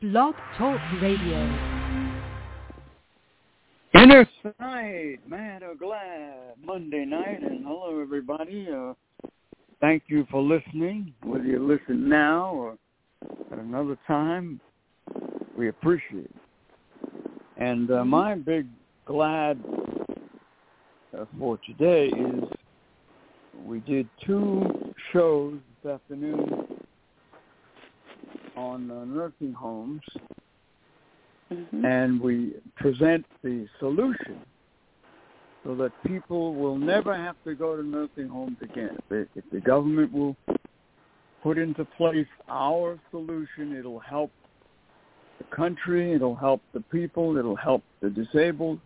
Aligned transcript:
Blog 0.00 0.34
Talk 0.56 0.80
Radio. 1.02 1.42
Inner 3.92 4.26
Sight, 4.42 5.18
mad 5.28 5.62
or 5.62 5.74
glad, 5.74 6.54
Monday 6.64 7.04
night, 7.04 7.42
and 7.42 7.66
hello 7.66 8.00
everybody. 8.00 8.66
Uh, 8.74 8.94
thank 9.78 10.04
you 10.06 10.26
for 10.30 10.40
listening, 10.40 11.12
whether 11.22 11.44
you 11.44 11.58
listen 11.58 12.08
now 12.08 12.54
or 12.54 12.78
at 13.52 13.58
another 13.58 13.98
time. 14.06 14.58
We 15.54 15.68
appreciate 15.68 16.24
it. 16.24 16.36
And 17.58 17.90
uh, 17.90 18.02
my 18.02 18.36
big 18.36 18.68
glad 19.04 19.62
uh, 21.14 21.26
for 21.38 21.58
today 21.66 22.06
is 22.06 22.44
we 23.66 23.80
did 23.80 24.08
two 24.24 24.94
shows 25.12 25.58
this 25.82 25.92
afternoon 25.92 26.79
on 28.60 28.88
nursing 29.14 29.52
homes, 29.52 30.02
Mm-hmm. 31.52 31.84
and 31.84 32.20
we 32.20 32.54
present 32.76 33.26
the 33.42 33.66
solution 33.80 34.38
so 35.64 35.74
that 35.74 35.90
people 36.06 36.54
will 36.54 36.78
never 36.78 37.12
have 37.16 37.34
to 37.44 37.56
go 37.56 37.76
to 37.76 37.82
nursing 37.82 38.28
homes 38.28 38.56
again. 38.62 38.96
If, 39.10 39.26
if 39.34 39.44
the 39.52 39.60
government 39.60 40.12
will 40.12 40.36
put 41.42 41.58
into 41.58 41.84
place 41.96 42.28
our 42.48 43.00
solution, 43.10 43.74
it'll 43.76 43.98
help 43.98 44.30
the 45.38 45.56
country, 45.56 46.12
it'll 46.12 46.36
help 46.36 46.62
the 46.72 46.82
people, 46.92 47.36
it'll 47.36 47.56
help 47.56 47.82
the 48.00 48.10
disabled, 48.10 48.78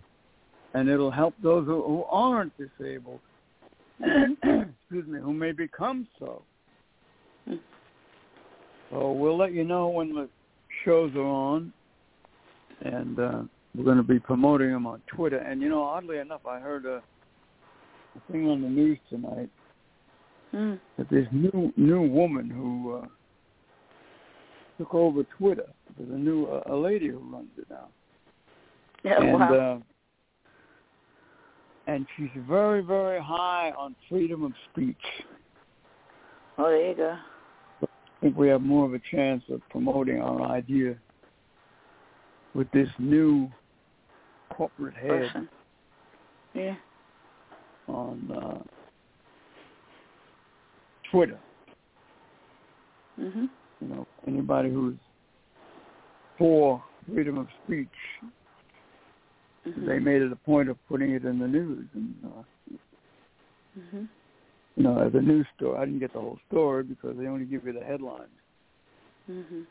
and 0.73 0.89
it'll 0.89 1.11
help 1.11 1.35
those 1.43 1.67
who, 1.67 1.83
who 1.83 2.05
aren't 2.05 2.53
disabled, 2.57 3.21
excuse 4.01 5.07
me, 5.07 5.21
who 5.21 5.35
may 5.35 5.53
become 5.53 6.09
so. 6.19 6.43
So 8.91 9.13
we'll 9.13 9.37
let 9.37 9.53
you 9.53 9.65
know 9.65 9.89
when 9.89 10.15
the 10.15 10.29
shows 10.85 11.13
are 11.17 11.23
on, 11.23 11.73
and 12.83 13.19
uh, 13.19 13.43
we're 13.75 13.85
going 13.85 13.97
to 13.97 14.03
be 14.03 14.21
promoting 14.21 14.71
them 14.71 14.87
on 14.87 15.03
Twitter. 15.09 15.39
And 15.39 15.61
you 15.61 15.69
know, 15.69 15.83
oddly 15.83 16.19
enough, 16.19 16.47
I 16.47 16.61
heard 16.61 16.87
a, 16.87 16.97
a 16.97 18.33
thing 18.33 18.49
on 18.49 18.63
the 18.63 18.69
news 18.69 18.99
tonight 19.11 19.51
Mm. 20.55 20.79
that 20.97 21.11
this 21.11 21.27
new 21.33 21.73
new 21.77 22.03
woman 22.03 22.49
who 22.49 23.01
uh, 23.03 23.07
took 24.79 24.95
over 24.95 25.25
Twitter. 25.37 25.67
There's 25.99 26.11
a 26.11 26.17
new 26.17 26.47
uh, 26.47 26.63
a 26.73 26.77
lady 26.77 27.09
who 27.09 27.19
runs 27.19 27.49
it 27.59 27.67
now, 27.69 27.89
Yeah, 29.03 29.15
and 29.21 29.33
wow. 29.33 29.77
uh, 29.77 29.81
and 31.91 32.07
she's 32.17 32.31
very 32.49 32.83
very 32.83 33.21
high 33.21 33.73
on 33.77 33.97
freedom 34.09 34.45
of 34.45 34.53
speech. 34.71 34.97
oh, 36.59 36.71
there 36.71 36.91
you 36.91 36.95
go. 36.95 37.17
I 38.25 38.27
think 38.29 38.39
we 38.39 38.49
have 38.49 38.63
more 38.63 38.87
of 38.87 38.95
a 38.95 39.01
chance 39.11 39.45
of 39.51 39.61
promoting 39.69 40.19
our 40.23 40.41
idea 40.41 40.95
with 42.55 42.71
this 42.71 42.89
new 42.99 43.51
corporate 44.51 44.95
head 44.95 45.31
Person. 45.31 45.49
Yeah. 46.55 46.77
on 47.87 48.31
uh, 48.35 48.63
Twitter. 51.11 51.39
Mhm. 53.21 53.51
You 53.83 53.89
know, 53.89 54.07
anybody 54.27 54.71
who's 54.71 54.97
for 56.39 56.83
freedom 57.13 57.37
of 57.37 57.49
speech, 57.63 57.89
Mhm. 59.67 59.87
they 59.87 59.99
made 59.99 60.23
it 60.23 60.33
a 60.33 60.37
point 60.37 60.71
of 60.71 60.79
putting 60.87 61.11
it 61.11 61.27
in 61.27 61.39
the 61.39 61.47
news. 61.47 61.87
And 61.93 62.15
uh, 62.25 62.43
Mhm. 63.79 64.09
You 64.77 64.83
know, 64.83 64.99
as 65.01 65.15
a 65.15 65.21
news 65.21 65.47
story, 65.57 65.79
I 65.79 65.85
didn't 65.85 66.01
get 66.01 66.13
the 66.13 66.21
whole 66.21 66.39
story 66.51 66.83
because 66.83 67.17
they 67.17 67.27
only 67.27 67.45
give 67.45 67.65
you 67.65 67.73
the 67.73 67.85
headlines. 67.85 68.31
Mhm. 69.29 69.67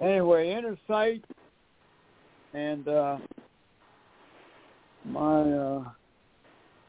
Anyway, 0.00 0.50
inner 0.50 0.76
sight, 0.86 1.24
and 2.52 2.86
uh, 2.86 3.18
my 5.04 5.42
uh, 5.52 5.84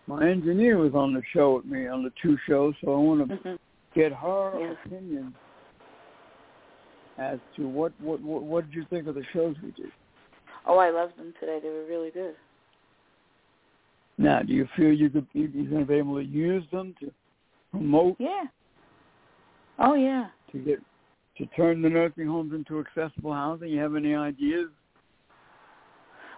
my 0.08 0.28
engineer 0.28 0.78
was 0.78 0.94
on 0.94 1.14
the 1.14 1.24
show 1.34 1.56
with 1.56 1.66
me 1.66 1.88
on 1.88 2.04
the 2.04 2.12
two 2.22 2.38
shows, 2.48 2.76
so 2.84 2.94
I 2.94 2.98
want 2.98 3.30
to 3.30 3.36
Mhm. 3.38 3.58
get 3.96 4.12
her 4.12 4.60
Yes. 4.60 4.78
opinion 4.86 5.34
as 7.18 7.40
to 7.56 7.68
what 7.68 7.94
what 8.00 8.20
what, 8.22 8.44
what 8.44 8.66
did 8.66 8.74
you 8.76 8.86
think 8.86 9.08
of 9.08 9.16
the 9.16 9.24
shows 9.34 9.56
we 9.64 9.72
did. 9.72 9.92
Oh, 10.66 10.78
I 10.78 10.90
loved 10.90 11.18
them 11.18 11.34
today. 11.40 11.60
They 11.62 11.70
were 11.70 11.86
really 11.86 12.12
good. 12.12 12.36
Now, 14.18 14.42
do 14.42 14.54
you 14.54 14.68
feel 14.76 14.92
you 14.92 15.10
could 15.10 15.28
you- 15.34 15.48
you're 15.48 15.70
going 15.70 15.82
to 15.82 15.88
be 15.88 15.96
able 15.96 16.16
to 16.16 16.26
use 16.26 16.70
them 16.72 16.94
to 17.00 17.12
promote 17.72 18.16
Yeah. 18.20 18.46
Oh 19.80 19.94
yeah. 19.94 20.28
to 20.52 20.58
get 20.60 20.80
to 21.38 21.46
turn 21.56 21.82
the 21.82 21.90
nursing 21.90 22.28
homes 22.28 22.54
into 22.54 22.80
accessible 22.80 23.34
housing? 23.34 23.70
You 23.70 23.80
have 23.80 23.96
any 23.96 24.14
ideas? 24.14 24.70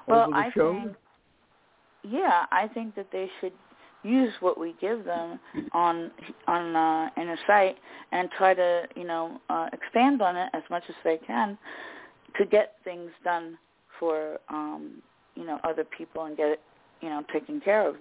Well, 0.07 0.33
I 0.33 0.51
show? 0.51 0.73
think. 0.73 0.95
Yeah, 2.03 2.45
I 2.51 2.67
think 2.67 2.95
that 2.95 3.07
they 3.11 3.29
should 3.39 3.53
use 4.03 4.33
what 4.39 4.59
we 4.59 4.75
give 4.81 5.05
them 5.05 5.39
on 5.73 6.11
on 6.47 6.75
uh, 6.75 7.09
a 7.17 7.35
site 7.47 7.77
and 8.11 8.29
try 8.37 8.53
to 8.53 8.83
you 8.95 9.05
know 9.05 9.39
uh, 9.49 9.69
expand 9.73 10.21
on 10.21 10.35
it 10.35 10.49
as 10.53 10.63
much 10.69 10.83
as 10.89 10.95
they 11.03 11.17
can 11.25 11.57
to 12.37 12.45
get 12.45 12.75
things 12.83 13.11
done 13.23 13.57
for 13.99 14.37
um, 14.49 15.01
you 15.35 15.45
know 15.45 15.59
other 15.63 15.83
people 15.83 16.25
and 16.25 16.37
get 16.37 16.49
it 16.49 16.61
you 17.01 17.09
know 17.09 17.23
taken 17.31 17.59
care 17.61 17.87
of. 17.87 17.95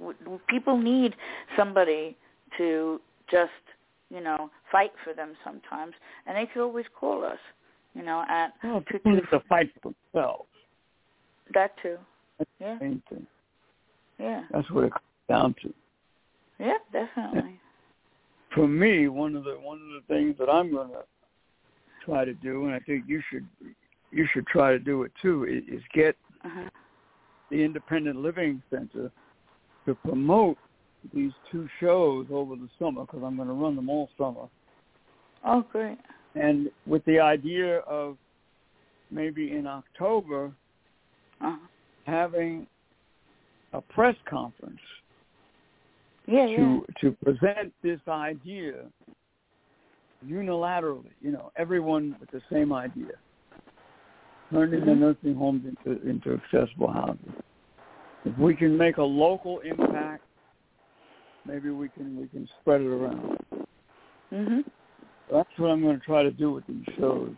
People 0.48 0.76
need 0.76 1.14
somebody 1.56 2.16
to 2.58 3.00
just 3.30 3.50
you 4.10 4.20
know 4.20 4.50
fight 4.72 4.92
for 5.04 5.12
them 5.14 5.34
sometimes, 5.44 5.94
and 6.26 6.36
they 6.36 6.46
could 6.46 6.62
always 6.62 6.86
call 6.98 7.24
us. 7.24 7.38
You 7.94 8.02
know, 8.02 8.24
at 8.28 8.52
Well, 8.62 8.82
to- 8.82 8.98
people 9.00 9.20
to- 9.20 9.40
fight 9.48 9.72
for 9.82 9.92
themselves. 10.12 10.48
that 11.54 11.76
too. 11.82 11.98
That's 12.38 12.50
Yeah. 12.60 12.78
the 12.78 12.84
main 12.84 13.02
thing. 13.08 13.26
Yeah, 14.18 14.44
That's 14.50 14.70
what 14.70 14.84
it 14.84 14.92
comes 14.92 15.04
down 15.28 15.54
to. 15.62 15.74
yeah, 16.58 16.78
definitely. 16.92 17.58
For 18.54 18.66
me, 18.68 19.08
one 19.08 19.34
of 19.36 19.44
the 19.44 19.58
one 19.58 19.78
of 19.80 19.88
the 20.02 20.14
things 20.14 20.36
that 20.38 20.48
I'm 20.48 20.70
going 20.72 20.90
to 20.90 21.04
try 22.04 22.24
to 22.24 22.34
do, 22.34 22.66
and 22.66 22.74
I 22.74 22.80
think 22.80 23.04
you 23.08 23.20
should 23.30 23.46
you 24.12 24.26
should 24.32 24.46
try 24.48 24.72
to 24.72 24.78
do 24.78 25.04
it 25.04 25.12
too, 25.22 25.44
is, 25.44 25.62
is 25.68 25.82
get 25.92 26.16
Uh-huh. 26.44 26.68
the 27.50 27.62
Independent 27.62 28.16
Living 28.16 28.60
Center 28.70 29.10
to 29.86 29.94
promote 29.94 30.58
these 31.14 31.32
two 31.50 31.68
shows 31.80 32.26
over 32.30 32.56
the 32.56 32.68
summer 32.78 33.02
because 33.02 33.22
I'm 33.24 33.36
going 33.36 33.48
to 33.48 33.54
run 33.54 33.76
them 33.76 33.88
all 33.88 34.10
summer, 34.18 34.48
Oh, 35.44 35.62
great. 35.62 35.98
and 36.34 36.70
with 36.86 37.04
the 37.04 37.18
idea 37.18 37.78
of 37.80 38.16
maybe 39.10 39.52
in 39.52 39.66
October 39.66 40.52
Uh-huh. 41.40 41.56
having 42.06 42.66
a 43.72 43.80
press 43.80 44.16
conference 44.28 44.80
Yeah, 46.26 46.46
yeah. 46.46 46.56
to 46.56 46.86
to 47.00 47.12
present 47.24 47.72
this 47.82 48.00
idea 48.06 48.84
unilaterally. 50.24 51.12
You 51.20 51.32
know, 51.32 51.50
everyone 51.56 52.14
with 52.20 52.30
the 52.30 52.42
same 52.52 52.72
idea, 52.72 53.12
turning 54.52 54.84
the 54.84 54.92
Mhm. 54.92 54.98
nursing 54.98 55.34
homes 55.34 55.64
into 55.64 56.00
into 56.06 56.34
accessible 56.34 56.90
housing. 56.92 57.32
If 58.24 58.36
we 58.38 58.54
can 58.54 58.76
make 58.76 58.98
a 58.98 59.02
local 59.02 59.60
impact, 59.60 60.24
maybe 61.46 61.70
we 61.70 61.88
can 61.88 62.16
we 62.18 62.26
can 62.28 62.48
spread 62.60 62.80
it 62.80 62.86
around. 62.86 63.38
Mhm. 64.32 64.64
That's 65.30 65.48
what 65.58 65.70
I'm 65.70 65.80
going 65.82 65.98
to 65.98 66.04
try 66.04 66.22
to 66.22 66.30
do 66.30 66.52
with 66.52 66.66
these 66.66 66.84
shows. 66.98 67.34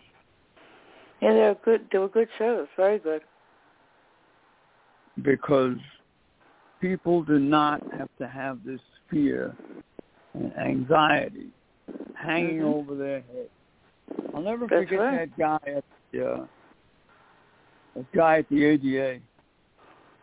Yeah, 1.20 1.32
they're 1.34 1.54
good. 1.64 1.88
They 1.92 1.98
were 1.98 2.08
good 2.08 2.28
shows. 2.38 2.66
Very 2.76 2.98
good. 2.98 3.22
because 5.22 5.76
people 6.80 7.22
do 7.22 7.38
not 7.38 7.82
have 7.92 8.08
to 8.18 8.26
have 8.26 8.64
this 8.64 8.80
fear 9.10 9.54
and 10.32 10.56
anxiety 10.56 11.50
hanging 12.14 12.60
Mhm. 12.60 12.74
over 12.74 12.94
their 12.94 13.20
head. 13.20 13.50
I'll 14.34 14.40
never 14.40 14.66
That's 14.66 14.88
forget 14.88 14.98
right. 14.98 15.36
that 15.36 15.36
guy 15.36 15.58
at 15.70 15.84
the 16.12 16.32
uh, 16.32 16.46
that 17.94 18.10
guy 18.12 18.38
at 18.38 18.48
the 18.48 18.64
ADA 18.64 19.20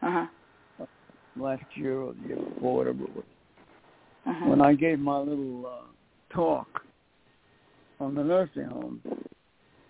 Uh 0.01 0.27
huh. 0.77 0.85
last 1.35 1.63
year 1.77 2.01
or 2.01 2.13
the 2.13 2.27
year 2.27 2.35
before, 2.37 2.77
whatever 2.77 3.03
it 3.03 3.15
was. 3.15 3.25
Uh 4.25 4.33
huh. 4.33 4.49
When 4.49 4.61
I 4.61 4.73
gave 4.73 4.99
my 4.99 5.17
little 5.17 5.65
uh, 5.65 6.33
talk 6.33 6.81
on 7.99 8.15
the 8.15 8.23
nursing 8.23 8.65
home, 8.65 9.01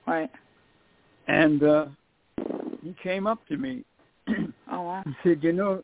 Right. 0.07 0.29
and 1.27 1.61
uh, 1.63 1.85
he 2.81 2.95
came 3.03 3.27
up 3.27 3.45
to 3.47 3.57
me 3.57 3.83
Oh 4.71 4.81
wow. 4.83 5.03
and 5.05 5.15
said, 5.23 5.43
"You 5.43 5.53
know, 5.53 5.83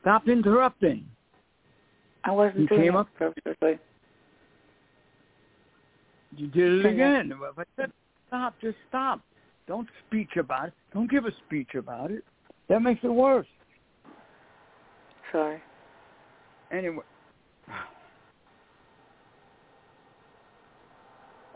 stop 0.00 0.28
interrupting." 0.28 1.04
I 2.24 2.30
wasn't 2.32 2.60
He 2.60 2.66
doing 2.66 2.80
came 2.82 2.96
up- 2.96 3.08
purposely. 3.18 3.78
You 6.36 6.48
did 6.48 6.84
it 6.84 6.86
again. 6.86 7.32
If 7.32 7.58
I 7.58 7.62
said 7.76 7.92
stop, 8.28 8.54
just 8.60 8.76
stop. 8.88 9.20
Don't 9.68 9.88
speech 10.06 10.36
about 10.36 10.68
it. 10.68 10.72
Don't 10.92 11.08
give 11.10 11.26
a 11.26 11.30
speech 11.46 11.74
about 11.76 12.10
it. 12.10 12.24
That 12.68 12.80
makes 12.80 13.04
it 13.04 13.08
worse. 13.12 13.46
Sorry. 15.30 15.62
Anyway. 16.72 17.04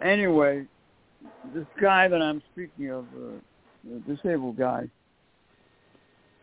Anyway, 0.03 0.65
this 1.53 1.67
guy 1.81 2.09
that 2.09 2.23
I'm 2.23 2.43
speaking 2.53 2.91
of, 2.91 3.05
uh, 3.05 3.39
the 3.85 4.15
disabled 4.15 4.57
guy, 4.57 4.89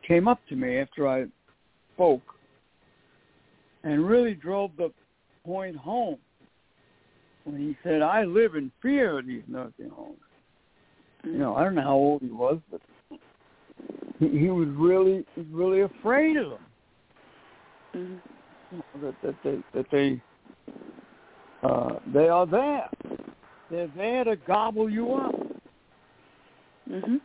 came 0.06 0.28
up 0.28 0.40
to 0.50 0.56
me 0.56 0.78
after 0.78 1.08
I 1.08 1.26
spoke 1.94 2.22
and 3.84 4.06
really 4.06 4.34
drove 4.34 4.72
the 4.78 4.92
point 5.46 5.76
home 5.76 6.18
when 7.46 7.58
he 7.58 7.78
said, 7.84 8.02
I 8.02 8.24
live 8.24 8.56
in 8.56 8.72
fear 8.82 9.20
of 9.20 9.28
these 9.28 9.44
nursing 9.48 9.90
homes. 9.90 10.18
You 11.24 11.38
know, 11.38 11.56
I 11.56 11.64
don't 11.64 11.76
know 11.76 11.82
how 11.82 11.94
old 11.94 12.22
he 12.22 12.30
was, 12.30 12.60
but 12.70 12.82
he, 14.20 14.28
he 14.30 14.50
was 14.50 14.68
really 14.70 15.26
really 15.52 15.82
afraid 15.82 16.38
of 16.38 16.50
them. 16.52 16.60
Mm-hmm. 17.96 18.35
That 19.02 19.16
that 19.22 19.36
they 19.44 19.64
that 19.74 19.86
they 19.92 20.22
uh, 21.64 22.00
they 22.14 22.28
are 22.28 22.46
there. 22.46 22.90
They're 23.70 23.88
there 23.96 24.24
to 24.24 24.36
gobble 24.36 24.90
you 24.90 25.14
up, 25.14 25.36
Mhm. 26.88 27.22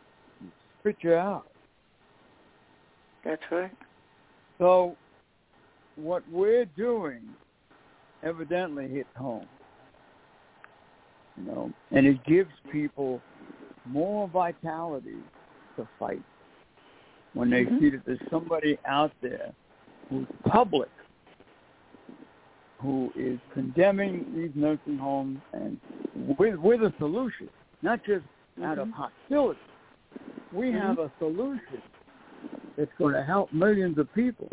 spit 0.79 0.97
you 1.01 1.13
out. 1.13 1.47
That's 3.23 3.43
right. 3.51 3.75
So 4.57 4.97
what 5.95 6.27
we're 6.29 6.65
doing 6.65 7.21
evidently 8.23 8.87
hits 8.87 9.15
home. 9.15 9.47
You 11.37 11.43
know, 11.43 11.73
and 11.91 12.05
it 12.05 12.23
gives 12.23 12.51
people 12.71 13.21
more 13.85 14.27
vitality 14.27 15.23
to 15.75 15.87
fight 15.97 16.23
when 17.33 17.49
they 17.49 17.65
Mhm. 17.65 17.79
see 17.79 17.89
that 17.91 18.05
there's 18.05 18.29
somebody 18.29 18.77
out 18.85 19.11
there 19.21 19.53
who's 20.09 20.27
public 20.43 20.89
who 22.81 23.11
is 23.15 23.39
condemning 23.53 24.25
these 24.35 24.51
nursing 24.55 24.97
homes 24.97 25.39
and 25.53 25.79
with 26.37 26.55
with 26.55 26.81
a 26.81 26.93
solution, 26.97 27.49
not 27.81 28.03
just 28.03 28.25
out 28.63 28.79
of 28.79 28.87
Mhm. 28.87 28.93
hostility. 28.93 29.59
We 30.51 30.71
Mhm. 30.71 30.79
have 30.79 30.99
a 30.99 31.11
solution 31.19 31.81
that's 32.75 32.91
going 32.97 33.13
to 33.13 33.23
help 33.23 33.51
millions 33.53 33.97
of 33.97 34.11
people. 34.13 34.49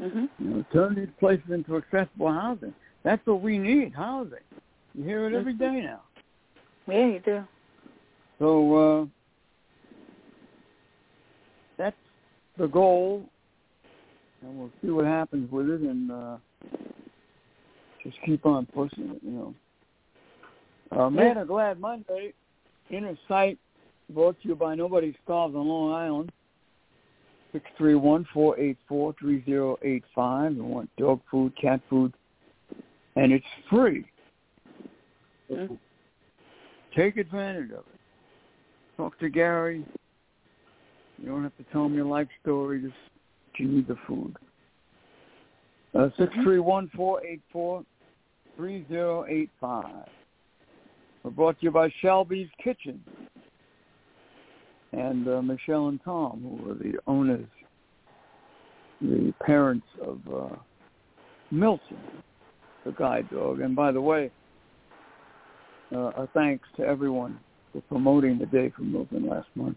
Mhm. 0.00 0.28
You 0.38 0.48
know, 0.48 0.62
turn 0.72 0.94
these 0.94 1.10
places 1.18 1.50
into 1.50 1.76
accessible 1.76 2.32
housing. 2.32 2.74
That's 3.02 3.24
what 3.26 3.40
we 3.40 3.58
need, 3.58 3.94
housing. 3.94 4.44
You 4.94 5.04
hear 5.04 5.26
it 5.26 5.34
every 5.34 5.54
Mhm. 5.54 5.84
now. 5.84 6.02
Yeah, 6.86 7.06
you 7.06 7.20
do. 7.20 7.48
So 8.38 8.74
uh, 8.74 9.06
that's 11.76 11.96
the 12.56 12.66
goal, 12.66 13.28
and 14.40 14.58
we'll 14.58 14.72
see 14.80 14.90
what 14.90 15.04
happens 15.04 15.50
with 15.50 15.70
it, 15.70 15.80
and 15.80 16.10
uh, 16.10 16.38
just 18.02 18.16
keep 18.24 18.46
on 18.46 18.66
pushing 18.66 19.10
it. 19.10 19.20
You 19.22 19.30
know. 19.30 19.54
Uh, 20.90 21.10
Mad 21.10 21.36
or 21.38 21.44
Glad 21.44 21.80
Monday, 21.80 22.32
Inner 22.90 23.16
Sight, 23.26 23.58
brought 24.10 24.40
to 24.42 24.48
you 24.48 24.54
by 24.54 24.74
Nobody 24.74 25.16
Starves 25.24 25.54
on 25.54 25.66
Long 25.66 25.92
Island. 25.92 26.30
631-484-3085. 27.78 30.56
You 30.56 30.64
want 30.64 30.90
dog 30.96 31.20
food, 31.30 31.52
cat 31.60 31.82
food, 31.88 32.12
and 33.16 33.32
it's 33.32 33.44
free. 33.70 34.06
Mm. 35.50 35.78
Take 36.96 37.18
advantage 37.18 37.70
of 37.70 37.80
it. 37.80 38.00
Talk 38.96 39.18
to 39.20 39.28
Gary. 39.28 39.84
You 41.18 41.28
don't 41.28 41.42
have 41.42 41.54
to 41.56 41.64
tell 41.72 41.84
him 41.86 41.94
your 41.94 42.06
life 42.06 42.28
story. 42.42 42.82
Just 42.82 42.94
you 43.56 43.68
need 43.68 43.86
the 43.86 43.96
food. 44.06 44.34
Uh, 45.94 46.08
six 46.18 46.32
three 46.42 46.58
one 46.58 46.90
four 46.96 47.22
eight 47.24 47.42
four 47.52 47.60
three 47.60 47.62
zero 47.62 47.62
eight 47.62 47.72
five. 47.72 47.84
We're 51.24 51.30
brought 51.30 51.58
to 51.60 51.66
you 51.66 51.70
by 51.70 51.92
Shelby's 52.00 52.48
Kitchen 52.62 53.02
and 54.92 55.26
uh, 55.26 55.40
Michelle 55.40 55.88
and 55.88 55.98
Tom, 56.04 56.42
who 56.42 56.70
are 56.70 56.74
the 56.74 56.98
owners, 57.06 57.46
the 59.00 59.32
parents 59.44 59.86
of 60.02 60.18
uh, 60.32 60.54
Milton, 61.50 61.98
the 62.84 62.92
guide 62.92 63.28
dog. 63.30 63.60
And 63.60 63.74
by 63.74 63.90
the 63.92 64.00
way, 64.00 64.30
uh, 65.94 66.10
a 66.16 66.26
thanks 66.34 66.66
to 66.76 66.82
everyone 66.82 67.38
for 67.72 67.80
promoting 67.82 68.38
the 68.38 68.46
day 68.46 68.72
for 68.76 68.82
Milton 68.82 69.28
last 69.28 69.48
month. 69.54 69.76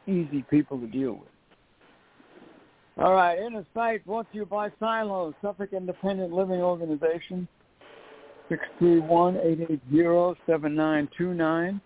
easy 0.06 0.44
people 0.48 0.80
to 0.80 0.86
deal 0.86 1.12
with. 1.12 1.28
All 2.98 3.12
right, 3.12 3.38
Inner 3.38 3.66
Sight 3.74 4.06
brought 4.06 4.32
to 4.32 4.38
you 4.38 4.46
by 4.46 4.70
Silo, 4.80 5.34
Suffolk 5.42 5.74
Independent 5.74 6.32
Living 6.32 6.62
Organization, 6.62 7.46
631-880-7929. 8.80 11.80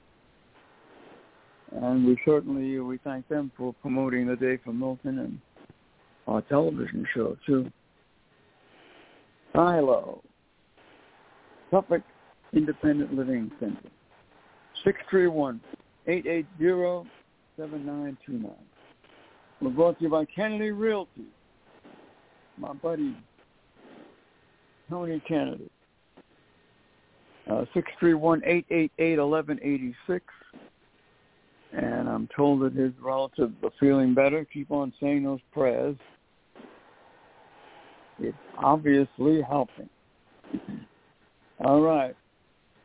And 1.73 2.07
we 2.07 2.17
certainly, 2.25 2.79
we 2.79 2.99
thank 2.99 3.27
them 3.29 3.51
for 3.57 3.75
promoting 3.81 4.29
the 4.29 4.37
Day 4.37 4.59
for 4.65 4.73
Milton 4.73 5.19
and 5.19 5.41
our 6.29 6.43
television 6.43 7.05
show, 7.13 7.37
too. 7.45 7.73
Silo, 9.55 10.23
Suffolk 11.71 12.03
Independent 12.53 13.15
Living 13.15 13.51
Center, 13.61 13.79
631-880-7929. 16.07 17.07
We're 19.61 19.71
brought 19.71 19.99
to 19.99 20.05
you 20.05 20.11
by 20.11 20.25
Kennedy 20.25 20.71
Realty, 20.71 21.27
my 22.57 22.73
buddy 22.73 23.15
Tony 24.91 25.23
Kennedy. 25.27 25.71
Uh, 27.49 27.65
631-888-1186. 28.03 30.21
And 31.73 32.09
I'm 32.09 32.29
told 32.37 32.63
that 32.63 32.75
his 32.75 32.93
relatives 33.01 33.55
are 33.63 33.71
feeling 33.79 34.15
better. 34.15 34.45
Keep 34.53 34.73
on 34.73 34.93
saying 35.01 35.23
those 35.23 35.39
prayers. 35.53 35.95
It's 38.21 38.37
obviously 38.59 39.43
helping. 39.43 39.89
All 41.65 41.81
right. 41.81 42.15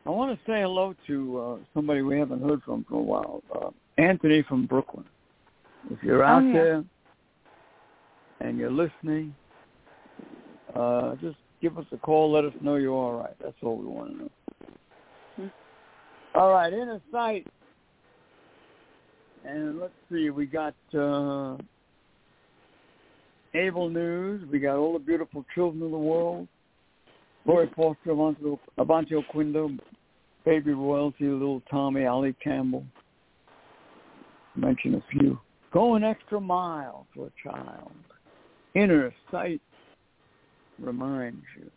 I 0.06 0.10
want 0.10 0.38
to 0.38 0.44
say 0.46 0.60
hello 0.62 0.94
to 1.08 1.40
uh, 1.40 1.56
somebody 1.74 2.02
we 2.02 2.18
haven't 2.18 2.42
heard 2.42 2.62
from 2.62 2.84
for 2.88 2.94
a 2.94 3.02
while, 3.02 3.42
uh, 3.54 3.70
Anthony 3.98 4.42
from 4.48 4.66
Brooklyn. 4.66 5.04
If 5.90 6.02
you're 6.02 6.22
out 6.22 6.42
Oh, 6.42 6.46
yeah. 6.46 6.52
there 6.52 6.84
and 8.40 8.58
you're 8.58 8.70
listening, 8.70 9.34
uh, 10.74 11.16
just 11.16 11.36
give 11.60 11.76
us 11.78 11.86
a 11.92 11.96
call. 11.96 12.30
Let 12.30 12.44
us 12.44 12.52
know 12.60 12.76
you're 12.76 12.92
all 12.92 13.14
right. 13.14 13.34
That's 13.42 13.56
all 13.62 13.76
we 13.76 13.86
want 13.86 14.10
to 14.12 14.16
know. 14.18 14.30
Hmm. 15.36 15.46
All 16.38 16.50
right, 16.52 16.72
inner 16.72 17.00
sight. 17.10 17.46
And 19.44 19.80
let's 19.80 19.92
see, 20.10 20.30
we 20.30 20.46
got 20.46 20.74
uh, 20.94 21.56
Able 23.56 23.88
News. 23.88 24.46
We 24.50 24.58
got 24.58 24.76
all 24.76 24.92
the 24.92 24.98
beautiful 24.98 25.44
children 25.54 25.82
of 25.82 25.90
the 25.90 25.98
world. 25.98 26.46
Lori 27.44 27.70
Foster, 27.76 28.10
Avante 28.10 28.58
Avante 28.78 29.24
Quindo, 29.32 29.78
Baby 30.44 30.72
Royalty, 30.72 31.24
Little 31.24 31.62
Tommy, 31.70 32.04
Ali 32.04 32.34
Campbell. 32.42 32.84
Mention 34.56 34.94
a 34.96 35.02
few. 35.10 35.38
Go 35.72 35.94
an 35.94 36.04
extra 36.04 36.40
mile 36.40 37.06
for 37.14 37.28
a 37.28 37.48
child. 37.48 37.92
Inner 38.74 39.12
sight 39.30 39.60
reminds 40.78 41.44
you. 41.58 41.70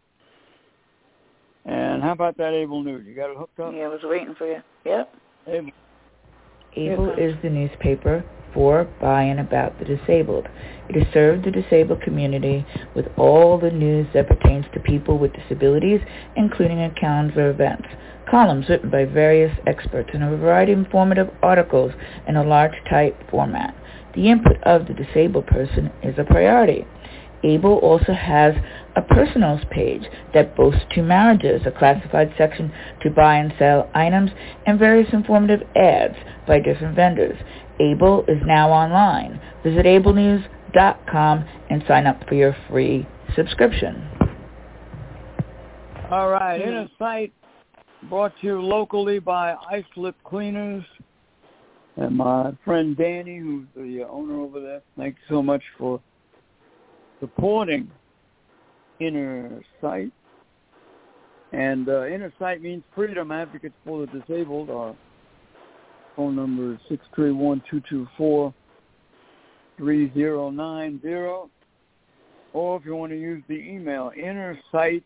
And 1.65 2.01
how 2.01 2.13
about 2.13 2.37
that 2.37 2.53
Able 2.53 2.83
News? 2.83 3.05
You 3.05 3.15
got 3.15 3.29
it 3.29 3.37
hooked 3.37 3.59
up? 3.59 3.73
Yeah, 3.75 3.83
I 3.83 3.87
was 3.89 3.99
waiting 4.03 4.33
for 4.35 4.47
you. 4.47 4.61
Yep. 4.85 5.13
Able. 5.47 5.71
ABLE 6.75 7.11
is 7.17 7.35
the 7.41 7.49
newspaper 7.49 8.23
for, 8.53 8.85
by, 8.99 9.23
and 9.23 9.39
about 9.39 9.77
the 9.79 9.85
disabled. 9.85 10.47
It 10.89 10.95
has 11.03 11.13
served 11.13 11.45
the 11.45 11.51
disabled 11.51 12.01
community 12.01 12.65
with 12.95 13.07
all 13.17 13.57
the 13.57 13.71
news 13.71 14.07
that 14.13 14.27
pertains 14.27 14.65
to 14.73 14.79
people 14.79 15.17
with 15.17 15.33
disabilities, 15.33 16.01
including 16.35 16.81
accounts 16.81 17.37
of 17.37 17.45
events, 17.45 17.87
columns 18.29 18.67
written 18.69 18.89
by 18.89 19.05
various 19.05 19.55
experts, 19.67 20.09
and 20.13 20.23
a 20.23 20.37
variety 20.37 20.71
of 20.71 20.79
informative 20.79 21.29
articles 21.41 21.91
in 22.27 22.35
a 22.35 22.43
large 22.43 22.73
type 22.89 23.15
format. 23.29 23.75
The 24.15 24.29
input 24.29 24.61
of 24.63 24.87
the 24.87 24.93
disabled 24.93 25.47
person 25.47 25.91
is 26.03 26.15
a 26.17 26.23
priority. 26.23 26.85
ABLE 27.43 27.77
also 27.77 28.13
has 28.13 28.53
a 28.95 29.01
personals 29.01 29.61
page 29.71 30.03
that 30.33 30.55
boasts 30.55 30.81
two 30.93 31.03
marriages, 31.03 31.61
a 31.65 31.71
classified 31.71 32.33
section 32.37 32.71
to 33.01 33.09
buy 33.09 33.35
and 33.35 33.53
sell 33.57 33.89
items, 33.93 34.31
and 34.65 34.77
various 34.77 35.07
informative 35.13 35.61
ads 35.75 36.15
by 36.47 36.59
different 36.59 36.95
vendors. 36.95 37.37
ABLE 37.79 38.25
is 38.27 38.41
now 38.45 38.69
online. 38.69 39.39
Visit 39.63 39.85
ablenews.com 39.85 41.45
and 41.69 41.83
sign 41.87 42.07
up 42.07 42.27
for 42.27 42.35
your 42.35 42.55
free 42.69 43.07
subscription. 43.35 44.07
All 46.11 46.29
right, 46.29 46.61
Hmm. 46.61 46.67
Inner 46.67 46.89
Sight 46.97 47.33
brought 48.03 48.33
to 48.39 48.47
you 48.47 48.61
locally 48.61 49.19
by 49.19 49.55
Islip 49.71 50.15
Cleaners 50.23 50.83
and 51.97 52.15
my 52.15 52.53
friend 52.63 52.95
Danny, 52.95 53.37
who's 53.37 53.67
the 53.75 54.03
owner 54.03 54.39
over 54.39 54.59
there. 54.59 54.81
Thank 54.97 55.15
you 55.17 55.35
so 55.35 55.43
much 55.43 55.61
for 55.77 55.99
supporting 57.19 57.91
Inner 58.99 59.61
Sight. 59.81 60.11
And 61.51 61.89
uh, 61.89 62.05
Inner 62.07 62.31
Sight 62.39 62.61
means 62.61 62.83
Freedom 62.95 63.31
Advocates 63.31 63.75
for 63.85 64.05
the 64.05 64.19
Disabled. 64.19 64.69
Our 64.69 64.95
phone 66.15 66.35
number 66.35 66.73
is 66.73 66.79
six 66.89 67.05
three 67.15 67.31
one 67.31 67.61
two 67.69 67.81
two 67.89 68.07
four 68.17 68.53
three 69.77 70.11
zero 70.13 70.49
nine 70.49 70.99
zero. 71.01 71.49
Or 72.53 72.77
if 72.77 72.85
you 72.85 72.95
want 72.95 73.11
to 73.11 73.19
use 73.19 73.43
the 73.47 73.55
email, 73.55 74.11
innersight 74.17 75.03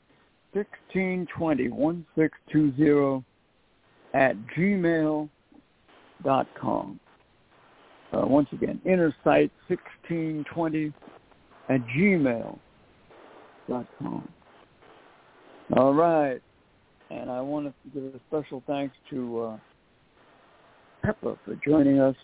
1620 0.54 1.70
1620 1.70 3.24
at 4.14 4.36
gmail 4.56 5.30
dot 6.24 6.48
com. 6.60 7.00
Uh, 8.14 8.26
once 8.28 8.48
again, 8.52 8.80
innersight 8.86 9.50
1620 9.68 10.94
at 11.70 11.82
gmail 11.98 12.60
dot 13.68 13.88
com. 14.00 14.28
All 15.76 15.94
right. 15.94 16.42
And 17.10 17.30
I 17.30 17.42
want 17.42 17.68
to 17.68 17.74
give 17.94 18.16
a 18.16 18.20
special 18.30 18.64
thanks 18.66 18.96
to 19.10 19.40
uh, 19.42 19.58
Pepper 21.04 21.38
for 21.44 21.56
joining 21.66 22.00
us 22.00 22.16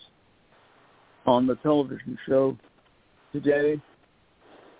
on 1.26 1.46
the 1.46 1.56
television 1.56 2.18
show 2.26 2.56
today. 3.32 3.80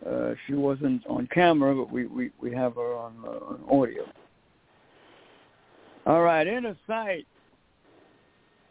Uh, 0.09 0.33
she 0.47 0.55
wasn't 0.55 1.07
on 1.07 1.29
camera, 1.33 1.75
but 1.75 1.93
we, 1.93 2.07
we, 2.07 2.31
we 2.41 2.53
have 2.53 2.75
her 2.77 2.95
on, 2.95 3.15
uh, 3.25 3.29
on 3.29 3.61
audio. 3.71 4.05
All 6.07 6.23
right, 6.23 6.47
inner 6.47 6.77
sight. 6.87 7.27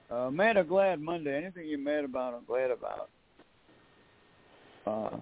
Uh, 0.10 0.32
mad 0.32 0.58
or 0.58 0.64
glad 0.64 1.00
Monday. 1.00 1.38
Anything 1.38 1.68
you're 1.68 1.78
mad 1.78 2.04
about 2.04 2.34
or 2.34 2.42
glad 2.48 2.72
about. 2.72 3.10
Uh, 4.88 5.18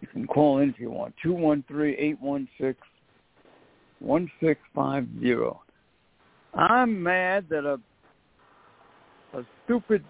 you 0.00 0.08
can 0.08 0.26
call 0.26 0.58
in 0.58 0.70
if 0.70 0.80
you 0.80 0.90
want. 0.90 1.14
Two 1.22 1.34
one 1.34 1.62
three 1.68 1.94
eight 1.96 2.18
one 2.20 2.48
six 2.58 2.78
one 3.98 4.30
six 4.42 4.58
five 4.74 5.06
zero. 5.20 5.60
I'm 6.54 7.02
mad 7.02 7.46
that 7.50 7.66
a 7.66 7.78
a 9.34 9.44
stupid 9.64 10.04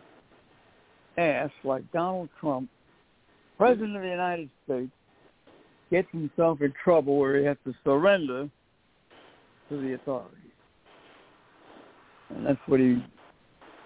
ass 1.17 1.51
like 1.65 1.91
Donald 1.93 2.29
Trump, 2.41 2.69
President 3.59 3.97
of 3.97 4.03
the 4.03 4.09
United 4.09 4.51
States, 4.65 4.91
gets 5.91 6.09
himself 6.13 6.61
in 6.61 6.73
trouble 6.83 7.19
where 7.19 7.39
he 7.39 7.45
has 7.45 7.57
to 7.65 7.75
surrender 7.85 8.49
to 9.69 9.81
the 9.81 9.95
authorities. 9.95 10.39
And 12.31 12.47
that's 12.47 12.59
what 12.67 12.81
he 12.81 13.03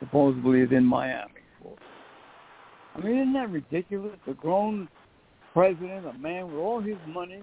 supposedly 0.00 0.60
is 0.60 0.70
in 0.72 0.84
Miami 0.84 1.32
for. 1.62 1.76
I 2.94 3.00
mean, 3.00 3.18
isn't 3.18 3.32
that 3.34 3.50
ridiculous? 3.50 4.18
A 4.26 4.34
grown 4.34 4.88
president, 5.52 6.06
a 6.06 6.14
man 6.14 6.46
with 6.46 6.56
all 6.56 6.80
his 6.80 6.96
money, 7.06 7.42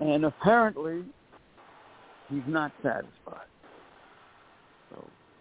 and 0.00 0.24
apparently 0.24 1.04
he's 2.28 2.42
not 2.46 2.72
satisfied. 2.82 3.46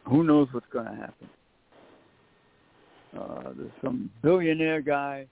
Who 0.09 0.23
knows 0.23 0.47
what's 0.51 0.65
going 0.71 0.85
to 0.85 0.95
happen? 0.95 1.29
Uh, 3.17 3.51
there's 3.57 3.71
some 3.83 4.09
billionaire 4.23 4.81
guy 4.81 5.27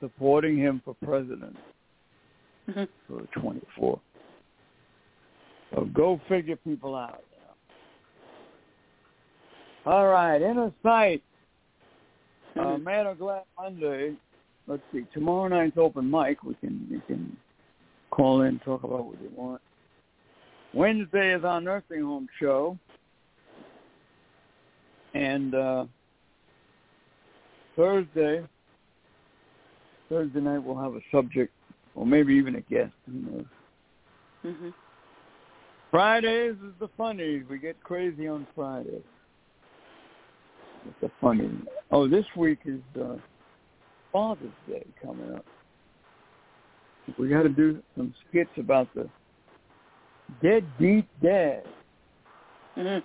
supporting 0.00 0.56
him 0.56 0.80
for 0.84 0.94
president 1.04 1.56
Mm-hmm. 2.70 2.84
for 3.08 3.40
24. 3.40 4.00
So 5.74 5.88
go 5.92 6.20
figure 6.28 6.54
people 6.54 6.94
out. 6.94 7.24
All 9.84 10.06
right, 10.06 10.40
inner 10.40 10.72
sight. 10.80 11.24
Uh. 12.56 12.78
Mad 12.78 13.06
or 13.06 13.16
Glad 13.16 13.42
Monday. 13.58 14.14
Let's 14.68 14.82
see. 14.92 15.04
Tomorrow 15.12 15.48
night's 15.48 15.76
open 15.76 16.08
mic. 16.08 16.44
We 16.44 16.54
can 16.54 16.86
we 16.88 17.00
can 17.08 17.36
call 18.12 18.42
in 18.42 18.48
and 18.48 18.62
talk 18.62 18.84
about 18.84 19.06
what 19.06 19.20
you 19.20 19.30
want. 19.34 19.60
Wednesday 20.72 21.34
is 21.34 21.42
our 21.44 21.60
nursing 21.60 22.02
home 22.02 22.28
show. 22.38 22.78
And 25.14 25.54
uh 25.54 25.84
Thursday 27.76 28.44
Thursday 30.08 30.40
night 30.40 30.58
we'll 30.58 30.76
have 30.76 30.94
a 30.94 31.00
subject 31.10 31.52
or 31.94 32.06
maybe 32.06 32.34
even 32.34 32.54
a 32.56 32.60
guest, 32.62 32.92
who 33.06 33.12
knows. 33.12 33.44
Mhm. 34.44 34.74
Fridays 35.90 36.56
is 36.56 36.72
the 36.80 36.88
funnies. 36.96 37.44
We 37.50 37.58
get 37.58 37.82
crazy 37.82 38.26
on 38.26 38.46
Fridays. 38.54 39.02
It's 40.86 41.00
the 41.00 41.10
funny. 41.20 41.50
Oh, 41.90 42.08
this 42.08 42.24
week 42.34 42.60
is 42.64 42.80
uh, 43.00 43.16
Father's 44.10 44.50
Day 44.66 44.84
coming 45.02 45.34
up. 45.34 45.44
We 47.18 47.28
got 47.28 47.42
to 47.42 47.48
do 47.48 47.82
some 47.96 48.14
skits 48.28 48.50
about 48.56 48.88
the 48.94 49.08
deadbeat 50.42 51.06
dad. 51.22 51.64
Mhm. 52.76 53.02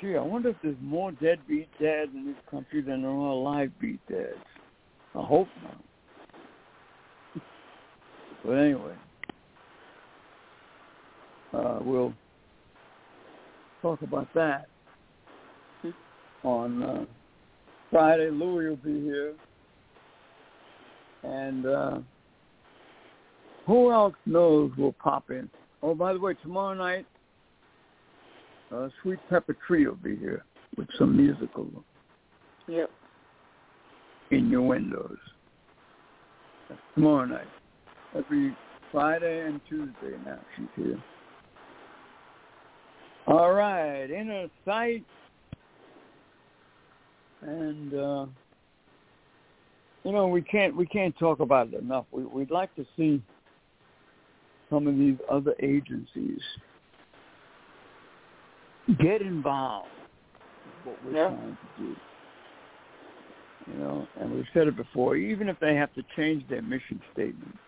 Gee, 0.00 0.16
I 0.16 0.20
wonder 0.20 0.50
if 0.50 0.56
there's 0.62 0.76
more 0.82 1.10
deadbeat 1.12 1.68
dads 1.80 2.10
in 2.14 2.26
this 2.26 2.36
country 2.50 2.82
than 2.82 3.02
there 3.02 3.10
are 3.10 3.34
live 3.34 3.70
beat 3.80 4.00
dads. 4.10 4.34
I 5.14 5.22
hope 5.22 5.48
not. 5.62 5.82
But 8.44 8.52
anyway, 8.52 8.94
uh, 11.52 11.78
we'll 11.82 12.12
talk 13.82 14.02
about 14.02 14.32
that 14.34 14.66
Hmm. 15.82 15.90
on 16.44 16.82
uh, 16.82 17.04
Friday. 17.90 18.30
Louis 18.30 18.68
will 18.68 18.76
be 18.76 19.00
here, 19.00 19.34
and 21.24 21.66
uh, 21.66 21.98
who 23.66 23.90
else 23.90 24.14
knows 24.26 24.70
will 24.76 24.94
pop 25.02 25.30
in? 25.30 25.50
Oh, 25.82 25.94
by 25.94 26.12
the 26.12 26.20
way, 26.20 26.34
tomorrow 26.34 26.74
night, 26.74 27.06
uh, 28.72 28.88
Sweet 29.02 29.18
Pepper 29.28 29.56
Tree 29.66 29.86
will 29.86 29.94
be 29.96 30.16
here 30.16 30.44
with 30.76 30.88
some 30.98 31.16
musical 31.16 31.68
Yep. 32.68 32.90
in 34.30 34.50
your 34.50 34.62
windows. 34.62 35.18
That's 36.68 36.80
tomorrow 36.94 37.26
night. 37.26 37.46
Every 38.16 38.56
Friday 38.90 39.46
and 39.46 39.60
Tuesday 39.68 40.16
now 40.24 40.38
she's 40.56 40.66
here. 40.74 41.02
All 43.26 43.52
right, 43.52 44.10
inner 44.10 44.48
sight. 44.64 45.04
And 47.42 47.94
uh 47.94 48.26
you 50.04 50.12
know, 50.12 50.28
we 50.28 50.42
can't 50.42 50.76
we 50.76 50.86
can't 50.86 51.16
talk 51.18 51.40
about 51.40 51.68
it 51.68 51.74
enough. 51.74 52.06
We 52.10 52.24
we'd 52.24 52.50
like 52.50 52.74
to 52.76 52.86
see 52.96 53.22
some 54.70 54.86
of 54.86 54.96
these 54.96 55.16
other 55.30 55.54
agencies 55.60 56.40
get 58.94 59.20
involved 59.20 59.90
what 60.84 61.02
we're 61.04 61.12
Yeah. 61.12 61.28
trying 61.28 61.56
to 61.56 61.82
do. 61.82 61.96
You 63.66 63.74
know, 63.78 64.06
and 64.20 64.32
we've 64.32 64.48
said 64.54 64.68
it 64.68 64.76
before, 64.76 65.16
even 65.16 65.48
if 65.48 65.58
they 65.58 65.74
have 65.74 65.92
to 65.94 66.02
change 66.14 66.46
their 66.46 66.62
mission 66.62 67.02
statement. 67.12 67.58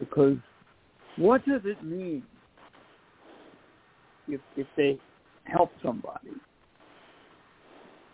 Because 0.00 0.36
what 1.16 1.44
does 1.46 1.64
it 1.64 1.80
mean 1.82 2.26
if 4.26 4.40
if 4.56 4.66
they 4.74 4.98
help 5.44 5.72
somebody? 5.80 6.32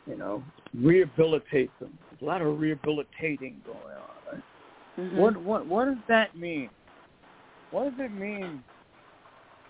You 0.07 0.17
know, 0.17 0.45
rehabilitate 0.75 1.71
them. 1.81 1.99
There's 2.11 2.23
a 2.23 2.25
lot 2.27 2.43
of 2.43 2.61
rehabilitating 2.61 3.63
going 3.65 3.97
on. 3.97 4.17
Right? 4.33 4.43
Mhm. 4.99 5.17
What 5.17 5.37
what 5.39 5.67
what 5.67 5.85
does 5.87 6.05
that 6.09 6.35
mean? 6.35 6.71
What 7.71 7.85
does 7.97 8.07
it 8.07 8.13
mean 8.13 8.63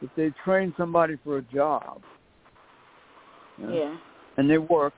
if 0.03 0.11
they 0.17 0.31
train 0.45 0.75
somebody 0.77 1.17
for 1.25 1.39
a 1.39 1.43
job? 1.43 2.01
you 3.59 3.67
know, 3.67 3.75
Yeah. 3.75 3.97
And 4.37 4.49
they 4.49 4.59
work 4.59 4.95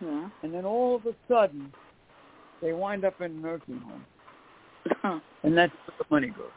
Yeah. 0.00 0.30
and 0.42 0.54
then 0.54 0.64
all 0.64 0.94
of 0.96 1.04
a 1.06 1.14
sudden 1.28 1.72
they 2.60 2.72
wind 2.72 3.04
up 3.04 3.20
in 3.20 3.32
a 3.32 3.34
nursing 3.34 3.80
home 3.80 5.22
and 5.42 5.56
that's 5.56 5.72
where 5.86 5.96
the 5.98 6.04
money 6.10 6.28
goes. 6.28 6.50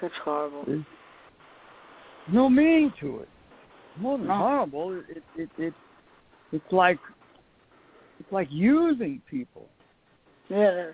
That's 0.00 0.14
horrible. 0.22 0.64
There's 0.66 0.84
no 2.28 2.48
meaning 2.50 2.92
to 3.00 3.20
it. 3.20 3.28
More 3.98 4.18
than 4.18 4.26
No. 4.26 4.34
horrible, 4.34 4.92
it, 4.92 5.04
it 5.08 5.24
it 5.36 5.50
it 5.58 5.74
it's 6.52 6.72
like 6.72 6.98
it's 8.20 8.30
like 8.30 8.48
using 8.50 9.22
people. 9.30 9.68
Yeah. 10.48 10.92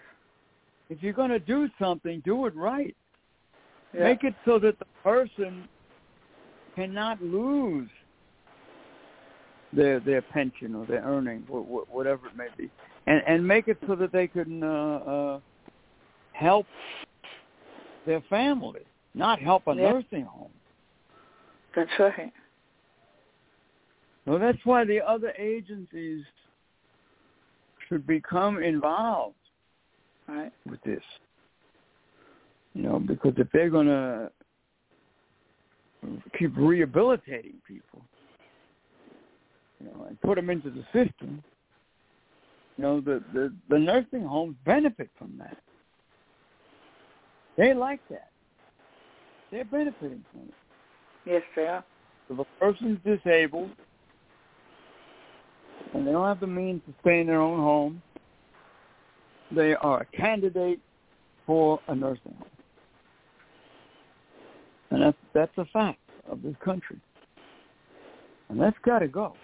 If 0.89 1.03
you're 1.03 1.13
gonna 1.13 1.39
do 1.39 1.69
something, 1.79 2.21
do 2.25 2.47
it 2.47 2.55
right. 2.55 2.97
Yeah. 3.95 4.05
Make 4.05 4.25
it 4.25 4.35
so 4.45 4.59
that 4.59 4.79
the 4.79 4.87
person 5.03 5.69
cannot 6.75 7.23
lose 7.23 7.91
their 9.73 10.01
their 10.01 10.23
pension 10.23 10.75
or 10.75 10.87
their 10.87 11.03
earnings, 11.03 11.47
wh- 11.49 11.67
wh- 11.67 11.93
whatever 11.95 12.27
it 12.27 12.37
may 12.37 12.49
be, 12.57 12.71
and 13.07 13.23
and 13.27 13.47
make 13.47 13.69
it 13.69 13.79
so 13.87 13.95
that 13.97 14.13
they 14.13 14.27
can 14.27 14.63
uh, 14.63 14.67
uh, 14.67 15.41
help 16.33 16.67
their 18.07 18.21
family, 18.23 18.83
not 19.15 19.41
help 19.41 19.67
a 19.67 19.75
Yeah. 19.75 19.93
nursing 19.93 20.25
home. 20.25 20.53
That's 21.75 21.91
right. 21.99 22.33
So 24.27 24.39
that's 24.39 24.59
why 24.65 24.85
the 24.85 25.01
other 25.01 25.33
agencies 25.39 26.25
should 27.89 28.07
become 28.07 28.63
involved 28.63 29.37
Right. 30.29 30.53
with 30.67 30.81
this. 30.83 31.03
You 32.75 32.83
know, 32.83 32.99
because 32.99 33.35
if 33.37 33.49
they're 33.53 33.71
going 33.71 33.87
to 33.87 34.31
keep 36.39 36.53
rehabilitating 36.57 37.61
people, 37.67 38.03
you 39.81 39.87
know, 39.87 40.07
and 40.09 40.21
put 40.21 40.37
them 40.37 40.49
into 40.51 40.71
the 40.71 40.83
system, 40.93 41.43
you 42.77 42.83
know, 42.83 43.01
the, 43.01 43.23
the, 43.35 43.53
the 43.69 43.79
nursing 43.79 44.25
homes 44.25 44.57
benefit 44.65 45.11
from 45.19 45.35
that. 45.39 45.59
They 47.57 47.75
like 47.75 48.01
that. 48.09 48.31
They're 49.51 49.65
benefiting 49.67 50.25
from 50.33 50.43
it. 50.49 50.55
Yes, 51.27 51.43
they 51.55 51.67
are. 51.67 51.85
If 52.31 52.39
a 52.39 52.45
person's 52.59 52.99
disabled 53.05 53.71
and 55.93 56.07
they 56.07 56.13
don't 56.13 56.27
have 56.27 56.41
the 56.41 56.47
means 56.47 56.81
to 56.87 56.95
stay 57.03 57.21
in 57.21 57.27
their 57.27 57.41
own 57.41 57.59
home, 57.59 58.03
they 59.55 59.75
are 59.75 60.01
a 60.01 60.17
candidate 60.17 60.81
for 61.47 61.79
a 61.89 61.95
nursing 61.95 62.35
home. 62.39 62.49
And 64.93 65.03
that's 65.03 65.17
that's 65.33 65.57
a 65.57 65.65
fact 65.73 65.99
of 66.31 66.43
this 66.43 66.55
country. 66.63 67.01
And 68.51 68.61
that's 68.61 68.77
gotta 68.85 69.09
go. 69.09 69.35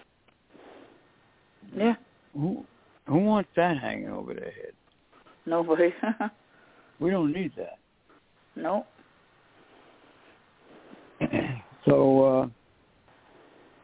Yeah. 1.75 1.95
Who 2.33 2.63
who 3.07 3.17
wants 3.17 3.49
that 3.55 3.79
hanging 3.79 4.09
over 4.09 4.35
their 4.35 4.51
head? 4.51 4.73
Nobody. 5.45 5.89
We 7.01 7.11
don't 7.11 7.31
need 7.31 7.53
that. 7.55 7.77
no. 8.57 8.85
so, 11.85 12.51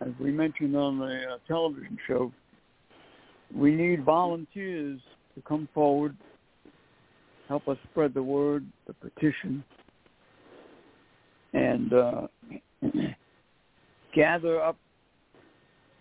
uh, 0.01 0.05
as 0.05 0.11
we 0.19 0.31
mentioned 0.31 0.75
on 0.75 0.99
the 0.99 1.21
uh, 1.31 1.37
television 1.47 1.97
show, 2.07 2.33
we 3.55 3.71
need 3.71 4.03
volunteers 4.03 4.99
to 5.35 5.41
come 5.47 5.69
forward, 5.73 6.17
help 7.47 7.69
us 7.69 7.77
spread 7.89 8.13
the 8.13 8.21
word, 8.21 8.65
the 8.85 8.93
petition, 8.95 9.63
and 11.55 11.93
uh, 11.93 12.27
gather 14.13 14.61
up 14.61 14.77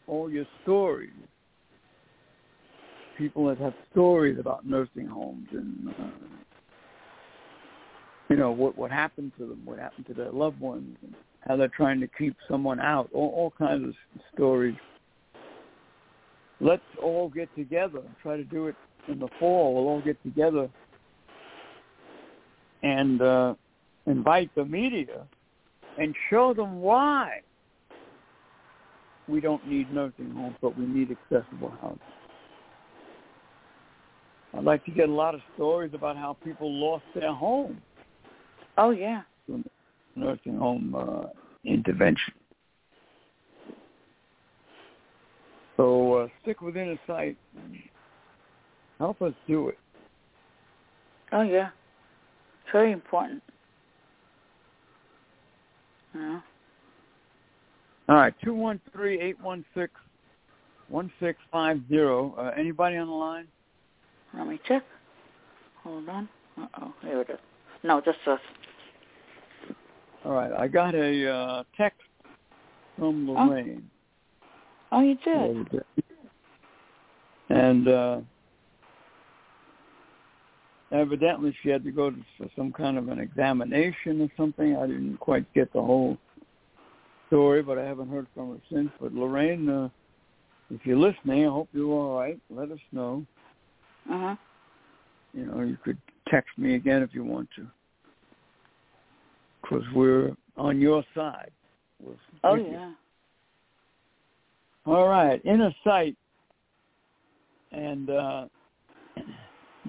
all 0.06 0.30
your 0.30 0.46
stories. 0.62 1.11
People 3.16 3.46
that 3.46 3.58
have 3.58 3.75
stories 3.92 4.38
about 4.40 4.66
nursing 4.66 5.06
homes 5.06 5.46
and 5.52 5.88
uh, 5.88 6.06
you 8.28 8.37
know 8.37 8.50
what 8.50 8.76
what 8.76 8.90
happened 8.90 9.30
to 9.38 9.46
them, 9.46 9.62
what 9.64 9.78
happened 9.78 10.06
to 10.06 10.14
their 10.14 10.32
loved 10.32 10.61
ones, 10.61 10.96
and 11.02 11.14
how 11.40 11.56
they're 11.56 11.68
trying 11.68 12.00
to 12.00 12.08
keep 12.18 12.37
someone 12.49 12.80
out. 12.80 13.08
All, 13.14 13.30
all 13.37 13.52
kinds 13.56 13.88
of 13.88 13.94
stories. 14.34 14.75
Let's 16.61 16.82
all 17.00 17.28
get 17.28 17.54
together. 17.54 18.00
Try 18.23 18.37
to 18.37 18.44
do 18.44 18.66
it 18.66 18.75
in 19.06 19.20
the 19.20 19.28
fall. 19.38 19.75
We'll 19.75 19.88
all 19.88 20.00
get 20.00 20.20
together 20.25 20.68
and 22.82 23.23
uh, 23.23 23.54
invite 24.06 24.50
the 24.54 24.64
media 24.64 25.26
and 25.99 26.15
show 26.31 26.55
them 26.55 26.81
why 26.81 27.41
we 29.29 29.41
don't 29.41 29.67
need 29.69 29.93
nursing 29.93 30.31
homes, 30.31 30.57
but 30.61 30.77
we 30.79 30.87
need 30.87 31.11
accessible 31.11 31.73
housing. 31.81 31.99
I'd 34.57 34.65
like 34.65 34.85
to 34.85 34.91
get 34.91 35.09
a 35.09 35.13
lot 35.13 35.35
of 35.35 35.41
stories 35.57 35.93
about 35.95 36.17
how 36.17 36.37
people 36.45 36.71
lost 36.73 37.05
their 37.15 37.33
home. 37.33 37.81
Oh 38.79 38.91
yeah. 38.91 39.23
nursing 40.17 40.57
home 40.57 40.95
uh, 40.97 41.27
intervention. 41.65 42.35
So 45.76 46.15
uh, 46.15 46.28
stick 46.43 46.61
within 46.61 46.91
a 46.91 46.97
sight. 47.07 47.37
Help 48.99 49.21
us 49.23 49.33
do 49.49 49.69
it. 49.71 49.78
Oh 51.33 51.43
yeah. 51.43 51.71
It's 52.63 52.73
very 52.73 52.93
important. 52.93 53.43
Yeah. 56.15 56.41
All 58.09 58.17
right, 58.17 58.35
two 58.45 58.55
one 58.55 58.81
three 58.93 59.21
eight 59.21 59.41
one 59.41 59.65
six 59.75 59.93
one 60.89 61.11
six 61.21 61.39
five 61.50 61.81
zero. 61.89 62.35
Uh, 62.39 62.53
anybody 62.59 62.97
on 62.97 63.07
the 63.07 63.13
line? 63.13 63.49
Let 64.37 64.47
me 64.47 64.61
check. 64.67 64.83
Hold 65.83 66.09
on. 66.09 66.29
Uh 66.61 66.67
oh, 66.81 66.95
here 67.03 67.21
it 67.23 67.31
is. 67.31 67.39
No, 67.83 68.00
just 68.00 68.19
us. 68.27 68.41
All 70.25 70.33
right, 70.33 70.53
I 70.53 70.69
got 70.69 70.95
a 70.95 71.31
uh, 71.31 71.63
text 71.77 72.00
from 72.99 73.29
Lorraine. 73.29 73.91
Oh, 74.93 75.00
you 75.00 75.17
the 75.25 75.71
did. 75.71 75.83
And 77.50 77.89
uh, 77.89 78.21
evidently 80.95 81.54
she 81.63 81.69
had 81.69 81.85
to 81.85 81.91
go 81.91 82.11
to, 82.11 82.17
for 82.39 82.49
some 82.57 82.73
kind 82.73 82.97
of 82.97 83.09
an 83.09 83.19
examination 83.19 84.21
or 84.21 84.28
something. 84.37 84.76
I 84.76 84.87
didn't 84.87 85.19
quite 85.19 85.52
get 85.52 85.73
the 85.73 85.83
whole 85.83 86.17
story, 87.26 87.63
but 87.63 87.78
I 87.78 87.85
haven't 87.85 88.09
heard 88.09 88.26
from 88.35 88.50
her 88.50 88.61
since. 88.73 88.91
But 89.00 89.13
Lorraine, 89.13 89.69
uh, 89.69 89.89
if 90.71 90.80
you're 90.85 90.99
listening, 90.99 91.47
I 91.47 91.50
hope 91.50 91.69
you're 91.73 91.93
all 91.93 92.19
right. 92.19 92.39
Let 92.49 92.71
us 92.71 92.78
know. 92.93 93.26
Uh 94.11 94.19
huh. 94.19 94.37
You 95.33 95.47
know, 95.47 95.61
you 95.63 95.76
could 95.85 95.99
text 96.28 96.57
me 96.57 96.76
again 96.76 97.02
if 97.02 97.11
you 97.13 97.25
want 97.25 97.49
to. 97.57 97.67
Because 99.63 99.85
we're 99.95 100.33
on 100.57 100.80
your 100.80 101.02
side. 101.15 101.50
We're 102.00 102.15
Oh 102.45 102.54
with 102.54 102.67
you. 102.67 102.73
yeah. 102.73 102.93
All 104.87 105.09
right, 105.09 105.41
inner 105.47 105.75
sight, 105.83 106.15
and 107.73 108.11
uh, 108.11 108.45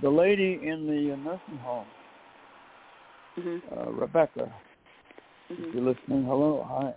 the 0.02 0.10
lady 0.10 0.60
in 0.64 0.88
the 0.88 1.16
nursing 1.16 1.58
home, 1.58 1.88
Mhm. 3.38 3.62
uh, 3.72 3.92
Rebecca. 3.92 4.54
If 5.50 5.60
Mhm. 5.60 5.74
you're 5.74 5.84
listening, 5.84 6.26
hello, 6.26 6.64
hi. 6.64 6.96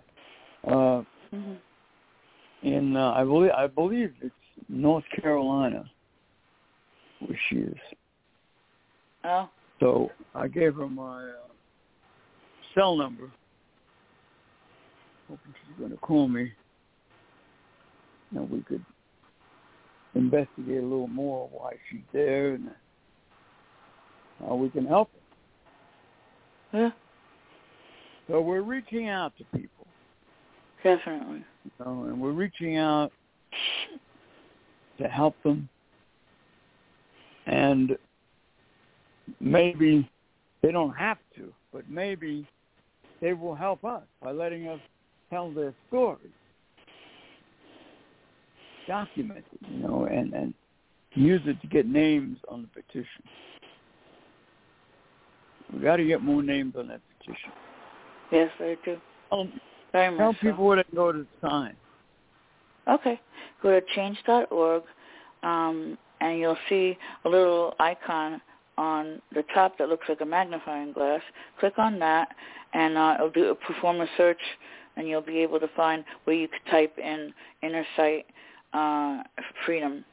Uh, 0.69 1.03
Mhm. 1.31 1.61
in 2.63 2.95
uh, 2.95 3.11
I 3.11 3.23
believe 3.23 3.51
I 3.51 3.67
believe 3.67 4.15
it's 4.21 4.35
North 4.67 5.05
Carolina, 5.11 5.89
where 7.19 7.37
she 7.47 7.59
is. 7.59 7.79
Oh. 9.23 9.49
So 9.79 10.11
I 10.35 10.47
gave 10.47 10.75
her 10.75 10.87
my 10.87 11.23
uh, 11.23 11.47
cell 12.73 12.97
number, 12.97 13.31
hoping 15.27 15.55
she's 15.61 15.77
going 15.77 15.91
to 15.91 15.97
call 15.97 16.27
me. 16.27 16.51
And 18.35 18.49
we 18.49 18.61
could 18.61 18.85
investigate 20.15 20.79
a 20.79 20.85
little 20.85 21.07
more 21.07 21.49
why 21.51 21.73
she's 21.89 22.03
there 22.11 22.55
and 22.55 22.69
how 24.39 24.55
we 24.55 24.69
can 24.69 24.85
help 24.85 25.09
her. 26.71 26.79
Yeah. 26.79 26.89
So 28.27 28.41
we're 28.41 28.61
reaching 28.61 29.09
out 29.09 29.33
to 29.37 29.57
people, 29.57 29.87
Definitely. 30.83 31.43
you 31.65 31.71
know, 31.79 32.03
and 32.03 32.21
we're 32.21 32.31
reaching 32.31 32.77
out 32.77 33.11
to 34.99 35.07
help 35.07 35.35
them. 35.43 35.67
And 37.47 37.97
maybe 39.39 40.07
they 40.61 40.71
don't 40.71 40.95
have 40.95 41.17
to, 41.37 41.51
but 41.73 41.89
maybe 41.89 42.47
they 43.19 43.33
will 43.33 43.55
help 43.55 43.83
us 43.83 44.03
by 44.21 44.31
letting 44.31 44.67
us 44.67 44.79
tell 45.31 45.51
their 45.51 45.73
story, 45.87 46.29
document 48.87 49.43
it, 49.51 49.67
you 49.71 49.79
know, 49.79 50.05
and, 50.05 50.33
and 50.33 50.53
use 51.13 51.41
it 51.45 51.59
to 51.61 51.67
get 51.67 51.87
names 51.87 52.37
on 52.47 52.61
the 52.61 52.81
petition. 52.81 53.23
We 55.73 55.79
got 55.81 55.97
to 55.97 56.05
get 56.05 56.21
more 56.21 56.41
names 56.41 56.73
on 56.77 56.87
that 56.87 57.01
petition. 57.17 57.51
Yes, 58.31 58.49
I 58.59 58.77
do. 58.83 58.97
Tell, 59.29 59.47
Very 59.91 60.17
tell 60.17 60.27
much 60.27 60.35
so. 60.37 60.47
people 60.47 60.65
where 60.65 60.77
they 60.77 60.83
can 60.83 60.95
go 60.95 61.11
to 61.11 61.25
sign. 61.41 61.75
Okay. 62.87 63.19
Go 63.61 63.79
to 63.79 63.85
change.org, 63.95 64.83
um, 65.43 65.97
and 66.21 66.39
you'll 66.39 66.57
see 66.69 66.97
a 67.25 67.29
little 67.29 67.75
icon 67.79 68.41
on 68.77 69.21
the 69.33 69.43
top 69.53 69.77
that 69.77 69.89
looks 69.89 70.07
like 70.07 70.21
a 70.21 70.25
magnifying 70.25 70.93
glass. 70.93 71.21
Click 71.59 71.77
on 71.77 71.99
that, 71.99 72.29
and 72.73 72.97
uh, 72.97 73.15
it'll 73.15 73.29
do 73.29 73.55
perform 73.67 74.01
a 74.01 74.07
search, 74.17 74.39
and 74.95 75.07
you'll 75.07 75.21
be 75.21 75.39
able 75.39 75.59
to 75.59 75.69
find 75.75 76.03
where 76.23 76.35
you 76.35 76.47
could 76.47 76.71
type 76.71 76.97
in 76.97 77.33
inner 77.61 77.85
sight 77.95 78.25
uh, 78.73 79.21
freedom, 79.65 80.05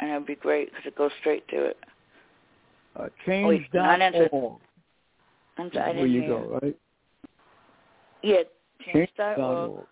and 0.00 0.10
it'll 0.10 0.26
be 0.26 0.36
great 0.36 0.70
because 0.70 0.86
it 0.86 0.96
goes 0.96 1.10
straight 1.20 1.46
to 1.48 1.64
it. 1.64 1.76
Uh, 2.94 3.02
not 3.02 3.12
change.org. 3.26 4.60
I'm 5.58 5.70
sorry, 5.72 5.90
I 5.92 5.96
where 5.96 6.06
you 6.06 6.22
hear 6.22 6.30
go, 6.30 6.58
right? 6.62 6.76
Yeah, 8.22 8.42
change.org. 8.84 9.86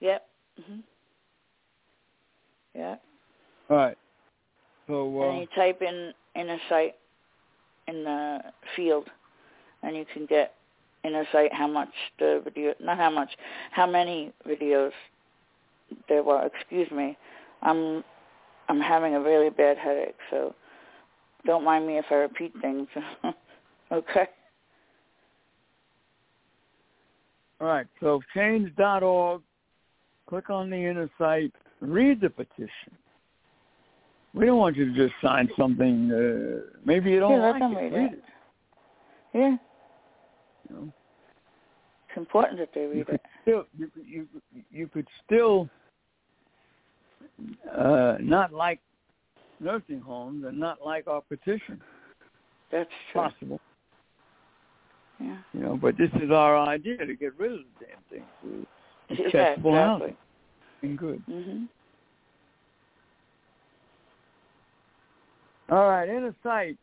Yep. 0.00 0.26
hmm 0.66 0.80
Yep. 2.74 3.02
All 3.70 3.76
right. 3.76 3.98
So, 4.88 5.20
and 5.22 5.36
uh, 5.36 5.40
you 5.40 5.46
type 5.54 5.82
in 5.82 6.12
inner 6.34 6.58
sight 6.68 6.94
in 7.88 8.04
the 8.04 8.38
field, 8.74 9.08
and 9.82 9.96
you 9.96 10.04
can 10.12 10.26
get 10.26 10.54
in 11.04 11.14
a 11.14 11.24
site 11.32 11.52
how 11.52 11.66
much 11.66 11.90
the 12.18 12.40
video, 12.44 12.74
not 12.80 12.96
how 12.96 13.10
much, 13.10 13.30
how 13.70 13.86
many 13.86 14.32
videos 14.46 14.92
there 16.08 16.22
were. 16.22 16.46
Excuse 16.46 16.90
me, 16.90 17.16
I'm 17.62 18.02
I'm 18.68 18.80
having 18.80 19.14
a 19.14 19.20
really 19.20 19.50
bad 19.50 19.78
headache, 19.78 20.16
so 20.30 20.54
don't 21.44 21.64
mind 21.64 21.86
me 21.86 21.98
if 21.98 22.06
I 22.10 22.14
repeat 22.14 22.52
things. 22.60 22.88
okay. 23.92 24.28
All 27.62 27.68
right. 27.68 27.86
So 28.00 28.20
change.org. 28.34 29.40
Click 30.28 30.50
on 30.50 30.68
the 30.68 30.76
inner 30.76 31.08
site. 31.16 31.52
Read 31.80 32.20
the 32.20 32.28
petition. 32.28 32.68
We 34.34 34.46
don't 34.46 34.58
want 34.58 34.76
you 34.76 34.86
to 34.86 34.92
just 34.92 35.14
sign 35.22 35.48
something. 35.56 36.10
Uh, 36.10 36.72
maybe 36.84 37.10
you 37.10 37.20
don't 37.20 37.40
yeah, 37.40 37.50
like 37.50 37.62
it. 37.62 37.76
Read, 37.76 37.92
read 37.92 38.12
it. 38.12 38.18
it. 38.18 38.24
Yeah. 39.34 39.56
You 40.68 40.76
know? 40.76 40.92
It's 42.08 42.16
important 42.16 42.58
that 42.58 42.70
they 42.74 42.86
read 42.86 43.06
you 43.08 43.14
it. 43.14 43.20
Still, 43.42 43.64
you, 43.78 43.90
you, 44.04 44.28
you 44.72 44.88
could 44.88 45.06
still 45.24 45.68
uh, 47.76 48.16
not 48.20 48.52
like 48.52 48.80
nursing 49.60 50.00
homes 50.00 50.44
and 50.46 50.58
not 50.58 50.84
like 50.84 51.06
our 51.06 51.20
petition. 51.20 51.80
That's 52.72 52.90
true. 53.12 53.22
Possible. 53.22 53.60
Yeah. 55.22 55.36
You 55.52 55.60
know, 55.60 55.76
but 55.76 55.96
this 55.96 56.10
is 56.22 56.30
our 56.30 56.58
idea 56.58 56.98
to 56.98 57.14
get 57.14 57.38
rid 57.38 57.52
of 57.52 57.58
the 57.78 57.86
damn 57.86 58.02
thing. 58.10 58.26
It's 59.08 59.20
Yeah, 59.20 59.26
acceptable 59.26 59.72
exactly. 59.74 60.08
housing. 60.08 60.16
And 60.82 60.98
good. 60.98 61.22
Mhm. 61.28 61.68
All 65.70 65.88
right, 65.88 66.08
inner 66.08 66.34
sight. 66.42 66.78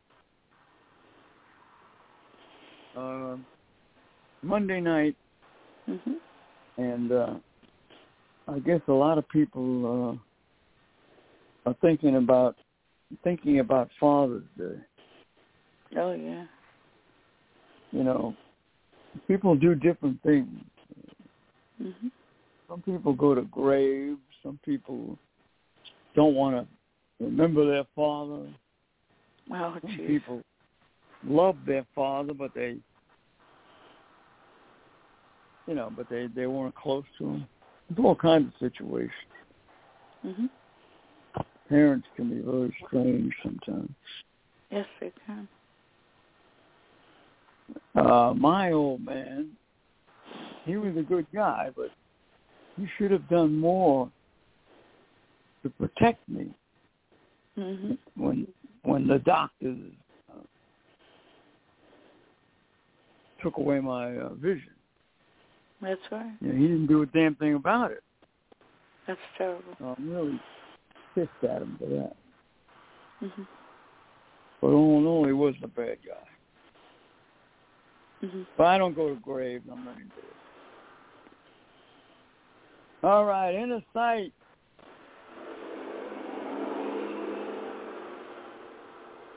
Uh, 2.96 3.38
Monday 4.44 4.80
night, 4.80 5.16
Mhm. 5.88 6.16
and 6.78 7.12
uh, 7.12 7.36
I 8.48 8.60
guess 8.60 8.82
a 8.88 8.94
lot 8.94 9.18
of 9.18 9.28
people 9.30 10.20
uh, 11.66 11.70
are 11.70 11.76
thinking 11.82 12.16
about 12.18 12.56
thinking 13.24 13.60
about 13.60 13.90
Father's 14.00 14.44
Day. 14.58 14.80
Oh 15.98 16.14
yeah. 16.14 16.46
You 17.92 18.04
know, 18.04 18.36
people 19.28 19.56
do 19.56 19.76
different 19.76 20.22
things. 20.22 20.64
Mhm. 21.82 22.12
Some 22.68 22.82
people 22.84 23.14
go 23.14 23.34
to 23.34 23.42
graves. 23.44 24.20
Some 24.44 24.60
people 24.64 25.18
don't 26.16 26.36
want 26.36 26.56
to 26.56 27.26
remember 27.26 27.66
their 27.66 27.86
father. 27.96 28.48
Oh 29.52 29.78
Some 29.82 29.92
jeez. 29.92 30.08
people 30.08 30.44
love 31.24 31.58
their 31.66 31.86
father, 31.96 32.34
but 32.34 32.54
they, 32.54 32.78
you 35.68 35.74
know, 35.74 35.92
but 35.96 36.08
they 36.10 36.28
they 36.28 36.46
weren't 36.46 36.76
close 36.76 37.06
to 37.18 37.26
him. 37.26 37.48
There's 37.90 38.06
all 38.06 38.16
kinds 38.16 38.54
of 38.54 38.60
situations. 38.60 39.14
Mhm. 40.24 40.50
Parents 41.68 42.08
can 42.16 42.30
be 42.30 42.42
very 42.42 42.76
strange 42.86 43.34
sometimes. 43.42 43.92
Yes, 44.70 44.88
they 45.00 45.12
can. 45.26 45.48
Uh, 48.00 48.34
my 48.34 48.72
old 48.72 49.04
man, 49.04 49.50
he 50.64 50.78
was 50.78 50.96
a 50.96 51.02
good 51.02 51.28
guy, 51.34 51.70
but 51.76 51.92
he 52.78 52.88
should 52.98 53.12
have 53.12 53.28
done 53.28 53.58
more 53.58 54.10
to 55.64 55.70
protect 55.72 56.28
me 56.30 56.54
Mhm. 57.58 57.98
when 58.16 58.48
when 58.84 59.06
the 59.06 59.20
doctors 59.20 59.78
uh, 60.32 60.42
took 63.42 63.58
away 63.58 63.82
my 63.82 64.16
uh, 64.18 64.30
vision. 64.36 64.74
That's 65.82 66.02
right. 66.10 66.38
You 66.40 66.48
know, 66.48 66.56
he 66.56 66.68
didn't 66.68 66.88
do 66.88 67.02
a 67.02 67.06
damn 67.08 67.36
thing 67.36 67.56
about 67.56 67.92
it. 67.92 68.04
That's 69.08 69.20
terrible. 69.38 69.76
So 69.78 69.96
I'm 69.98 70.10
really 70.10 70.40
pissed 71.16 71.44
at 71.44 71.62
him 71.62 71.78
for 71.78 71.88
that. 71.88 72.16
Mhm. 73.22 73.48
But 74.62 74.68
all 74.68 75.00
in 75.00 75.06
all, 75.06 75.26
he 75.26 75.34
wasn't 75.34 75.66
a 75.66 75.68
bad 75.68 75.98
guy. 76.06 76.29
Mhm. 78.24 78.46
But 78.58 78.68
I 78.68 78.78
don't 78.78 78.96
go 78.96 79.10
to 79.10 79.16
grave. 79.16 79.62
I'm 79.72 79.86
not 79.86 79.96
into 79.96 80.18
it. 80.18 80.36
All 83.04 83.26
right, 83.26 83.56
inner 83.56 83.82
sight. 83.94 84.34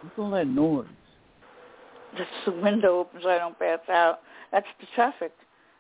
What's 0.01 0.19
all 0.19 0.31
that 0.33 0.49
noise? 0.49 0.87
That's 2.19 2.29
the 2.45 2.53
window 2.53 2.99
open 2.99 3.21
so 3.23 3.31
I 3.31 3.39
don't 3.39 3.59
pass 3.59 3.79
out. 3.89 4.21
That's 4.51 4.67
the 4.81 4.87
traffic 4.95 5.33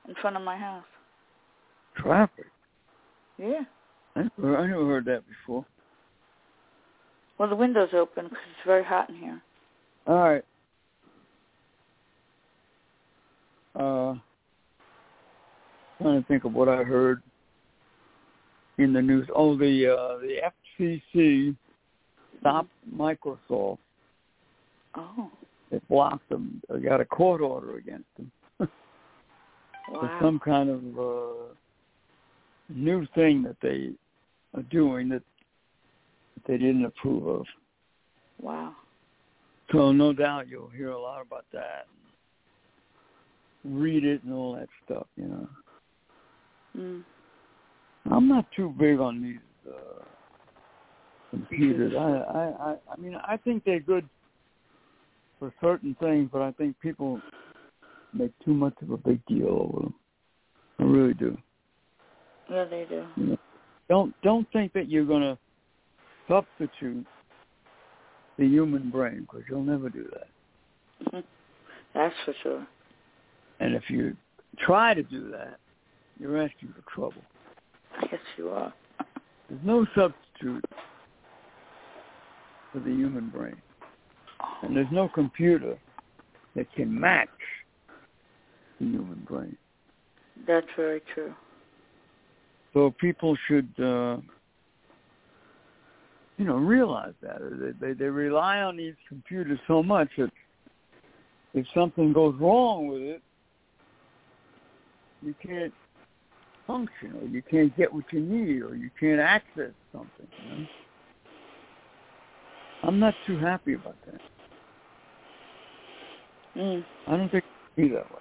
in 0.08 0.14
front 0.14 0.36
of 0.36 0.42
my 0.42 0.56
house. 0.56 0.84
Traffic. 1.96 2.46
Yeah. 3.36 3.62
I 4.14 4.28
never, 4.38 4.56
I 4.58 4.66
never 4.66 4.86
heard 4.86 5.04
that 5.06 5.24
before. 5.28 5.66
Well, 7.38 7.48
the 7.48 7.56
window's 7.56 7.92
open 7.92 8.28
because 8.28 8.44
it's 8.50 8.66
very 8.66 8.84
hot 8.84 9.08
in 9.08 9.16
here. 9.16 9.42
All 10.06 10.18
right. 10.18 10.44
Uh, 13.74 14.14
trying 16.00 16.20
to 16.20 16.24
think 16.28 16.44
of 16.44 16.52
what 16.52 16.68
I 16.68 16.82
heard 16.82 17.22
in 18.78 18.92
the 18.92 19.02
news. 19.02 19.28
Oh, 19.34 19.56
the 19.56 19.88
uh, 19.88 20.18
the 20.18 20.40
FCC 20.78 21.56
stopped 22.40 22.70
Microsoft. 22.94 23.78
Oh. 24.94 25.30
They 25.70 25.80
blocked 25.88 26.28
them. 26.28 26.60
They 26.68 26.80
got 26.80 27.00
a 27.00 27.04
court 27.04 27.40
order 27.40 27.78
against 27.78 28.04
them 28.18 28.30
for 29.88 30.18
some 30.20 30.38
kind 30.38 30.68
of 30.68 30.98
uh, 30.98 31.54
new 32.68 33.06
thing 33.14 33.42
that 33.44 33.56
they 33.62 33.92
are 34.54 34.62
doing 34.64 35.08
that 35.08 35.22
that 36.34 36.46
they 36.46 36.58
didn't 36.58 36.84
approve 36.84 37.26
of. 37.26 37.46
Wow. 38.38 38.74
So 39.70 39.92
no 39.92 40.12
doubt 40.12 40.48
you'll 40.48 40.68
hear 40.68 40.90
a 40.90 41.00
lot 41.00 41.22
about 41.22 41.46
that. 41.54 41.86
Read 43.64 44.04
it 44.04 44.22
and 44.24 44.32
all 44.32 44.54
that 44.54 44.68
stuff, 44.84 45.06
you 45.16 45.26
know. 45.28 45.48
Mm. 46.76 47.04
I'm 48.10 48.28
not 48.28 48.46
too 48.56 48.74
big 48.78 48.98
on 48.98 49.22
these 49.22 49.72
uh 49.72 50.02
computers. 51.30 51.92
I, 51.96 52.00
I, 52.00 52.70
I 52.70 52.76
I 52.92 52.96
mean 52.98 53.16
I 53.16 53.36
think 53.36 53.64
they're 53.64 53.80
good 53.80 54.08
for 55.38 55.52
certain 55.60 55.96
things, 56.00 56.28
but 56.32 56.42
I 56.42 56.52
think 56.52 56.78
people 56.80 57.20
make 58.12 58.32
too 58.44 58.54
much 58.54 58.74
of 58.82 58.90
a 58.90 58.96
big 58.96 59.24
deal 59.26 59.48
over 59.48 59.82
them. 59.84 59.94
I 60.78 60.84
really 60.84 61.14
do. 61.14 61.36
Yeah, 62.50 62.64
they 62.64 62.86
do. 62.88 63.06
You 63.16 63.26
know, 63.26 63.38
don't 63.88 64.14
don't 64.22 64.50
think 64.52 64.72
that 64.72 64.88
you're 64.88 65.04
gonna 65.04 65.38
substitute 66.28 67.06
the 68.38 68.46
human 68.46 68.90
brain 68.90 69.20
because 69.20 69.42
you'll 69.48 69.62
never 69.62 69.88
do 69.88 70.08
that. 70.12 71.24
That's 71.94 72.14
for 72.24 72.34
sure. 72.42 72.66
And 73.62 73.76
if 73.76 73.84
you 73.88 74.16
try 74.58 74.92
to 74.92 75.04
do 75.04 75.30
that, 75.30 75.58
you're 76.18 76.42
asking 76.42 76.74
for 76.74 76.90
trouble. 76.92 77.22
Yes, 78.10 78.20
you 78.36 78.48
are. 78.48 78.74
There's 79.48 79.62
no 79.62 79.86
substitute 79.94 80.64
for 82.72 82.80
the 82.80 82.90
human 82.90 83.28
brain. 83.30 83.54
And 84.62 84.76
there's 84.76 84.90
no 84.90 85.08
computer 85.08 85.78
that 86.56 86.72
can 86.74 86.98
match 86.98 87.28
the 88.80 88.86
human 88.86 89.24
brain. 89.28 89.56
That's 90.44 90.66
very 90.76 91.00
true. 91.14 91.32
So 92.72 92.92
people 93.00 93.36
should, 93.46 93.72
uh, 93.78 94.16
you 96.36 96.44
know, 96.44 96.56
realize 96.56 97.14
that. 97.22 97.38
They, 97.80 97.86
they, 97.86 97.92
they 97.92 98.06
rely 98.06 98.58
on 98.58 98.76
these 98.76 98.94
computers 99.08 99.60
so 99.68 99.84
much 99.84 100.08
that 100.18 100.32
if 101.54 101.64
something 101.72 102.12
goes 102.12 102.34
wrong 102.40 102.88
with 102.88 103.02
it, 103.02 103.22
you 105.24 105.34
can't 105.44 105.72
function 106.66 107.14
or 107.20 107.26
you 107.26 107.42
can't 107.42 107.76
get 107.76 107.92
what 107.92 108.04
you 108.12 108.20
need 108.20 108.62
or 108.62 108.74
you 108.74 108.90
can't 108.98 109.20
access 109.20 109.72
something. 109.92 110.26
You 110.44 110.56
know? 110.56 110.66
I'm 112.84 112.98
not 112.98 113.14
too 113.26 113.38
happy 113.38 113.74
about 113.74 113.96
that. 114.06 114.20
Mm. 116.56 116.84
I 117.06 117.16
don't 117.16 117.30
think 117.30 117.44
it 117.44 117.80
be 117.80 117.88
that 117.88 118.10
way. 118.10 118.18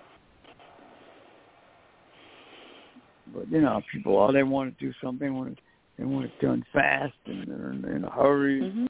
But 3.33 3.51
you 3.51 3.61
know, 3.61 3.81
people 3.91 4.17
all 4.17 4.31
they 4.31 4.43
want 4.43 4.77
to 4.77 4.85
do 4.85 4.93
something, 5.03 5.27
they 5.27 5.31
want 5.31 5.51
it, 5.53 5.59
they 5.97 6.05
want 6.05 6.25
it 6.25 6.31
done 6.41 6.63
fast 6.73 7.13
and 7.25 7.47
they're 7.47 7.71
in, 7.71 7.85
in 7.85 8.03
a 8.03 8.09
hurry. 8.09 8.61
Mhm. 8.61 8.87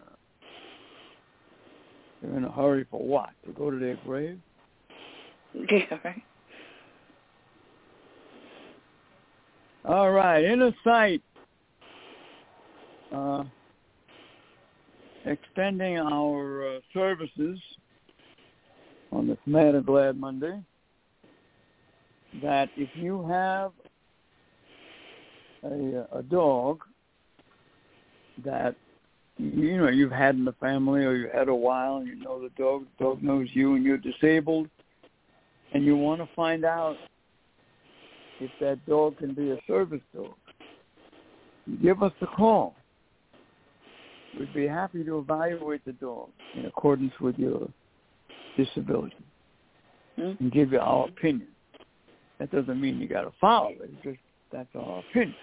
They're 2.22 2.38
in 2.38 2.44
a 2.44 2.52
hurry 2.52 2.86
for 2.90 3.02
what? 3.02 3.30
To 3.46 3.52
go 3.52 3.72
to 3.72 3.78
their 3.78 3.98
grave? 4.06 4.40
Yeah, 5.54 6.00
right. 6.06 6.24
All 9.84 10.12
right, 10.12 10.44
inner 10.44 10.72
sight. 10.84 11.22
Uh, 13.12 13.44
extending 15.26 15.98
our 15.98 16.76
uh, 16.76 16.80
services 16.94 17.60
on 19.12 19.28
this 19.28 19.38
Mad 19.46 19.76
or 19.76 19.82
Glad 19.82 20.18
Monday 20.18 20.62
that 22.42 22.70
if 22.78 22.90
you 22.96 23.28
have 23.28 23.72
a, 25.64 26.06
a 26.14 26.24
dog 26.24 26.82
that 28.46 28.76
you 29.38 29.78
know 29.78 29.90
you've 29.90 30.12
had 30.12 30.36
in 30.36 30.46
the 30.46 30.54
family 30.54 31.04
or 31.04 31.16
you 31.16 31.28
had 31.34 31.50
a 31.50 31.56
while 31.56 31.98
and 31.98 32.08
you 32.08 32.16
know 32.16 32.42
the 32.42 32.50
dog 32.58 32.86
the 32.98 33.04
dog 33.04 33.22
knows 33.22 33.48
you 33.54 33.76
and 33.76 33.84
you're 33.84 33.98
disabled 33.98 34.70
and 35.74 35.84
you 35.84 35.96
want 35.98 36.22
to 36.22 36.30
find 36.36 36.64
out 36.64 36.96
if 38.42 38.52
that 38.60 38.84
dog 38.88 39.18
can 39.18 39.34
be 39.34 39.52
a 39.52 39.58
service 39.68 40.02
dog 40.14 40.34
give 41.82 42.02
us 42.04 42.12
a 42.22 42.28
call 42.28 42.76
we'd 44.38 44.54
be 44.54 44.68
happy 44.68 45.04
to 45.04 45.20
evaluate 45.20 45.84
the 45.86 45.94
dog 45.94 46.30
in 46.56 46.66
accordance 46.66 47.14
with 47.22 47.38
your 47.38 47.68
disability 48.58 49.16
mm-hmm. 50.18 50.44
and 50.44 50.52
give 50.52 50.72
you 50.72 50.80
our 50.80 51.08
opinion 51.08 51.48
that 52.40 52.52
doesn't 52.52 52.82
mean 52.82 53.00
you 53.00 53.08
got 53.08 53.22
to 53.22 53.32
follow 53.40 53.70
it 53.70 53.80
it's 53.84 54.04
just 54.04 54.20
that's 54.52 54.70
our 54.76 55.00
opinion 55.00 55.36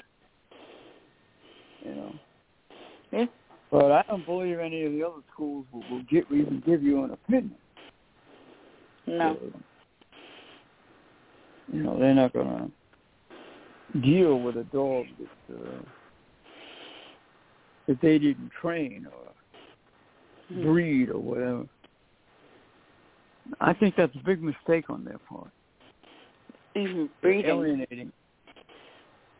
you 1.84 1.94
know 1.94 2.14
yeah 3.12 3.26
but 3.70 3.92
I 3.92 4.02
don't 4.08 4.24
believe 4.24 4.58
any 4.58 4.84
of 4.84 4.92
the 4.92 5.04
other 5.04 5.22
schools 5.32 5.66
will, 5.72 5.82
will 5.90 6.02
get 6.10 6.24
even 6.32 6.62
give 6.64 6.82
you 6.82 7.04
an 7.04 7.10
opinion. 7.10 7.54
No. 9.06 9.36
So, 9.40 9.60
you 11.72 11.82
know, 11.82 11.98
they're 11.98 12.14
not 12.14 12.32
going 12.32 12.46
to 12.46 12.70
deal 14.02 14.40
with 14.40 14.56
a 14.56 14.64
dog 14.64 15.06
that 15.18 15.54
uh, 15.54 15.82
that 17.86 18.00
they 18.02 18.18
didn't 18.18 18.50
train 18.60 19.06
or 19.06 19.32
mm-hmm. 20.52 20.62
breed 20.62 21.10
or 21.10 21.18
whatever. 21.18 21.66
I 23.60 23.72
think 23.72 23.94
that's 23.96 24.14
a 24.14 24.24
big 24.24 24.42
mistake 24.42 24.90
on 24.90 25.04
their 25.04 25.18
part. 25.18 25.50
Even 26.76 27.08
breeding. 27.22 27.42
They're 27.42 27.54
alienating. 27.54 28.12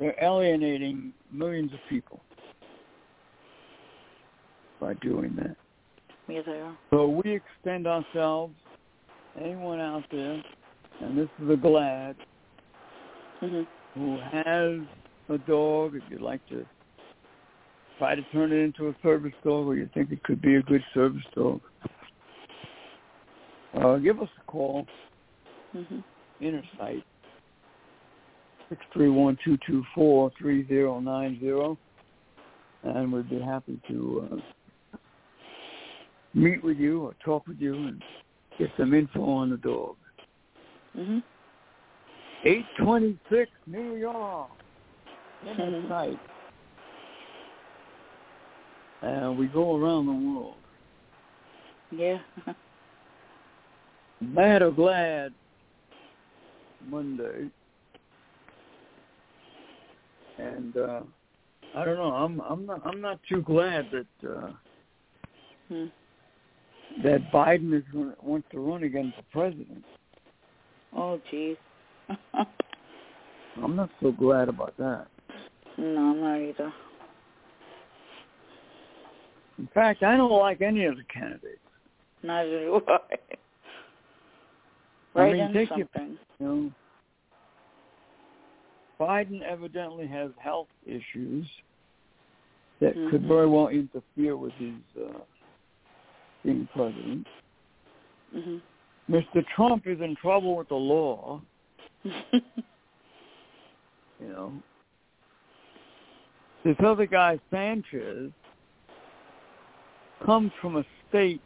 They're 0.00 0.16
alienating 0.22 1.12
millions 1.30 1.72
of 1.72 1.80
people 1.90 2.20
by 4.80 4.94
doing 4.94 5.34
that. 5.37 5.56
Yeah, 6.28 6.42
they 6.46 6.52
are. 6.52 6.76
So 6.90 7.08
we 7.08 7.37
extend 7.37 7.87
ourselves, 7.87 8.54
anyone 9.40 9.80
out 9.80 10.04
there, 10.11 10.42
and 11.00 11.18
this 11.18 11.28
is 11.42 11.50
a 11.50 11.56
glad 11.56 12.16
mm-hmm. 13.42 13.62
Who 13.94 14.18
has 14.33 14.81
a 15.29 15.38
dog, 15.46 15.94
if 15.96 16.03
you'd 16.11 16.20
like 16.20 16.46
to 16.48 16.64
try 17.98 18.14
to 18.14 18.22
turn 18.33 18.53
it 18.53 18.57
into 18.57 18.88
a 18.88 18.94
service 19.03 19.33
dog 19.44 19.66
or 19.66 19.74
you 19.74 19.88
think 19.92 20.12
it 20.12 20.22
could 20.22 20.40
be 20.40 20.55
a 20.57 20.62
good 20.62 20.83
service 20.94 21.24
dog, 21.35 21.61
uh, 23.74 23.96
give 23.96 24.20
us 24.20 24.29
a 24.40 24.44
call. 24.51 24.87
Mm-hmm. 25.74 25.98
Inner 26.40 26.62
Sight, 26.79 27.03
631-224-3090, 28.96 31.77
and 32.85 33.12
we'd 33.12 33.29
be 33.29 33.40
happy 33.40 33.81
to 33.88 34.29
uh, 34.33 34.37
meet 36.35 36.62
with 36.62 36.79
you 36.79 37.03
or 37.03 37.16
talk 37.24 37.44
with 37.46 37.59
you 37.59 37.74
and 37.74 38.01
get 38.59 38.68
some 38.79 38.94
info 38.94 39.24
on 39.24 39.51
the 39.51 39.57
dog. 39.57 39.96
Mhm. 40.96 41.22
826 42.44 43.51
New 43.66 43.96
York. 43.96 44.51
Mm-hmm. 45.46 46.14
And 49.07 49.38
we 49.38 49.46
go 49.46 49.77
around 49.77 50.07
the 50.07 50.12
world. 50.12 50.55
Yeah. 51.90 52.18
Mad 54.20 54.62
or 54.62 54.72
glad 54.72 55.33
Monday. 56.87 57.51
And 60.38 60.77
uh 60.77 61.01
I 61.77 61.85
don't 61.85 61.96
know, 61.96 62.12
I'm 62.12 62.40
I'm 62.40 62.66
not 62.66 62.83
I'm 62.85 63.01
not 63.01 63.20
too 63.29 63.42
glad 63.42 63.88
that 63.92 64.29
uh 64.29 64.51
hmm. 65.68 65.87
that 67.03 67.31
Biden 67.33 67.77
is 67.77 67.85
going 67.92 68.12
wants 68.22 68.48
to 68.53 68.61
run 68.61 68.83
again 68.83 69.12
for 69.16 69.22
president. 69.33 69.85
Oh, 70.96 71.20
jeez. 71.33 71.57
I'm 73.62 73.76
not 73.76 73.90
so 74.00 74.12
glad 74.12 74.48
about 74.48 74.76
that. 74.78 75.06
no, 75.76 75.84
I'm 76.00 76.20
not 76.20 76.36
either. 76.40 76.72
In 79.58 79.68
fact, 79.74 80.02
I 80.04 80.16
don't 80.16 80.30
like 80.30 80.60
any 80.60 80.84
of 80.84 80.96
the 80.96 81.02
candidates. 81.12 81.58
Neither 82.22 82.60
do 82.60 82.80
I. 82.88 82.98
I 85.20 85.32
mean, 85.32 85.40
in 85.40 85.52
take 85.52 85.68
your- 85.70 85.88
something. 85.94 86.18
You 86.38 86.46
know, 86.46 86.72
Biden 89.00 89.42
evidently 89.42 90.06
has 90.06 90.30
health 90.38 90.68
issues 90.86 91.46
that 92.80 92.94
could 93.10 93.22
Mhm. 93.22 93.28
very 93.28 93.46
well 93.48 93.68
interfere 93.68 94.36
with 94.36 94.52
his 94.54 94.74
uh, 94.96 95.18
being 96.44 96.68
president. 96.72 97.26
Mhm. 98.34 98.60
Mr. 99.10 99.44
Trump 99.48 99.86
is 99.86 100.00
in 100.00 100.14
trouble 100.16 100.56
with 100.56 100.68
the 100.68 100.76
law. 100.76 101.40
You 104.20 104.28
know, 104.28 104.52
this 106.64 106.76
other 106.84 107.06
guy 107.06 107.38
Sanchez 107.50 108.32
comes 110.26 110.50
from 110.61 110.76
a 110.76 110.84
state 111.08 111.40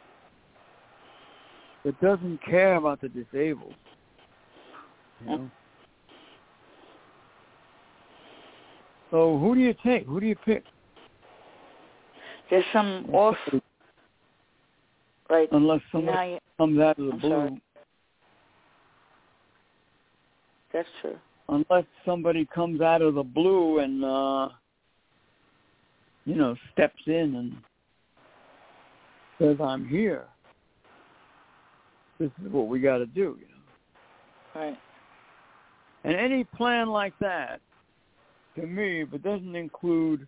that 1.85 1.99
doesn't 2.01 2.39
care 2.43 2.75
about 2.75 3.01
the 3.01 3.09
disabled. 3.09 3.75
You 5.21 5.29
know. 5.29 5.51
So 9.11 9.37
who 9.37 9.53
do 9.53 9.61
you 9.61 9.75
take? 9.85 10.07
Who 10.07 10.19
do 10.19 10.25
you 10.25 10.35
pick? 10.35 10.63
There's 12.49 12.65
some 12.73 13.07
off. 13.13 13.37
Right. 15.29 15.47
Unless 15.51 15.81
somebody 15.91 16.39
comes 16.57 16.79
out 16.79 16.97
of 16.97 17.05
the 17.05 17.11
I'm 17.11 17.19
blue. 17.19 17.29
sorry. 17.29 17.61
That's 20.73 20.87
true. 21.01 21.17
Unless 21.49 21.85
somebody 22.05 22.47
comes 22.53 22.81
out 22.81 23.01
of 23.01 23.15
the 23.15 23.23
blue 23.23 23.79
and 23.79 24.03
uh 24.03 24.49
you 26.25 26.35
know, 26.35 26.55
steps 26.71 27.01
in 27.05 27.35
and 27.35 27.57
says, 29.39 29.57
I'm 29.61 29.87
here. 29.87 30.25
This 32.19 32.31
is 32.41 32.51
what 32.51 32.67
we 32.67 32.79
gotta 32.79 33.05
do, 33.05 33.37
you 33.39 33.47
know. 33.47 34.61
Right. 34.61 34.77
And 36.03 36.15
any 36.15 36.43
plan 36.43 36.89
like 36.89 37.13
that, 37.19 37.59
to 38.55 38.65
me, 38.65 39.01
if 39.01 39.13
it 39.13 39.23
doesn't 39.23 39.55
include 39.55 40.27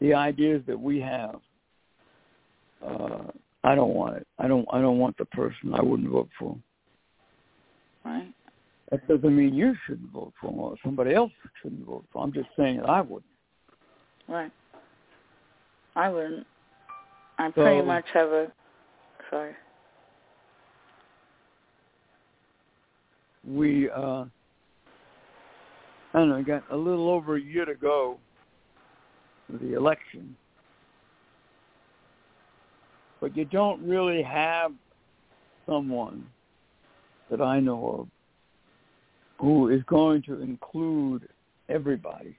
the 0.00 0.14
ideas 0.14 0.62
that 0.66 0.78
we 0.78 1.00
have, 1.00 1.36
uh, 2.84 3.22
I 3.62 3.74
don't 3.74 3.94
want 3.94 4.16
it. 4.16 4.26
I 4.40 4.48
don't. 4.48 4.66
I 4.72 4.80
don't 4.80 4.98
want 4.98 5.16
the 5.16 5.26
person. 5.26 5.72
I 5.72 5.80
wouldn't 5.80 6.08
vote 6.08 6.28
for. 6.36 6.56
Right. 8.04 8.34
That 8.92 9.08
doesn't 9.08 9.34
mean 9.34 9.54
you 9.54 9.74
shouldn't 9.86 10.10
vote 10.10 10.34
for 10.38 10.50
him 10.50 10.60
or 10.60 10.76
somebody 10.84 11.14
else 11.14 11.32
shouldn't 11.62 11.86
vote 11.86 12.04
for 12.12 12.18
him. 12.18 12.24
I'm 12.24 12.32
just 12.34 12.50
saying 12.58 12.76
that 12.76 12.90
I 12.90 13.00
wouldn't. 13.00 13.24
Right. 14.28 14.52
I 15.96 16.10
wouldn't. 16.10 16.46
I 17.38 17.48
So- 17.48 17.62
pretty 17.62 17.80
much 17.86 18.04
have 18.12 18.28
a. 18.28 18.52
Sorry. 19.30 19.54
We, 23.44 23.90
uh, 23.90 24.26
I 26.12 26.18
don't 26.18 26.28
know, 26.28 26.36
I 26.36 26.42
got 26.42 26.62
a 26.70 26.76
little 26.76 27.08
over 27.08 27.36
a 27.36 27.40
year 27.40 27.64
to 27.64 27.74
go 27.74 28.20
for 29.50 29.56
the 29.56 29.72
election. 29.72 30.36
But 33.20 33.34
you 33.36 33.46
don't 33.46 33.82
really 33.82 34.22
have 34.22 34.74
someone 35.64 36.26
that 37.30 37.40
I 37.40 37.58
know 37.58 37.88
of 38.00 38.08
who 39.42 39.68
is 39.70 39.82
going 39.88 40.22
to 40.22 40.40
include 40.40 41.28
everybody, 41.68 42.36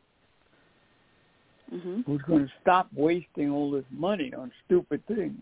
Mhm. 1.69 2.05
who's 2.05 2.21
going 2.21 2.47
to 2.47 2.53
stop 2.61 2.87
wasting 2.95 3.51
all 3.51 3.69
this 3.71 3.83
money 3.91 4.33
on 4.33 4.53
stupid 4.65 5.05
things, 5.05 5.41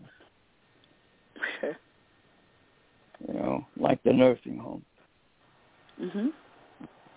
you 1.62 3.34
know, 3.34 3.64
like 3.76 4.02
the 4.02 4.12
nursing 4.12 4.58
home. 4.58 4.84
mhm. 6.00 6.32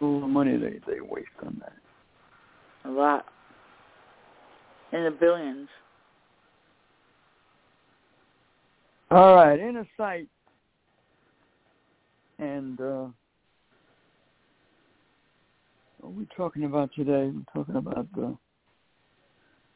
All 0.01 0.19
the 0.19 0.27
money 0.27 0.57
they, 0.57 0.79
they 0.85 1.01
waste 1.01 1.29
on 1.43 1.55
that. 1.61 1.73
A 2.83 2.89
lot. 2.91 3.25
In 4.91 5.05
the 5.05 5.11
billions. 5.11 5.69
All 9.09 9.33
right, 9.35 9.59
inner 9.59 9.87
sight. 9.97 10.27
And 12.37 12.79
uh 12.79 13.07
are 16.05 16.09
we 16.09 16.27
talking 16.37 16.65
about 16.65 16.91
today? 16.95 17.31
We're 17.33 17.43
talking 17.53 17.77
about 17.77 18.07
the 18.13 18.37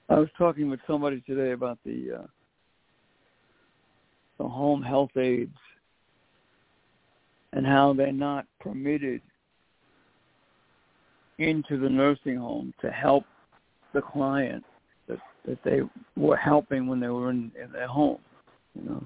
I 0.10 0.20
was 0.20 0.30
talking 0.38 0.70
with 0.70 0.80
somebody 0.86 1.22
today 1.22 1.52
about 1.52 1.80
the 1.84 2.20
uh 2.20 2.28
the 4.38 4.48
home 4.48 4.84
health 4.84 5.10
aides 5.18 5.58
and 7.54 7.66
how 7.66 7.94
they're 7.94 8.12
not 8.12 8.46
permitted 8.60 9.22
into 11.40 11.80
the 11.80 11.90
nursing 11.90 12.38
home 12.38 12.74
to 12.82 12.92
help 12.92 13.26
the 13.94 14.02
client 14.02 14.64
that 15.08 15.20
that 15.48 15.58
they 15.64 15.82
were 16.16 16.38
helping 16.38 16.86
when 16.86 17.00
they 17.00 17.08
were 17.08 17.32
in, 17.32 17.52
in 17.62 17.72
their 17.72 17.88
home. 17.88 18.20
You 18.76 18.84
know. 18.88 19.04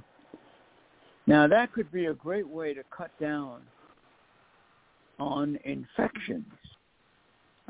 Now 1.25 1.47
that 1.47 1.71
could 1.71 1.89
be 1.89 2.07
a 2.07 2.13
great 2.13 2.47
way 2.47 2.73
to 2.73 2.83
cut 2.91 3.11
down 3.17 3.61
on 5.19 5.57
infections 5.63 6.51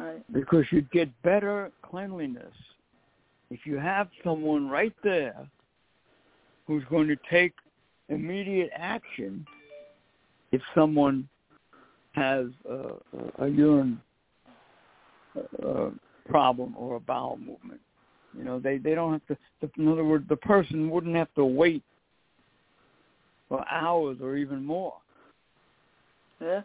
Right. 0.04 0.34
because 0.34 0.66
you'd 0.72 0.92
get 0.92 1.10
better 1.22 1.72
cleanliness 1.82 2.54
if 3.50 3.62
you 3.66 3.78
have 3.78 4.10
someone 4.24 4.70
right 4.70 4.94
there 5.02 5.48
who's 6.68 6.84
going 6.90 7.08
to 7.08 7.16
take 7.32 7.54
immediate 8.10 8.70
action 8.76 9.46
if 10.52 10.62
someone 10.76 11.30
has 12.12 12.48
a, 12.70 13.44
a 13.46 13.48
urine 13.48 14.02
uh, 15.66 15.90
problem 16.28 16.76
or 16.78 16.98
a 16.98 17.00
bowel 17.00 17.38
movement. 17.38 17.80
You 18.38 18.44
know, 18.44 18.60
they 18.60 18.78
they 18.78 18.96
don't 18.96 19.14
have 19.14 19.26
to. 19.28 19.38
In 19.78 19.88
other 19.88 20.04
words, 20.04 20.26
the 20.28 20.36
person 20.36 20.90
wouldn't 20.90 21.16
have 21.16 21.34
to 21.36 21.46
wait 21.46 21.84
for 23.48 23.64
hours 23.72 24.18
or 24.22 24.36
even 24.36 24.66
more. 24.66 24.96
Yeah. 26.42 26.62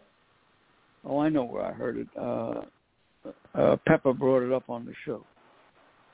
Oh, 1.05 1.19
I 1.19 1.29
know 1.29 1.45
where 1.45 1.65
I 1.65 1.71
heard 1.71 1.97
it. 1.97 2.07
Uh, 2.19 2.61
uh, 3.53 3.75
Pepper 3.87 4.13
brought 4.13 4.43
it 4.43 4.51
up 4.51 4.69
on 4.69 4.85
the 4.85 4.93
show. 5.05 5.25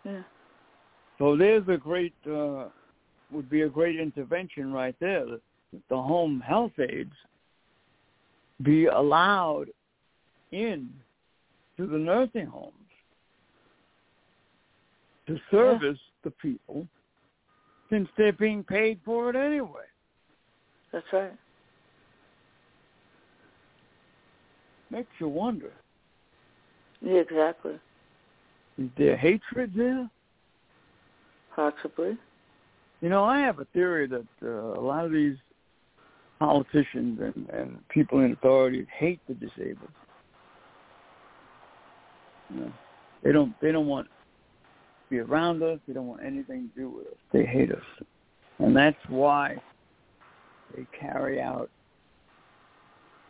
Yeah. 0.04 0.22
So 1.18 1.38
there's 1.38 1.68
a 1.68 1.78
great, 1.78 2.14
uh, 2.30 2.66
would 3.32 3.50
be 3.50 3.62
a 3.62 3.70
great 3.70 4.00
intervention 4.00 4.72
right 4.72 4.96
there. 5.00 5.26
That 5.26 5.42
the 5.90 5.98
home 5.98 6.42
health 6.46 6.74
aides 6.80 7.14
be 8.62 8.86
allowed 8.86 9.68
in 10.52 10.90
to 11.78 11.88
the 11.88 11.98
nursing 11.98 12.46
homes 12.46 12.74
to 15.28 15.38
service 15.52 16.00
the 16.24 16.32
people 16.32 16.88
since 17.90 18.08
they're 18.18 18.34
being 18.34 18.64
paid 18.64 19.00
for 19.04 19.30
it 19.30 19.36
anyway. 19.36 19.84
That's 20.92 21.06
right. 21.12 21.34
Makes 24.92 25.10
you 25.20 25.28
wonder, 25.28 25.74
Yeah, 27.06 27.20
exactly. 27.20 27.80
is 28.80 28.90
there 28.98 29.16
hatred 29.16 29.74
there? 29.76 30.10
Possibly. 31.56 32.18
You 33.02 33.10
know, 33.10 33.24
I 33.24 33.40
have 33.40 33.60
a 33.60 33.66
theory 33.66 34.08
that 34.08 34.26
uh, 34.42 34.80
a 34.80 34.82
lot 34.82 35.06
of 35.06 35.12
these 35.12 35.38
politicians 36.40 37.20
and, 37.22 37.50
and 37.50 37.88
people 37.90 38.22
in 38.22 38.32
authority 38.32 38.88
hate 38.98 39.20
the 39.28 39.36
disabled. 39.36 39.92
You 42.50 42.62
know, 42.62 42.74
they 43.24 43.32
don't 43.32 43.54
they 43.62 43.72
don't 43.72 43.88
want 43.88 44.08
to 44.08 44.12
be 45.10 45.20
around 45.20 45.62
us. 45.62 45.80
They 45.88 45.94
don't 45.94 46.08
want 46.08 46.24
anything 46.24 46.70
to 46.74 46.82
do 46.82 46.90
with 46.90 47.08
us. 47.08 47.18
They 47.32 47.46
hate 47.46 47.72
us, 47.72 47.84
and 48.58 48.76
that's 48.76 48.98
why 49.10 49.58
they 50.76 50.88
carry 51.00 51.40
out 51.40 51.70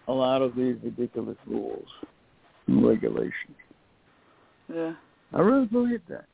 a 0.07 0.13
lot 0.13 0.41
of 0.41 0.55
these 0.55 0.75
ridiculous 0.81 1.37
rules 1.45 1.87
and 2.67 2.87
regulations. 2.87 3.57
Yeah. 4.73 4.93
I 5.33 5.39
really 5.41 5.65
believe 5.65 6.01
that. 6.09 6.25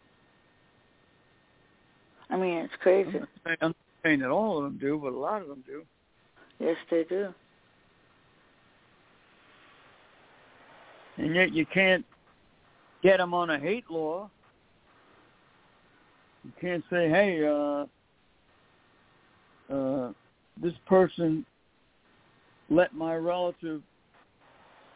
I 2.30 2.38
mean, 2.38 2.60
it's 2.60 2.74
I'm 2.74 2.80
crazy. 2.80 3.20
not 3.20 3.30
saying, 3.46 3.58
I'm 3.62 3.68
not 3.70 3.76
saying 4.04 4.20
that 4.20 4.30
all 4.30 4.58
of 4.58 4.64
them 4.64 4.78
do, 4.80 5.00
but 5.02 5.14
a 5.14 5.18
lot 5.18 5.42
of 5.42 5.48
them 5.48 5.64
do. 5.68 5.84
Yes, 6.60 6.78
they 6.90 7.04
do. 7.04 7.34
and 11.22 11.36
yet 11.36 11.54
you 11.54 11.66
can't 11.66 12.06
get 13.04 13.18
them 13.18 13.34
on 13.34 13.50
a 13.50 13.60
hate 13.60 13.90
law. 13.90 14.30
You 16.44 16.52
can't 16.60 16.84
say, 16.90 17.10
"Hey, 17.10 17.46
uh, 17.46 17.86
uh, 19.72 20.14
this 20.58 20.74
person 20.88 21.46
let 22.70 22.94
my 22.94 23.16
relative 23.16 23.84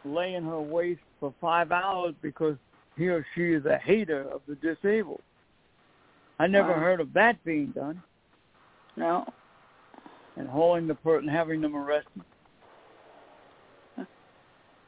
lay 0.04 0.34
in 0.34 0.44
her 0.44 0.60
waist 0.60 1.00
for 1.20 1.32
five 1.40 1.72
hours 1.72 2.14
because 2.22 2.56
he 2.96 3.08
or 3.08 3.24
she 3.34 3.52
is 3.52 3.64
a 3.66 3.78
hater 3.78 4.22
of 4.30 4.42
the 4.46 4.56
disabled." 4.56 5.22
I 6.38 6.46
never 6.46 6.72
Wow. 6.72 6.80
heard 6.80 7.00
of 7.00 7.12
that 7.14 7.42
being 7.44 7.70
done, 7.72 8.02
No. 8.96 9.26
and 10.36 10.48
holding 10.48 10.86
the 10.86 10.94
person, 10.94 11.28
having 11.28 11.60
them 11.60 11.74
arrested. 11.76 12.24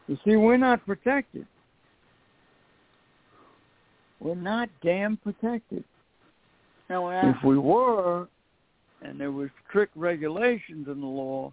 You 0.07 0.17
see, 0.25 0.37
we're 0.37 0.57
not 0.57 0.85
protected. 0.87 1.47
We're 4.21 4.35
not 4.35 4.71
damn 4.81 5.19
protected. 5.19 5.85
No, 6.89 7.03
we're 7.03 7.23
not. 7.23 7.37
If 7.37 7.45
we 7.45 7.59
were, 7.59 8.27
and 9.03 9.21
there 9.21 9.31
were 9.33 9.53
strict 9.69 9.95
regulations 9.97 10.89
in 10.89 11.01
the 11.01 11.07
law, 11.07 11.53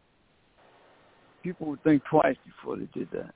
people 1.44 1.68
would 1.68 1.84
think 1.84 2.04
twice 2.06 2.38
before 2.46 2.78
they 2.78 2.88
did 2.94 3.12
that. 3.12 3.36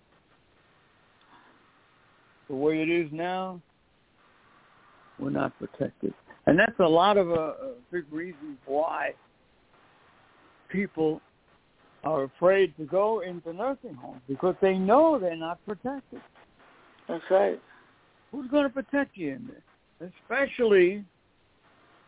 The 2.49 2.55
way 2.55 2.81
it 2.81 2.89
is 2.89 3.07
now, 3.11 3.61
we're 5.19 5.29
not 5.29 5.57
protected. 5.59 6.13
And 6.47 6.57
that's 6.57 6.79
a 6.79 6.87
lot 6.87 7.17
of 7.17 7.29
a, 7.29 7.33
a 7.33 7.73
big 7.91 8.05
reason 8.11 8.57
why 8.65 9.11
people 10.69 11.21
are 12.03 12.23
afraid 12.23 12.75
to 12.77 12.85
go 12.85 13.19
into 13.21 13.53
nursing 13.53 13.93
homes 13.93 14.21
because 14.27 14.55
they 14.61 14.73
know 14.73 15.19
they're 15.19 15.35
not 15.35 15.63
protected. 15.65 16.21
That's 17.07 17.23
right. 17.29 17.59
Who's 18.31 18.49
going 18.49 18.63
to 18.63 18.69
protect 18.69 19.17
you 19.17 19.33
in 19.33 19.47
this? 19.47 20.11
Especially 20.23 21.03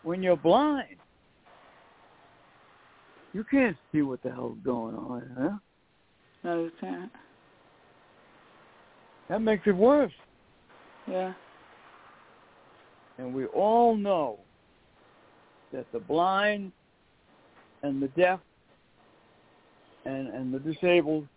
when 0.03 0.23
you're 0.23 0.37
blind. 0.37 0.97
You 3.33 3.43
can't 3.43 3.77
see 3.91 4.01
what 4.01 4.23
the 4.23 4.31
hell's 4.31 4.57
going 4.63 4.95
on, 4.95 5.29
huh? 5.37 5.57
No, 6.43 6.63
you 6.63 6.71
can't. 6.79 7.11
That 9.29 9.41
makes 9.41 9.63
it 9.67 9.75
worse. 9.75 10.11
Yeah. 11.07 11.33
And 13.17 13.33
we 13.33 13.45
all 13.47 13.95
know 13.95 14.39
that 15.73 15.85
the 15.91 15.99
blind 15.99 16.71
and 17.83 18.01
the 18.01 18.07
deaf 18.09 18.39
and, 20.05 20.27
and 20.29 20.53
the 20.53 20.59
disabled 20.59 21.27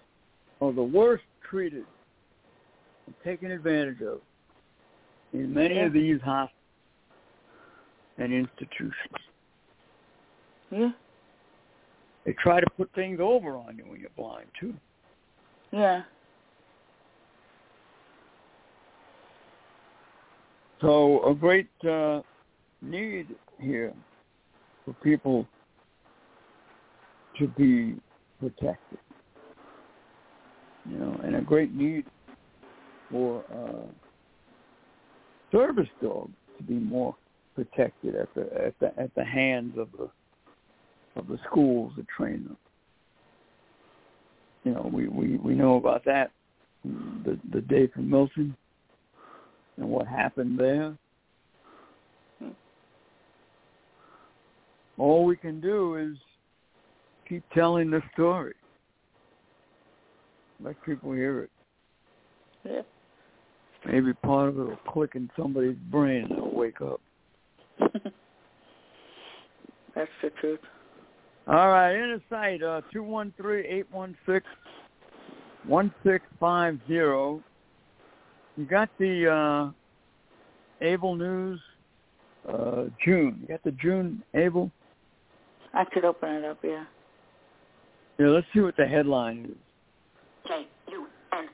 are 0.60 0.72
the 0.72 0.82
worst 0.82 1.24
treated 1.48 1.84
and 3.06 3.14
taken 3.24 3.50
advantage 3.50 4.00
of 4.00 4.20
in 5.32 5.52
many 5.52 5.80
of 5.80 5.92
these 5.92 6.20
hospitals 6.20 6.50
and 8.18 8.32
institutions. 8.32 8.94
Yeah. 10.70 10.90
They 12.24 12.34
try 12.42 12.60
to 12.60 12.66
put 12.76 12.90
things 12.94 13.18
over 13.20 13.56
on 13.56 13.76
you 13.76 13.84
when 13.86 14.00
you're 14.00 14.10
blind 14.16 14.46
too. 14.58 14.74
Yeah. 15.72 16.02
So 20.84 21.26
a 21.26 21.34
great 21.34 21.70
uh, 21.88 22.20
need 22.82 23.28
here 23.58 23.94
for 24.84 24.92
people 25.02 25.46
to 27.38 27.48
be 27.48 27.94
protected, 28.38 28.98
you 30.84 30.98
know, 30.98 31.18
and 31.24 31.36
a 31.36 31.40
great 31.40 31.74
need 31.74 32.04
for 33.10 33.42
uh, 33.50 33.86
service 35.50 35.88
dogs 36.02 36.34
to 36.58 36.64
be 36.64 36.74
more 36.74 37.16
protected 37.54 38.14
at 38.14 38.28
the 38.34 38.42
at 38.54 38.78
the 38.78 38.92
at 39.00 39.14
the 39.14 39.24
hands 39.24 39.78
of 39.78 39.88
the 39.96 40.10
of 41.18 41.28
the 41.28 41.38
schools 41.48 41.94
that 41.96 42.06
train 42.14 42.44
them. 42.44 42.56
You 44.64 44.72
know, 44.72 44.90
we 44.92 45.08
we 45.08 45.38
we 45.38 45.54
know 45.54 45.76
about 45.76 46.04
that 46.04 46.30
the 46.84 47.40
the 47.54 47.62
day 47.62 47.86
from 47.86 48.10
Milton 48.10 48.54
and 49.76 49.88
what 49.88 50.06
happened 50.06 50.58
there. 50.58 50.96
All 54.96 55.24
we 55.24 55.36
can 55.36 55.60
do 55.60 55.96
is 55.96 56.16
keep 57.28 57.42
telling 57.52 57.90
the 57.90 58.00
story. 58.12 58.54
Let 60.62 60.80
people 60.84 61.12
hear 61.12 61.40
it. 61.42 61.50
Yep. 62.64 62.86
Maybe 63.86 64.12
part 64.14 64.48
of 64.48 64.58
it 64.58 64.62
will 64.62 64.76
click 64.88 65.10
in 65.14 65.28
somebody's 65.36 65.76
brain 65.90 66.24
and 66.24 66.38
they'll 66.38 66.54
wake 66.54 66.80
up. 66.80 67.00
That's 69.94 70.10
the 70.22 70.30
truth. 70.40 70.60
All 71.46 71.68
right, 71.68 71.92
Innersight, 71.92 72.62
uh, 72.62 72.80
213-816-1650. 75.68 77.42
You 78.56 78.64
got 78.66 78.88
the 78.98 79.72
uh, 80.80 80.84
Able 80.84 81.16
News, 81.16 81.60
uh, 82.48 82.84
June. 83.04 83.38
You 83.42 83.48
got 83.48 83.64
the 83.64 83.72
June 83.72 84.22
Able? 84.34 84.70
I 85.72 85.84
could 85.84 86.04
open 86.04 86.30
it 86.30 86.44
up, 86.44 86.58
yeah. 86.62 86.84
Yeah, 88.18 88.28
let's 88.28 88.46
see 88.54 88.60
what 88.60 88.76
the 88.76 88.86
headline 88.86 89.46
is. 89.50 89.56
J 90.46 90.66
U 90.92 91.06
N 91.32 91.48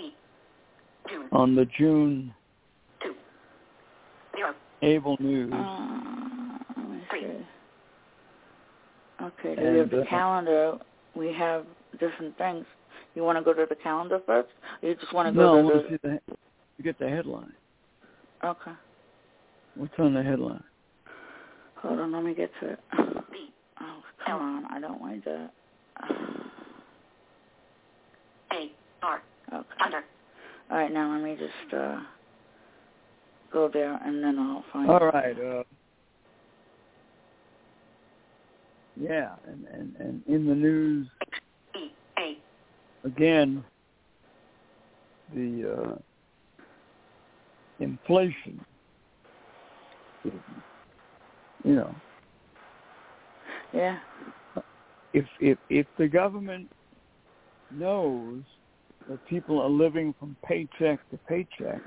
E. 0.00 0.14
June 1.08 1.28
on 1.32 1.56
the 1.56 1.66
June 1.76 2.32
two 3.02 3.14
zero 4.36 4.54
Able 4.82 5.16
News. 5.18 5.52
Uh, 5.52 6.58
Three. 7.10 7.26
Okay, 9.22 9.56
do 9.56 9.72
we 9.72 9.78
have 9.78 9.90
the 9.90 10.02
uh, 10.02 10.06
calendar? 10.08 10.78
We 11.16 11.32
have 11.32 11.64
different 11.98 12.36
things. 12.38 12.64
You 13.14 13.22
want 13.22 13.38
to 13.38 13.44
go 13.44 13.52
to 13.52 13.66
the 13.68 13.76
calendar 13.76 14.20
first, 14.26 14.48
or 14.82 14.88
you 14.88 14.94
just 14.96 15.12
want 15.12 15.32
to 15.32 15.38
no, 15.38 15.58
I 15.58 15.62
go 15.62 15.68
want 15.68 15.76
to 15.76 15.82
to 15.82 15.88
see 15.88 15.98
the 16.02 16.20
you 16.78 16.84
get 16.84 16.98
the 16.98 17.08
headline. 17.08 17.52
Okay, 18.44 18.72
What's 19.74 19.92
on 19.98 20.14
the 20.14 20.22
headline? 20.22 20.62
hold 21.76 22.00
on. 22.00 22.12
Let 22.12 22.24
me 22.24 22.34
get 22.34 22.50
to 22.60 22.70
it. 22.72 22.80
Oh, 23.80 24.02
come 24.26 24.40
on! 24.40 24.64
I 24.70 24.80
don't 24.80 25.00
like 25.00 25.24
that. 25.24 25.50
A 28.52 28.72
R 29.02 29.22
Okay. 29.52 29.66
under 29.84 30.02
All 30.70 30.78
right, 30.78 30.92
now 30.92 31.12
let 31.12 31.22
me 31.22 31.36
just 31.36 31.74
uh 31.74 32.00
go 33.52 33.68
there, 33.72 33.98
and 34.04 34.22
then 34.22 34.38
I'll 34.38 34.64
find. 34.72 34.90
All 34.90 34.96
it. 34.96 35.14
right. 35.14 35.36
Uh, 35.38 35.62
yeah, 38.96 39.30
and, 39.46 39.66
and, 39.66 39.96
and 39.96 40.22
in 40.28 40.46
the 40.46 40.54
news 40.54 41.08
A 41.22 41.26
again, 43.04 43.62
the 45.34 45.72
uh, 45.72 45.94
inflation. 47.78 48.64
You 50.24 51.74
know, 51.76 51.94
Yeah. 53.72 53.98
if 55.12 55.26
if 55.40 55.58
if 55.68 55.86
the 55.98 56.08
government 56.08 56.70
knows 57.70 58.42
that 59.08 59.24
people 59.26 59.60
are 59.60 59.68
living 59.68 60.14
from 60.18 60.36
paycheck 60.44 60.98
to 61.10 61.18
paycheck, 61.28 61.80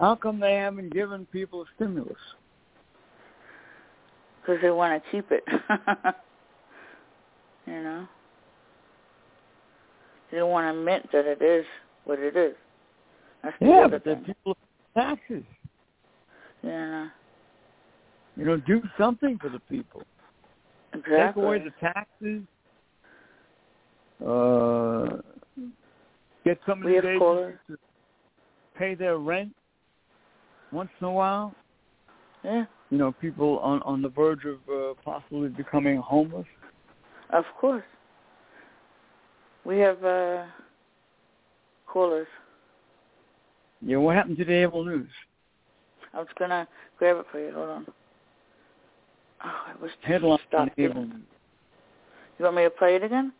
how 0.00 0.14
come 0.16 0.40
they 0.40 0.54
haven't 0.54 0.92
given 0.92 1.26
people 1.26 1.62
a 1.62 1.64
stimulus? 1.76 2.18
Because 4.40 4.60
they 4.62 4.70
want 4.70 5.02
to 5.02 5.10
keep 5.10 5.30
it. 5.30 5.44
you 7.66 7.82
know? 7.82 8.08
They 10.32 10.38
don't 10.38 10.50
want 10.50 10.74
to 10.74 10.78
admit 10.78 11.08
that 11.12 11.26
it 11.26 11.42
is 11.42 11.66
what 12.06 12.18
it 12.18 12.36
is. 12.36 12.54
That's 13.44 13.54
the 13.60 13.66
Yeah, 13.66 13.86
but 13.88 14.02
the 14.02 14.16
people 14.16 14.56
taxes. 14.96 15.44
Yeah, 16.62 17.08
You 18.36 18.46
know, 18.46 18.56
do 18.56 18.82
something 18.98 19.38
for 19.38 19.50
the 19.50 19.60
people. 19.68 20.02
exactly. 20.94 21.16
Take 21.26 21.36
away 21.36 21.58
the 21.58 21.72
taxes. 21.80 22.42
Uh, 24.24 25.20
get 26.44 26.58
some 26.66 26.82
of 26.82 26.88
these 26.88 27.02
have 27.02 27.04
to 27.04 27.76
pay 28.76 28.94
their 28.94 29.18
rent 29.18 29.52
once 30.70 30.90
in 31.00 31.06
a 31.08 31.12
while. 31.12 31.54
Yeah, 32.44 32.64
You 32.90 32.98
know, 32.98 33.12
people 33.12 33.58
on 33.58 33.82
on 33.82 34.00
the 34.00 34.08
verge 34.08 34.44
of 34.44 34.58
uh, 34.72 34.94
possibly 35.04 35.48
becoming 35.50 35.98
homeless. 35.98 36.46
of 37.30 37.44
course. 37.60 37.84
We 39.64 39.78
have 39.78 40.04
uh 40.04 40.44
callers. 41.86 42.26
Yeah, 43.80 43.96
what 43.96 44.16
happened 44.16 44.38
to 44.38 44.44
the 44.44 44.54
Able 44.54 44.84
News? 44.84 45.10
I 46.14 46.18
was 46.18 46.28
gonna 46.38 46.68
grab 46.98 47.16
it 47.18 47.26
for 47.30 47.40
you. 47.40 47.52
Hold 47.54 47.68
on. 47.68 47.86
Oh, 49.44 49.62
I 49.68 49.82
was 49.82 49.90
Headline 50.02 50.38
Stop 50.48 50.60
on. 50.60 50.70
Able 50.78 51.04
News. 51.04 51.22
You 52.38 52.44
want 52.44 52.56
me 52.56 52.62
to 52.64 52.70
play 52.70 52.96
it 52.96 53.02
again? 53.02 53.32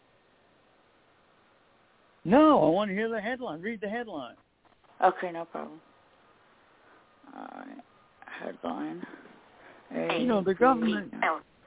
No, 2.25 2.65
I 2.65 2.69
want 2.69 2.91
to 2.91 2.95
hear 2.95 3.09
the 3.09 3.21
headline. 3.21 3.61
Read 3.61 3.81
the 3.81 3.89
headline. 3.89 4.37
Okay, 5.05 5.33
no 5.33 5.45
problem. 5.45 5.81
All 7.35 7.49
right. 7.57 7.79
Headline. 8.27 9.03
You 9.93 10.27
know, 10.27 10.43
the 10.43 10.55
government 10.55 11.13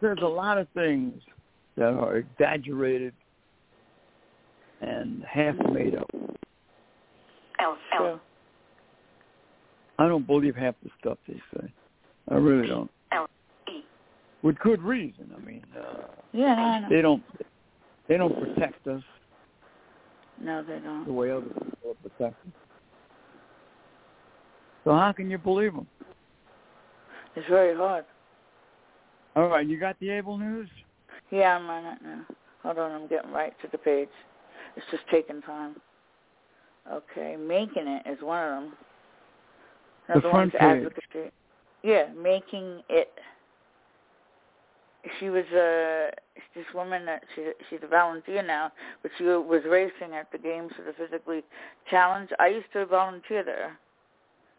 says 0.01 0.17
a 0.21 0.27
lot 0.27 0.57
of 0.57 0.67
things 0.73 1.21
that 1.77 1.93
are 1.93 2.17
exaggerated 2.17 3.13
and 4.81 5.23
half 5.23 5.55
made 5.71 5.95
up. 5.95 6.09
L 7.59 7.77
L 7.93 7.97
True. 7.97 8.19
I 9.97 10.07
don't 10.07 10.27
believe 10.27 10.55
half 10.55 10.75
the 10.83 10.89
stuff 10.99 11.17
they 11.27 11.39
say. 11.55 11.71
I 12.29 12.35
really 12.35 12.67
don't. 12.67 12.91
L 13.11 13.27
E 13.69 13.83
With 14.41 14.57
good 14.59 14.81
reason. 14.81 15.31
I 15.35 15.39
mean, 15.45 15.63
uh, 15.77 16.07
Yeah, 16.33 16.55
no, 16.55 16.61
I 16.61 16.79
know. 16.81 16.89
they 16.89 17.01
don't 17.01 17.23
they 18.07 18.17
don't 18.17 18.37
protect 18.37 18.85
us 18.87 19.01
No, 20.41 20.63
they 20.63 20.79
don't. 20.79 21.05
The 21.05 21.13
way 21.13 21.31
other 21.31 21.41
people 21.45 21.91
are 21.91 22.09
protected. 22.09 22.51
So 24.83 24.91
how 24.91 25.11
can 25.13 25.31
you 25.31 25.37
believe 25.37 25.73
them? 25.73 25.87
It's 27.35 27.47
very 27.49 27.75
hard. 27.75 28.05
All 29.35 29.47
right, 29.47 29.67
you 29.67 29.79
got 29.79 29.99
the 29.99 30.09
Able 30.11 30.37
News? 30.37 30.69
Yeah, 31.31 31.57
I'm 31.57 31.69
on 31.69 31.85
it 31.85 31.99
now. 32.03 32.21
Hold 32.63 32.77
on, 32.79 32.91
I'm 32.91 33.07
getting 33.07 33.31
right 33.31 33.53
to 33.61 33.67
the 33.71 33.77
page. 33.77 34.09
It's 34.75 34.85
just 34.91 35.03
taking 35.09 35.41
time. 35.41 35.75
Okay, 36.91 37.35
making 37.35 37.87
it 37.87 38.03
is 38.07 38.21
one 38.21 38.43
of 38.43 38.61
them. 38.61 38.73
The 40.07 40.13
Another 40.13 40.29
front 40.29 40.53
one's 40.53 40.53
advocacy. 40.59 41.31
Yeah, 41.83 42.07
making 42.21 42.81
it. 42.89 43.11
She 45.19 45.29
was 45.29 45.45
a 45.53 46.09
this 46.55 46.65
woman 46.73 47.05
that 47.05 47.23
she 47.35 47.51
she's 47.69 47.79
a 47.83 47.87
volunteer 47.87 48.41
now, 48.41 48.71
but 49.01 49.11
she 49.17 49.23
was 49.23 49.61
racing 49.67 50.13
at 50.13 50.31
the 50.31 50.37
games 50.37 50.71
for 50.75 50.83
the 50.83 50.93
physically 50.93 51.43
challenged. 51.89 52.33
I 52.39 52.47
used 52.47 52.71
to 52.73 52.85
volunteer 52.85 53.43
there 53.43 53.77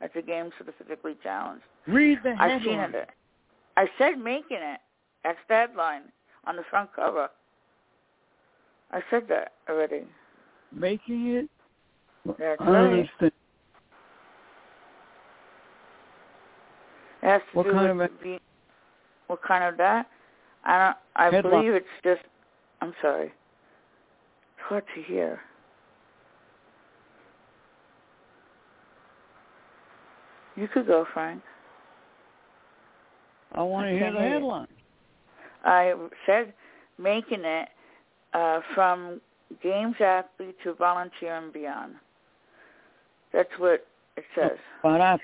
at 0.01 0.13
the 0.15 0.23
games 0.23 0.53
for 0.59 0.65
the 0.65 0.73
physically 0.73 1.17
challenged. 1.23 1.65
Read 1.87 2.19
the 2.23 2.35
I've 2.39 2.63
seen 2.63 2.79
headline. 2.79 3.03
it. 3.03 3.11
I 3.77 3.89
said 3.99 4.19
making 4.19 4.59
it. 4.61 4.81
That's 5.25 5.39
the 5.49 5.55
headline 5.55 6.03
on 6.47 6.57
the 6.57 6.63
front 6.71 6.91
cover. 6.95 7.29
I 8.91 9.01
said 9.11 9.25
that 9.29 9.53
already. 9.69 10.05
Making 10.73 11.37
it? 11.37 11.51
That's 12.39 12.61
I 12.61 12.71
right. 12.71 12.85
understand. 12.85 13.33
It 17.23 17.27
has 17.27 17.41
to 17.53 17.57
What 17.57 17.65
do 17.65 17.73
kind 17.73 17.99
with 17.99 18.11
of 18.11 18.19
the, 18.23 18.39
what 19.27 19.43
kind 19.43 19.65
of 19.65 19.77
that? 19.79 20.07
I 20.65 20.79
don't. 20.85 20.97
I 21.17 21.41
believe 21.41 21.73
it's 21.75 21.87
just. 22.05 22.23
I'm 22.81 22.93
sorry. 23.01 23.27
It's 23.27 24.69
hard 24.69 24.85
to 24.95 25.03
hear. 25.03 25.41
You 30.57 30.69
could 30.69 30.87
go, 30.87 31.07
Frank. 31.13 31.43
I 33.53 33.63
want 33.63 33.87
I 33.87 33.93
to 33.93 33.99
hear 33.99 34.13
the 34.13 34.21
headline. 34.21 34.67
I 35.65 35.95
said 36.27 36.53
making 36.99 37.45
it 37.45 37.69
uh, 38.37 38.61
from 38.75 39.21
games 39.63 39.97
athlete 40.01 40.57
to 40.65 40.75
volunteer 40.75 41.37
and 41.37 41.53
beyond. 41.53 41.95
That's 43.33 43.49
what 43.59 43.87
it 44.17 44.25
says. 44.35 44.59
About 44.81 44.99
that. 44.99 45.21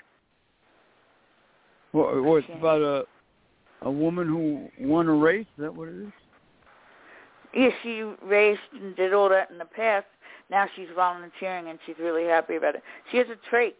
What, 1.92 2.22
what, 2.24 2.36
it's 2.38 2.48
about 2.58 2.80
a 2.80 3.04
a 3.82 3.90
woman 3.90 4.28
who 4.28 4.68
won 4.86 5.08
a 5.08 5.12
race? 5.12 5.46
Is 5.58 5.62
that 5.62 5.74
what 5.74 5.88
it 5.88 6.06
is? 6.06 6.12
Yeah, 7.54 7.68
she 7.82 8.02
raced 8.24 8.60
and 8.72 8.96
did 8.96 9.12
all 9.12 9.28
that 9.28 9.50
in 9.50 9.58
the 9.58 9.64
past. 9.64 10.06
Now 10.50 10.66
she's 10.74 10.88
volunteering 10.94 11.68
and 11.68 11.78
she's 11.84 11.96
really 11.98 12.24
happy 12.24 12.56
about 12.56 12.76
it. 12.76 12.82
She 13.10 13.18
has 13.18 13.26
a 13.28 13.54
trach 13.54 13.72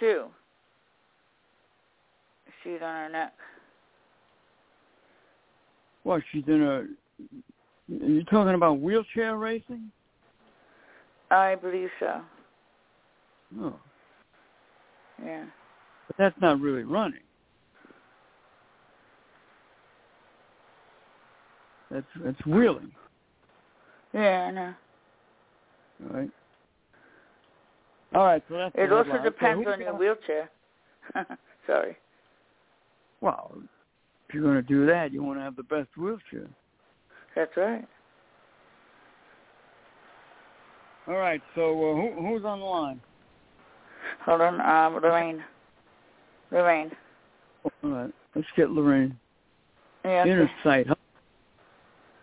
too. 0.00 0.26
She's 2.62 2.80
on 2.82 2.94
her 2.96 3.08
neck. 3.10 3.34
What, 6.04 6.22
she's 6.32 6.44
in 6.46 6.62
a... 6.62 6.84
You're 7.88 8.24
talking 8.24 8.54
about 8.54 8.80
wheelchair 8.80 9.36
racing? 9.36 9.90
I 11.30 11.54
believe 11.54 11.88
so. 11.98 12.20
No. 13.50 13.76
Yeah. 15.24 15.44
But 16.06 16.16
that's 16.18 16.40
not 16.40 16.60
really 16.60 16.84
running. 16.84 17.20
That's 21.90 22.06
that's 22.24 22.46
wheeling, 22.46 22.90
Yeah, 24.14 24.20
I 24.20 24.50
know. 24.50 24.74
all 26.02 26.16
right? 26.16 26.30
All 28.14 28.24
right, 28.24 28.42
so 28.48 28.56
that's 28.56 28.74
It 28.76 28.90
also. 28.90 29.10
Okay, 29.10 29.24
depends 29.24 29.64
who 29.64 29.72
on 29.72 29.80
your 29.80 29.94
wheelchair. 29.94 30.50
Sorry. 31.66 31.96
Well, 33.20 33.52
if 34.28 34.34
you're 34.34 34.42
going 34.42 34.56
to 34.56 34.62
do 34.62 34.86
that, 34.86 35.12
you 35.12 35.22
want 35.22 35.38
to 35.38 35.42
have 35.42 35.56
the 35.56 35.62
best 35.64 35.88
wheelchair. 35.98 36.48
That's 37.34 37.56
right. 37.56 37.84
All 41.08 41.14
right, 41.14 41.40
so 41.54 41.62
uh, 41.70 41.94
who, 41.96 42.26
who's 42.28 42.44
on 42.44 42.60
the 42.60 42.64
line? 42.64 43.00
Hold 44.24 44.40
on, 44.40 44.60
um, 44.60 45.02
Lorraine. 45.02 45.42
Lorraine. 46.52 46.92
All 47.64 47.90
right, 47.90 48.10
let's 48.36 48.46
get 48.56 48.70
Lorraine. 48.70 49.18
Yeah. 50.04 50.22
okay. 50.22 50.30
Inner 50.30 50.50
sight. 50.62 50.86
Huh? 50.86 50.94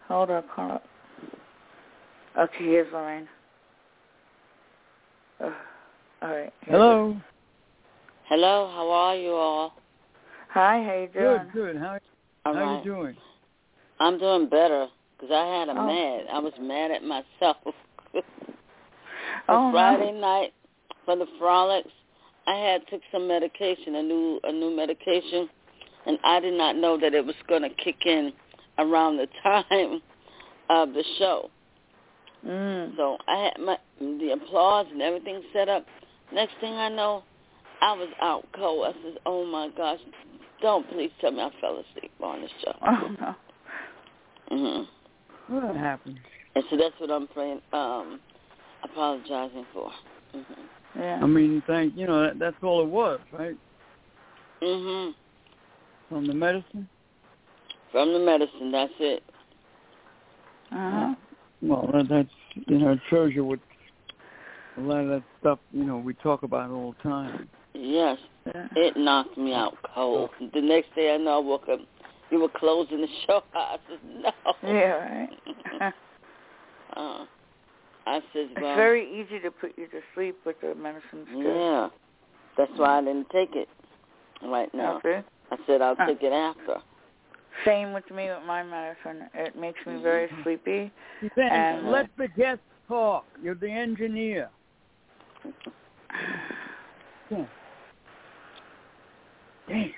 Hold 0.07 0.31
up, 0.31 0.47
hold 0.49 0.71
up. 0.71 0.83
Okay, 2.37 2.65
here's 2.65 2.91
Lorraine. 2.93 3.27
Uh, 5.43 5.49
all 6.21 6.29
right. 6.29 6.53
here's 6.61 6.77
Hello. 6.79 7.17
Hello, 8.29 8.71
how 8.73 8.89
are 8.89 9.15
you 9.17 9.31
all? 9.31 9.73
Hi, 10.51 10.83
how 10.83 10.93
you 10.93 11.07
doing? 11.07 11.49
Good, 11.51 11.73
good. 11.73 11.77
How 11.77 11.97
All 12.45 12.53
how 12.53 12.61
right. 12.61 12.85
you 12.85 12.91
doing? 12.91 13.17
I'm 13.99 14.17
doing 14.17 14.47
better 14.47 14.87
because 15.19 15.33
I 15.33 15.45
had 15.59 15.69
a 15.69 15.71
Oh. 15.71 15.85
mad. 15.85 16.27
I 16.31 16.39
was 16.39 16.53
mad 16.59 16.91
at 16.91 17.03
myself. 17.03 17.57
Oh, 19.47 19.65
no. 19.65 19.71
Friday 19.71 20.11
night 20.11 20.53
for 21.05 21.15
the 21.15 21.25
frolics, 21.39 21.91
I 22.47 22.55
had 22.55 22.87
took 22.87 23.01
some 23.11 23.27
medication, 23.27 23.95
a 23.95 24.03
new 24.03 24.39
a 24.43 24.51
new 24.51 24.75
medication, 24.75 25.49
and 26.05 26.17
I 26.23 26.39
did 26.39 26.53
not 26.53 26.75
know 26.75 26.97
that 26.97 27.13
it 27.13 27.25
was 27.25 27.35
going 27.47 27.61
to 27.63 27.69
kick 27.69 28.05
in 28.05 28.33
around 28.77 29.17
the 29.17 29.27
time 29.43 30.01
of 30.69 30.93
the 30.93 31.03
show. 31.17 31.49
Mm. 32.45 32.95
So 32.95 33.17
I 33.27 33.37
had 33.37 33.53
my 33.59 33.77
the 33.99 34.31
applause 34.31 34.87
and 34.91 35.01
everything 35.01 35.41
set 35.53 35.67
up. 35.67 35.85
Next 36.33 36.53
thing 36.61 36.73
I 36.73 36.89
know, 36.89 37.23
I 37.81 37.93
was 37.93 38.09
out 38.21 38.47
cold. 38.55 38.87
I 38.87 39.03
said, 39.03 39.17
"Oh 39.25 39.45
my 39.45 39.69
gosh, 39.75 39.99
don't 40.61 40.89
please 40.91 41.11
tell 41.21 41.31
me 41.31 41.41
I 41.41 41.51
fell 41.59 41.77
asleep 41.79 42.11
on 42.21 42.41
the 42.41 42.49
show." 42.63 42.75
Oh 42.81 43.15
no. 43.19 43.35
hmm 44.49 44.83
Well, 45.49 45.61
that 45.61 45.75
happens. 45.75 46.17
And 46.55 46.63
so 46.69 46.77
that's 46.77 46.95
what 46.99 47.09
I'm 47.11 47.27
praying, 47.27 47.61
um, 47.73 48.19
apologizing 48.83 49.65
for. 49.73 49.91
hmm 50.31 50.41
Yeah. 50.95 51.19
I 51.21 51.25
mean, 51.25 51.63
thank 51.67 51.95
you 51.95 52.07
know 52.07 52.21
that, 52.23 52.39
that's 52.39 52.55
all 52.61 52.83
it 52.83 52.89
was, 52.89 53.19
right? 53.31 53.55
hmm 54.61 55.09
From 56.09 56.27
the 56.27 56.33
medicine. 56.33 56.87
From 57.91 58.13
the 58.13 58.19
medicine, 58.19 58.71
that's 58.71 58.93
it. 58.99 59.23
Uh-huh. 60.71 61.15
Well, 61.61 61.89
that, 61.93 62.07
that's 62.09 62.67
you 62.67 62.77
know 62.77 62.91
it 62.91 62.99
shows 63.09 63.33
you 63.33 63.43
what 63.43 63.59
a 64.77 64.81
lot 64.81 64.99
of 64.99 65.07
that 65.09 65.23
stuff 65.39 65.59
you 65.71 65.83
know 65.83 65.97
we 65.97 66.13
talk 66.15 66.43
about 66.43 66.69
all 66.69 66.93
the 67.03 67.09
time. 67.09 67.49
Yes, 67.73 68.17
Yeah. 68.45 68.67
it 68.75 68.97
knocked 68.97 69.37
me 69.37 69.53
out 69.53 69.77
cold. 69.95 70.29
The 70.53 70.61
next 70.61 70.93
day 70.95 71.13
I 71.13 71.17
know 71.17 71.37
I 71.37 71.39
woke 71.39 71.69
up, 71.69 71.79
you 72.31 72.39
were 72.39 72.49
closing 72.49 73.01
the 73.01 73.07
show. 73.27 73.41
I 73.53 73.77
said, 73.87 73.99
no. 74.21 74.31
Yeah, 74.63 75.27
right. 75.27 75.29
uh, 76.95 77.25
I 78.07 78.19
said, 78.33 78.49
it's 78.51 78.59
very 78.59 79.05
easy 79.21 79.39
to 79.39 79.51
put 79.51 79.77
you 79.77 79.87
to 79.87 79.99
sleep 80.15 80.37
with 80.45 80.59
the 80.61 80.73
medicines 80.75 81.27
too. 81.31 81.39
yeah. 81.41 81.89
That's 82.57 82.71
why 82.77 82.97
I 82.97 83.01
didn't 83.01 83.29
take 83.29 83.55
it 83.55 83.69
right 84.43 84.73
now. 84.73 84.97
Okay. 84.97 85.21
I 85.51 85.57
said 85.65 85.81
I'll 85.81 85.95
Huh. 85.95 86.07
take 86.07 86.23
it 86.23 86.33
after. 86.33 86.77
Same 87.65 87.93
with 87.93 88.09
me 88.11 88.29
with 88.29 88.43
my 88.45 88.63
medicine. 88.63 89.29
It 89.33 89.55
makes 89.55 89.79
me 89.85 90.01
very 90.01 90.27
Mm-hmm. 90.27 90.43
sleepy. 90.43 90.91
Then 91.35 91.51
And- 91.51 91.91
let 91.91 92.09
the 92.17 92.27
guests 92.29 92.63
talk. 92.87 93.25
You're 93.41 93.55
the 93.55 93.69
engineer. 93.71 94.49
Yeah. 97.31 97.45
Damn. 99.67 99.91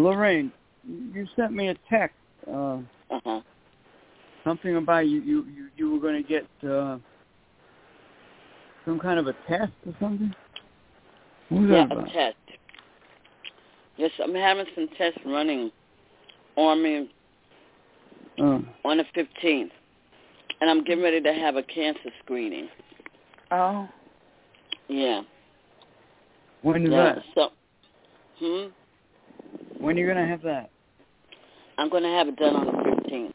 Lorraine, 0.00 0.52
you 0.86 1.26
sent 1.36 1.52
me 1.52 1.68
a 1.68 1.74
text. 1.88 2.16
Uh, 2.46 2.78
Uh-huh. 3.10 3.40
something 4.44 4.76
about 4.76 5.06
you 5.06 5.20
you 5.20 5.44
you, 5.46 5.68
you 5.76 5.90
were 5.92 5.98
going 5.98 6.22
to 6.22 6.28
get 6.28 6.46
uh, 6.68 6.96
some 8.84 8.98
kind 8.98 9.18
of 9.18 9.26
a 9.26 9.34
test 9.46 9.72
or 9.86 9.94
something. 10.00 10.34
What 11.50 11.62
was 11.62 11.70
Yeah, 11.70 11.86
that 11.86 11.98
a 11.98 12.12
test. 12.12 12.36
Yes, 13.96 14.10
I'm 14.22 14.34
having 14.34 14.66
some 14.74 14.88
tests 14.96 15.20
running 15.26 15.70
on 16.56 16.82
me 16.82 17.10
Uh, 18.38 18.60
on 18.84 18.96
the 18.96 19.04
15th. 19.14 19.70
And 20.60 20.70
I'm 20.70 20.82
getting 20.84 21.02
ready 21.04 21.20
to 21.20 21.34
have 21.34 21.56
a 21.56 21.62
cancer 21.62 22.10
screening. 22.22 22.68
Oh. 23.50 23.88
Yeah. 24.88 25.22
when 26.62 26.84
is 26.86 26.90
yeah. 26.90 27.14
that? 27.14 27.24
So, 27.34 27.52
hmm? 28.38 28.68
When 29.80 29.96
are 29.96 29.98
you 29.98 30.06
going 30.06 30.18
to 30.18 30.26
have 30.26 30.42
that? 30.42 30.70
I'm 31.78 31.88
going 31.88 32.02
to 32.02 32.10
have 32.10 32.28
it 32.28 32.36
done 32.36 32.54
on 32.54 32.66
the 32.66 32.72
15th. 32.72 33.32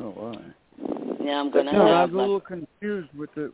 Oh, 0.00 0.12
all 0.18 0.30
right. 0.32 1.20
Yeah, 1.24 1.40
I'm 1.40 1.52
going 1.52 1.66
to 1.66 1.72
No, 1.72 1.86
I 1.86 2.00
have 2.00 2.10
was 2.10 2.18
a 2.18 2.20
little 2.20 2.40
confused 2.40 3.08
with 3.16 3.30
the 3.36 3.52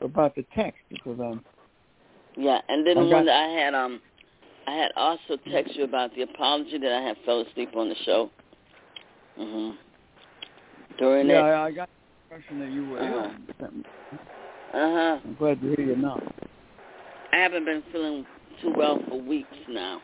about 0.00 0.34
the 0.34 0.44
text 0.54 0.80
because 0.90 1.18
I'm 1.20 1.42
yeah, 2.36 2.60
and 2.68 2.86
then 2.86 2.98
I 2.98 3.02
got- 3.02 3.10
one 3.16 3.26
that 3.26 3.34
I 3.34 3.48
had 3.48 3.74
um 3.74 4.00
I 4.66 4.74
had 4.74 4.90
also 4.96 5.36
text 5.50 5.74
you 5.76 5.84
about 5.84 6.14
the 6.14 6.22
apology 6.22 6.78
that 6.78 6.92
I 6.92 7.00
had 7.00 7.16
fell 7.24 7.40
asleep 7.40 7.70
on 7.76 7.88
the 7.88 7.94
show. 8.04 8.30
Mhm. 9.38 9.76
During 10.98 11.28
yeah 11.28 11.38
it. 11.38 11.42
I, 11.42 11.66
I 11.66 11.70
got 11.70 11.88
the 11.88 12.36
impression 12.36 12.58
that 12.60 12.70
you 12.70 12.88
were 12.90 12.98
ill. 12.98 13.32
Uh-huh. 14.74 15.20
I'm 15.24 15.34
glad 15.38 15.60
to 15.62 15.68
hear 15.68 15.80
you're 15.86 15.96
not. 15.96 16.22
I 17.32 17.36
haven't 17.36 17.64
been 17.64 17.82
feeling 17.92 18.26
too 18.60 18.72
well 18.76 19.00
for 19.08 19.20
weeks 19.20 19.56
now. 19.68 20.02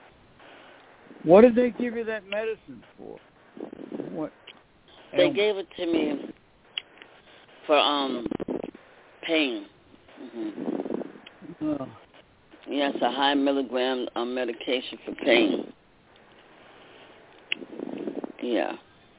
What 1.24 1.40
did 1.40 1.54
they 1.54 1.70
give 1.70 1.94
you 1.96 2.04
that 2.04 2.28
medicine 2.28 2.82
for? 2.98 3.18
What? 4.10 4.32
They 5.16 5.30
gave 5.30 5.56
it 5.56 5.66
to 5.76 5.86
me 5.86 6.34
for 7.66 7.78
um 7.78 8.26
pain. 9.26 9.66
Mhm. 10.22 11.06
Oh, 11.62 11.88
Yes, 12.66 12.94
a 13.02 13.10
high 13.10 13.34
milligram 13.34 14.06
um, 14.16 14.34
medication 14.34 14.98
for 15.04 15.14
pain. 15.16 15.72
Yeah. 18.42 18.72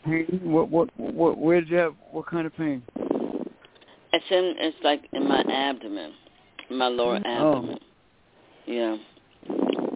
pain? 0.04 0.40
What? 0.44 0.70
What? 0.70 0.90
What? 0.98 1.38
Where 1.38 1.60
did 1.62 1.70
you 1.70 1.78
have? 1.78 1.96
What 2.12 2.28
kind 2.28 2.46
of 2.46 2.56
pain? 2.56 2.84
It's 2.98 4.26
in 4.30 4.56
it's 4.60 4.78
like 4.84 5.02
in 5.14 5.28
my 5.28 5.42
abdomen. 5.42 6.14
My 6.70 6.88
lower 6.88 7.18
abdomen. 7.18 7.40
Oh. 7.42 7.58
abdomen. 7.58 7.80
Yeah. 8.68 8.98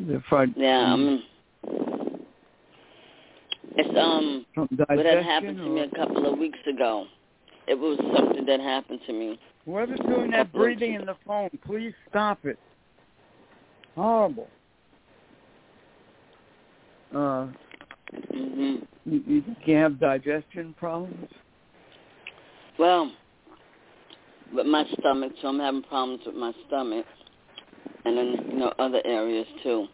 The 0.07 0.23
fried. 0.29 0.53
Yeah, 0.55 0.93
I'm 0.93 1.23
it's 3.79 3.97
um 3.97 4.45
what 4.77 5.05
had 5.05 5.23
happened 5.23 5.57
to 5.57 5.69
me 5.69 5.81
a 5.81 5.95
couple 5.95 6.31
of 6.31 6.37
weeks 6.37 6.59
ago. 6.67 7.05
It 7.67 7.75
was 7.75 7.99
something 8.15 8.45
that 8.45 8.59
happened 8.59 8.99
to 9.07 9.13
me. 9.13 9.39
whoever's 9.65 9.99
doing 10.07 10.31
that 10.31 10.51
breathing 10.51 10.95
in 10.95 11.05
the 11.05 11.15
phone, 11.25 11.49
please 11.65 11.93
stop 12.09 12.39
it. 12.45 12.57
Horrible. 13.95 14.47
Uh, 17.13 17.47
Mhm. 18.33 18.85
you, 19.05 19.23
you 19.27 19.43
you 19.65 19.75
have 19.75 19.99
digestion 19.99 20.73
problems? 20.73 21.29
Well, 22.77 23.11
with 24.53 24.65
my 24.65 24.85
stomach, 24.99 25.33
so 25.41 25.49
I'm 25.49 25.59
having 25.59 25.83
problems 25.83 26.25
with 26.25 26.35
my 26.35 26.53
stomach, 26.67 27.05
and 28.05 28.17
then 28.17 28.49
you 28.51 28.57
know 28.57 28.73
other 28.79 29.01
areas 29.05 29.47
too. 29.63 29.87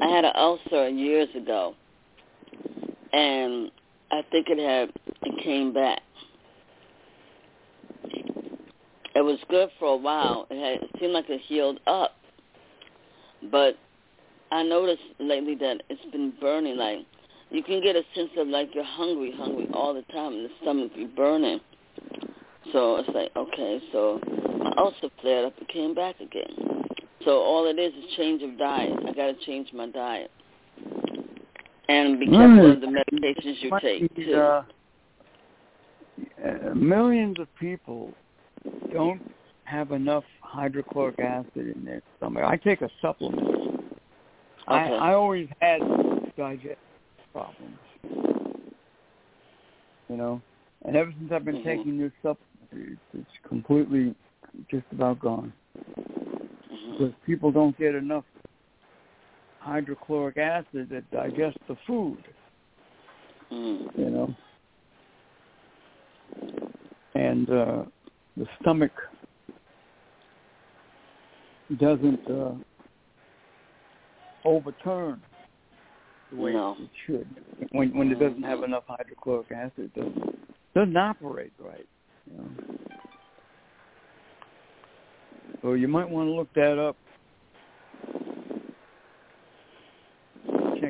I 0.00 0.08
had 0.08 0.24
an 0.24 0.32
ulcer 0.34 0.88
years 0.88 1.28
ago, 1.34 1.74
and 3.14 3.70
I 4.10 4.22
think 4.30 4.48
it 4.50 4.58
had 4.58 4.92
it 5.22 5.42
came 5.42 5.72
back. 5.72 6.02
It 9.14 9.20
was 9.20 9.38
good 9.48 9.68
for 9.78 9.94
a 9.94 9.96
while. 9.96 10.46
It 10.50 10.58
had 10.58 10.82
it 10.82 10.90
seemed 10.98 11.12
like 11.12 11.30
it 11.30 11.40
healed 11.46 11.78
up, 11.86 12.12
but 13.50 13.76
I 14.50 14.64
noticed 14.64 15.02
lately 15.20 15.54
that 15.56 15.82
it's 15.88 16.04
been 16.10 16.32
burning. 16.40 16.76
Like 16.76 16.98
you 17.50 17.62
can 17.62 17.80
get 17.82 17.94
a 17.94 18.02
sense 18.14 18.30
of 18.36 18.48
like 18.48 18.74
you're 18.74 18.84
hungry, 18.84 19.32
hungry 19.36 19.68
all 19.72 19.94
the 19.94 20.02
time, 20.12 20.32
and 20.32 20.44
the 20.46 20.50
stomach 20.60 20.94
be 20.94 21.06
burning. 21.06 21.60
So 22.72 22.96
it's 22.96 23.08
like, 23.14 23.30
okay, 23.36 23.80
so 23.92 24.20
my 24.58 24.72
ulcer 24.76 25.08
flared 25.20 25.44
up, 25.44 25.52
it 25.60 25.68
came 25.68 25.94
back 25.94 26.16
again. 26.18 26.84
So 27.24 27.38
all 27.38 27.66
it 27.66 27.78
is 27.78 27.92
is 27.94 28.16
change 28.16 28.42
of 28.42 28.58
diet. 28.58 28.98
I 29.06 29.12
got 29.12 29.26
to 29.26 29.36
change 29.46 29.68
my 29.72 29.86
diet. 29.88 30.30
And 31.88 32.18
be 32.18 32.26
careful 32.26 32.72
of 32.72 32.80
the 32.80 32.86
medications 32.86 33.62
you 33.62 33.78
take, 33.80 34.14
too. 34.14 34.62
Uh, 36.42 36.74
millions 36.74 37.38
of 37.38 37.48
people 37.60 38.14
don't 38.92 39.20
have 39.64 39.92
enough 39.92 40.24
hydrochloric 40.40 41.18
acid 41.18 41.74
in 41.76 41.84
their 41.84 42.00
stomach. 42.16 42.44
I 42.44 42.56
take 42.56 42.82
a 42.82 42.90
supplement. 43.02 43.46
I, 44.68 44.84
Okay. 44.84 44.96
I 44.96 45.12
always 45.14 45.48
had 45.60 45.80
digestive 46.36 46.76
problems. 47.32 47.78
You 50.08 50.16
know, 50.16 50.42
and 50.84 50.96
ever 50.96 51.12
since 51.18 51.32
I've 51.32 51.44
been 51.44 51.56
Mhm. 51.56 51.64
taking 51.64 51.98
this 51.98 52.12
supplement, 52.22 52.98
it's, 53.12 53.30
completely 53.42 54.14
just 54.70 54.86
about 54.92 55.18
gone 55.18 55.52
Mhm. 55.76 56.92
because 56.92 57.14
people 57.26 57.50
don't 57.50 57.76
get 57.76 57.94
enough 57.94 58.24
hydrochloric 59.64 60.36
acid 60.36 60.88
that 60.90 61.10
digest 61.10 61.56
the 61.68 61.76
food. 61.86 62.22
Mhm. 63.50 63.98
you 63.98 64.10
know. 64.10 64.34
And 67.14 67.48
uh, 67.48 67.84
the 68.36 68.46
stomach 68.60 68.92
doesn't 71.78 72.28
uh, 72.28 72.52
overturn 74.44 75.22
the 76.30 76.36
way 76.36 76.52
No. 76.52 76.76
it 76.78 76.90
should 77.06 77.28
when 77.72 77.96
when 77.96 78.10
it 78.10 78.18
doesn't 78.18 78.42
have 78.42 78.62
enough 78.64 78.84
hydrochloric 78.86 79.50
acid. 79.52 79.72
It 79.78 79.94
doesn't 79.94 80.74
doesn't 80.74 80.96
operate 80.96 81.52
right. 81.58 81.86
You 82.30 82.36
know. 82.38 82.50
So 85.62 85.72
you 85.72 85.88
might 85.88 86.08
want 86.08 86.28
to 86.28 86.32
look 86.32 86.52
that 86.54 86.78
up. 86.78 86.96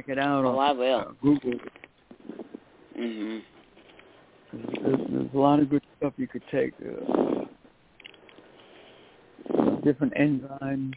Check 0.06 0.18
it 0.18 0.18
out 0.18 0.44
Oh, 0.44 0.58
on 0.58 0.68
I 0.68 0.72
will. 0.72 0.98
uh, 0.98 1.04
Google. 1.22 1.52
Mhm. 2.96 3.42
There's, 4.52 4.98
there's 5.08 5.34
a 5.34 5.38
lot 5.38 5.60
of 5.60 5.70
good 5.70 5.82
stuff 5.96 6.12
you 6.18 6.28
could 6.28 6.42
take. 6.50 6.74
Uh, 6.82 7.44
different 9.82 10.12
enzymes, 10.14 10.94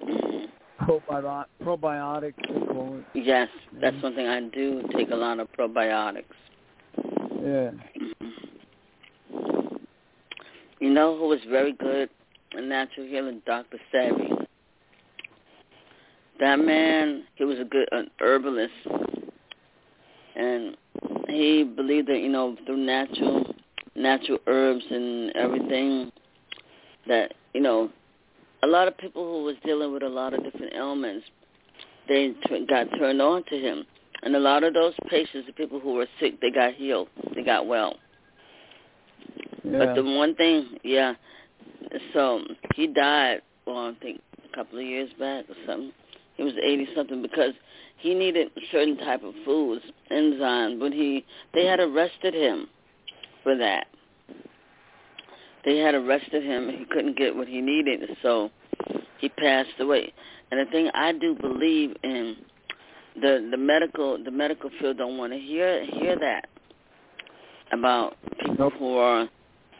Mhm. 0.00 0.48
probiotic, 0.80 1.46
probiotics, 1.62 2.34
they 2.48 2.66
call 2.66 2.98
it. 2.98 3.04
Yes, 3.14 3.48
that's 3.74 3.96
Mhm. 3.96 4.02
one 4.02 4.14
thing 4.14 4.26
I 4.28 4.40
do 4.40 4.82
take 4.92 5.10
a 5.10 5.16
lot 5.16 5.38
of 5.38 5.50
probiotics. 5.52 6.24
Yeah. 7.42 7.70
Mhm. 7.96 8.32
You 10.80 10.90
know 10.90 11.16
who 11.18 11.28
was 11.28 11.42
very 11.44 11.72
good 11.72 12.08
in 12.52 12.68
natural 12.68 13.06
healing? 13.06 13.42
Dr. 13.46 13.78
Sebi. 13.92 14.35
That 16.40 16.56
man, 16.58 17.24
he 17.36 17.44
was 17.44 17.58
a 17.58 17.64
good 17.64 17.88
an 17.92 18.10
herbalist, 18.20 18.72
and 20.34 20.76
he 21.28 21.64
believed 21.64 22.08
that 22.08 22.18
you 22.18 22.28
know 22.28 22.56
through 22.66 22.76
natural 22.78 23.54
natural 23.94 24.38
herbs 24.46 24.84
and 24.90 25.34
everything 25.34 26.12
that 27.08 27.32
you 27.54 27.60
know 27.60 27.90
a 28.62 28.66
lot 28.66 28.88
of 28.88 28.96
people 28.98 29.24
who 29.24 29.44
was 29.44 29.56
dealing 29.64 29.92
with 29.92 30.02
a 30.02 30.08
lot 30.08 30.34
of 30.34 30.42
different 30.42 30.74
ailments 30.74 31.26
they 32.08 32.32
t- 32.46 32.66
got 32.68 32.86
turned 32.98 33.20
on 33.20 33.42
to 33.44 33.58
him. 33.58 33.84
And 34.22 34.34
a 34.34 34.38
lot 34.38 34.64
of 34.64 34.74
those 34.74 34.94
patients 35.08 35.46
the 35.46 35.52
people 35.52 35.80
who 35.80 35.94
were 35.94 36.06
sick 36.20 36.40
they 36.40 36.50
got 36.50 36.74
healed. 36.74 37.08
They 37.34 37.42
got 37.42 37.66
well. 37.66 37.96
Yeah. 39.64 39.78
but 39.78 39.94
the 39.94 40.04
one 40.04 40.34
thing 40.36 40.78
yeah 40.84 41.14
so 42.12 42.40
he 42.74 42.86
died 42.86 43.40
well 43.66 43.88
i 43.88 43.94
think 44.00 44.20
a 44.44 44.56
couple 44.56 44.78
of 44.78 44.84
years 44.84 45.10
back 45.18 45.44
or 45.48 45.56
something 45.66 45.92
he 46.36 46.42
was 46.42 46.54
eighty 46.62 46.86
something 46.94 47.22
because 47.22 47.52
he 47.98 48.14
needed 48.14 48.48
certain 48.70 48.96
type 48.98 49.22
of 49.22 49.34
foods 49.44 49.82
enzymes 50.10 50.78
but 50.78 50.92
he 50.92 51.24
they 51.54 51.66
had 51.66 51.80
arrested 51.80 52.34
him 52.34 52.68
for 53.42 53.56
that. 53.56 53.86
They 55.64 55.78
had 55.78 55.94
arrested 55.94 56.42
him. 56.42 56.68
And 56.68 56.78
he 56.78 56.84
couldn't 56.84 57.16
get 57.16 57.34
what 57.34 57.48
he 57.48 57.60
needed 57.60 58.00
so 58.22 58.50
he 59.18 59.28
passed 59.28 59.70
away. 59.80 60.12
And 60.50 60.64
the 60.64 60.70
thing 60.70 60.90
i 60.94 61.12
do 61.12 61.34
believe 61.34 61.96
in 62.02 62.36
the 63.20 63.48
the 63.50 63.56
medical 63.56 64.22
the 64.22 64.30
medical 64.30 64.70
field 64.80 64.98
don't 64.98 65.16
want 65.16 65.32
to 65.32 65.38
hear 65.38 65.84
hear 65.84 66.18
that 66.18 66.48
about 67.72 68.16
people 68.44 68.70
who 68.70 68.96
are 68.96 69.28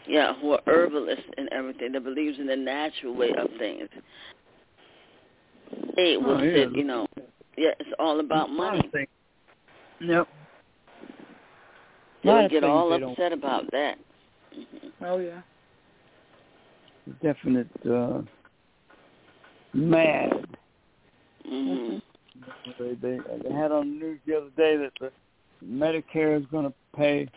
yeah 0.09 0.35
who 0.41 0.53
are 0.53 0.61
herbalists 0.67 1.25
and 1.37 1.49
everything 1.53 1.93
that 1.93 2.03
believes 2.03 2.39
in 2.39 2.47
the 2.47 2.57
natural 2.57 3.15
way 3.15 3.31
of 3.39 3.49
things 3.59 3.89
they 5.97 6.17
will 6.17 6.39
Oh, 6.39 6.43
yeah. 6.43 6.55
sit 6.67 6.77
you 6.77 6.85
know 6.85 7.07
yeah 7.57 7.71
it's 7.81 7.91
all 7.99 8.21
about 8.21 8.51
money. 8.51 8.91
Yep. 10.01 10.29
they'll 12.25 12.49
get 12.49 12.65
all 12.65 12.91
they 12.91 13.03
upset 13.03 13.33
about 13.33 13.71
that 13.73 13.99
Mhm. 14.55 14.93
Oh 15.03 15.19
yeah. 15.19 15.43
Definite 17.23 17.69
uh, 17.89 18.23
mad. 19.75 20.47
Mhm. 21.49 22.01
They, 22.79 22.95
they 22.95 23.19
they 23.43 23.53
had 23.53 23.71
on 23.71 23.91
the 23.91 24.05
news 24.05 24.21
the 24.27 24.37
other 24.37 24.51
day 24.57 24.77
that 24.77 24.93
the 25.01 25.13
Medicare 25.65 26.39
is 26.41 26.47
going 26.47 26.65
to 26.65 26.73
pay 26.97 27.29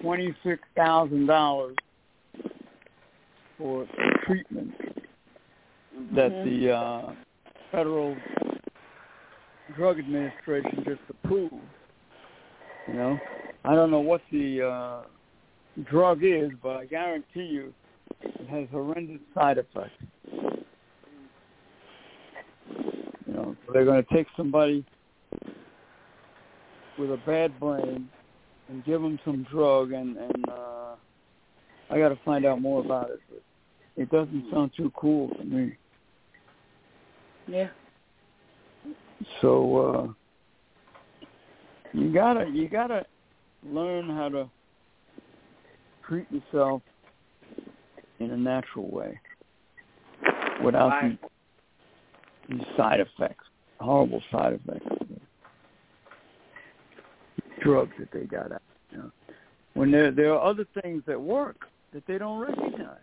twenty 0.00 0.34
six 0.42 0.62
thousand 0.76 1.26
dollars 1.26 1.76
for 3.58 3.86
treatment 4.24 4.72
that 6.14 6.30
Mhm. 6.32 6.44
the 6.44 6.72
uh, 6.72 7.12
federal 7.70 8.16
drug 9.76 9.98
administration 9.98 10.84
just 10.84 11.00
approved. 11.08 11.54
You 12.88 12.94
know, 12.94 13.18
I 13.64 13.74
don't 13.74 13.90
know 13.90 14.00
what 14.00 14.22
the 14.32 14.62
uh, 14.62 15.02
drug 15.90 16.20
is, 16.22 16.50
but 16.62 16.76
I 16.76 16.86
guarantee 16.86 17.44
you 17.44 17.72
it 18.22 18.48
has 18.48 18.68
horrendous 18.70 19.20
side 19.34 19.58
effects. 19.58 20.02
You 23.26 23.34
know, 23.34 23.56
they're 23.72 23.84
going 23.84 24.02
to 24.04 24.14
take 24.14 24.26
somebody 24.36 24.84
with 26.98 27.10
a 27.10 27.20
bad 27.26 27.58
brain 27.60 28.08
and 28.68 28.84
give 28.84 29.00
them 29.00 29.18
some 29.24 29.46
drug, 29.50 29.92
and 29.92 30.16
and 30.16 30.48
uh, 30.48 30.94
I 31.90 31.98
got 31.98 32.10
to 32.10 32.18
find 32.24 32.44
out 32.44 32.60
more 32.60 32.84
about 32.84 33.10
it. 33.10 33.20
But 33.28 33.42
it 33.96 34.10
doesn't 34.10 34.46
sound 34.52 34.72
too 34.76 34.92
cool 34.96 35.28
to 35.28 35.44
me. 35.44 35.76
Yeah. 37.50 37.68
So 39.40 40.14
uh, 41.20 41.26
you 41.92 42.12
gotta 42.12 42.48
you 42.48 42.68
gotta 42.68 43.04
learn 43.68 44.08
how 44.08 44.28
to 44.28 44.48
treat 46.06 46.26
yourself 46.30 46.82
in 48.20 48.30
a 48.30 48.36
natural 48.36 48.88
way 48.88 49.20
without 50.64 50.90
Right. 50.90 51.18
these, 52.48 52.58
these 52.58 52.66
side 52.76 53.00
effects, 53.00 53.44
horrible 53.80 54.22
side 54.30 54.52
effects, 54.52 54.86
drugs 57.62 57.92
that 57.98 58.12
they 58.12 58.26
got 58.26 58.52
out. 58.52 58.62
You 58.92 58.98
know, 58.98 59.10
when 59.74 59.90
there 59.90 60.12
there 60.12 60.32
are 60.34 60.48
other 60.48 60.66
things 60.82 61.02
that 61.06 61.20
work 61.20 61.56
that 61.92 62.06
they 62.06 62.16
don't 62.16 62.38
recognize. 62.38 62.98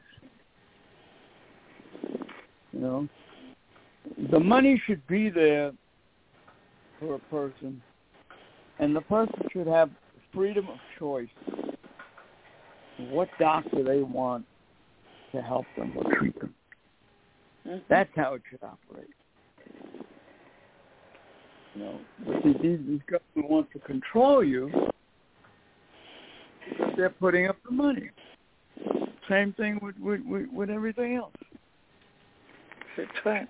You 2.71 2.79
know, 2.79 3.09
the 4.32 4.39
money 4.39 4.82
should 4.86 5.05
be 5.08 5.30
there 5.30 5.72
for 6.99 7.16
a 7.16 7.20
person, 7.20 7.82
and 8.80 8.95
the 8.95 9.01
person 9.01 9.47
should 9.51 9.68
have 9.68 9.89
freedom 10.34 10.68
of 10.70 10.78
choice 10.99 11.30
what 12.97 13.30
doctor 13.39 13.84
they 13.84 14.01
want 14.01 14.45
to 15.32 15.41
help 15.41 15.66
them 15.78 15.93
or 15.95 16.12
treat 16.14 16.39
them. 16.39 16.53
Mhm. 17.66 17.82
That's 17.88 18.10
how 18.16 18.34
it 18.34 18.41
should 18.49 18.64
operate. 18.64 19.10
You 21.76 21.84
know, 21.84 21.99
these, 22.43 22.80
these 22.88 23.01
government 23.03 23.51
want 23.51 23.72
to 23.72 23.80
control 23.80 24.43
you. 24.43 24.89
They're 26.95 27.12
putting 27.12 27.47
up 27.47 27.58
the 27.64 27.72
money. 27.72 28.10
Same 29.30 29.53
thing 29.53 29.80
with 29.82 29.97
with, 29.99 30.22
with, 30.26 30.49
with 30.51 30.70
everything 30.70 31.16
else. 31.16 31.34
That's 32.95 33.26
right. 33.26 33.47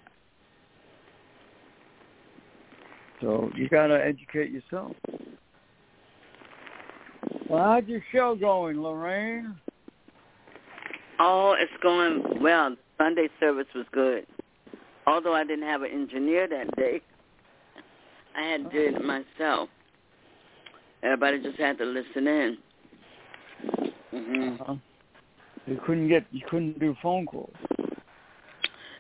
So 3.21 3.49
you 3.55 3.67
got 3.69 3.87
to 3.87 3.95
educate 4.03 4.51
yourself. 4.51 4.93
Well, 7.49 7.63
how's 7.63 7.85
your 7.85 8.03
show 8.11 8.35
going, 8.35 8.81
Lorraine? 8.81 9.55
Oh, 11.19 11.55
it's 11.57 11.71
going 11.81 12.41
well. 12.41 12.75
Sunday 12.97 13.27
service 13.39 13.67
was 13.73 13.85
good. 13.91 14.25
Although 15.07 15.33
I 15.33 15.43
didn't 15.43 15.65
have 15.65 15.81
an 15.81 15.91
engineer 15.91 16.47
that 16.47 16.75
day, 16.75 17.01
I 18.37 18.41
had 18.43 18.63
to 18.65 18.69
do 18.69 18.95
it 18.95 19.03
myself. 19.03 19.69
Everybody 21.01 21.41
just 21.41 21.57
had 21.57 21.77
to 21.77 21.85
listen 21.85 22.27
in. 22.27 22.57
hmm 24.11 24.49
Uh-huh. 24.61 24.75
You 25.65 25.79
couldn't 25.85 26.07
get 26.07 26.25
you 26.31 26.41
couldn't 26.49 26.79
do 26.79 26.95
phone 27.01 27.25
calls. 27.25 27.53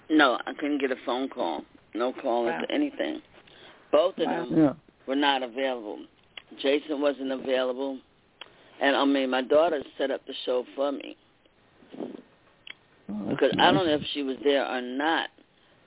No, 0.09 0.37
I 0.45 0.53
couldn't 0.53 0.79
get 0.79 0.91
a 0.91 0.95
phone 1.05 1.29
call. 1.29 1.63
No 1.93 2.13
call 2.13 2.45
Wow. 2.45 2.61
or 2.61 2.71
anything. 2.71 3.21
Both 3.91 4.17
of 4.19 4.27
Wow. 4.27 4.45
them 4.45 4.57
Yeah. 4.57 4.73
were 5.05 5.15
not 5.15 5.43
available. 5.43 5.99
Jason 6.59 7.01
wasn't 7.01 7.31
available, 7.31 7.99
and 8.79 8.95
I 8.95 9.03
mean 9.05 9.29
my 9.29 9.41
daughter 9.41 9.83
set 9.97 10.11
up 10.11 10.25
the 10.25 10.33
show 10.45 10.65
for 10.75 10.91
me 10.91 11.15
Oh, 13.09 13.25
that's 13.25 13.29
because 13.29 13.55
I 13.59 13.71
don't 13.71 13.85
know 13.85 13.93
if 13.93 14.03
she 14.13 14.23
was 14.23 14.37
there 14.43 14.65
or 14.65 14.81
not. 14.81 15.29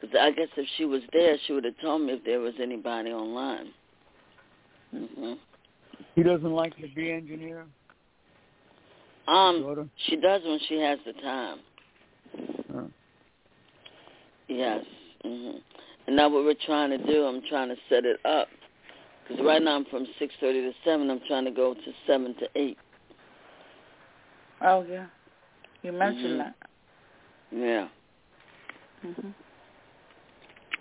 Because 0.01 0.17
I 0.19 0.31
guess 0.31 0.49
if 0.57 0.67
she 0.77 0.87
was 0.87 1.03
there, 1.13 1.37
she 1.47 1.53
would 1.53 1.65
have 1.65 1.79
told 1.83 2.03
me 2.03 2.15
if 2.15 2.25
there 2.25 2.41
was 2.41 2.55
anybody 2.61 3.11
online. 3.11 3.69
hmm 4.91 5.35
He 6.15 6.23
doesn't 6.23 6.53
like 6.53 6.75
to 6.77 6.89
be 6.95 7.13
engineer. 7.13 7.67
Um, 9.29 9.63
daughter. 9.63 9.89
she 10.07 10.17
does 10.17 10.43
when 10.45 10.59
she 10.69 10.79
has 10.81 10.99
the 11.07 11.13
time. 11.21 11.59
Uh, 12.75 12.83
Yes. 14.49 14.85
hmm 15.23 15.51
And 16.11 16.17
now 16.17 16.29
what 16.29 16.43
we're 16.43 16.55
trying 16.67 16.91
to 16.91 16.99
do, 16.99 17.23
I'm 17.23 17.41
trying 17.49 17.69
to 17.69 17.77
set 17.89 18.05
it 18.05 18.19
up. 18.25 18.49
Because 19.23 19.45
right 19.47 19.63
now 19.63 19.77
I'm 19.77 19.85
from 19.85 20.05
6.30 20.21 20.41
to 20.41 20.73
7. 20.85 21.09
I'm 21.09 21.21
trying 21.29 21.45
to 21.45 21.53
go 21.53 21.73
to 21.73 21.93
7 22.05 22.35
to 22.35 22.49
8. 22.57 22.79
Oh 24.63 24.85
yeah. 24.91 25.07
You 25.85 25.93
mentioned 25.93 26.33
Mhm. 26.33 26.39
that. 26.39 26.55
Yeah. 27.53 27.89
Mhm. 29.05 29.35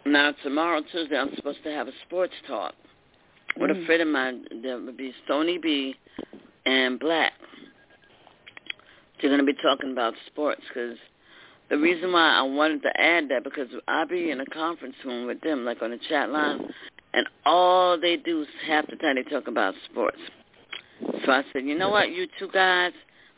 Now 0.05 0.32
tomorrow, 0.41 0.82
Tuesday, 0.91 1.19
I'm 1.19 1.36
supposed 1.36 1.61
to 1.61 1.71
have 1.73 1.88
a 1.88 1.93
sports 2.07 2.34
talk 2.47 2.73
with 3.55 3.69
a 3.69 3.75
Mhm. 3.75 3.86
friend 3.86 4.01
of 4.01 4.07
mine. 4.07 4.47
There 4.63 4.80
would 4.80 4.97
be 4.97 5.13
Stony 5.25 5.59
B 5.59 5.95
and 6.65 6.99
Black. 6.99 7.34
They're 9.21 9.30
going 9.30 9.38
to 9.38 9.45
be 9.45 9.53
talking 9.61 9.91
about 9.91 10.15
sports 10.25 10.63
because 10.69 10.97
the 11.70 11.78
reason 11.78 12.11
why 12.11 12.32
I 12.32 12.41
wanted 12.41 12.82
to 12.84 12.99
add 12.99 13.30
that 13.30 13.43
because 13.43 13.67
I'll 13.88 14.07
be 14.07 14.32
in 14.32 14.39
a 14.39 14.45
conference 14.45 14.95
room 15.05 15.28
with 15.28 15.41
them, 15.41 15.65
like 15.65 15.82
on 15.82 15.91
the 15.91 15.99
chat 16.09 16.30
line, 16.30 16.74
and 17.13 17.28
all 17.45 17.99
they 17.99 18.17
do 18.17 18.41
is 18.41 18.47
half 18.67 18.88
the 18.88 18.95
time 18.95 19.15
they 19.15 19.24
talk 19.24 19.47
about 19.47 19.74
sports. 19.89 20.17
So 21.26 21.32
I 21.32 21.43
said, 21.53 21.65
you 21.65 21.78
know 21.78 21.89
what, 21.89 22.11
you 22.11 22.28
two 22.38 22.49
guys 22.49 22.91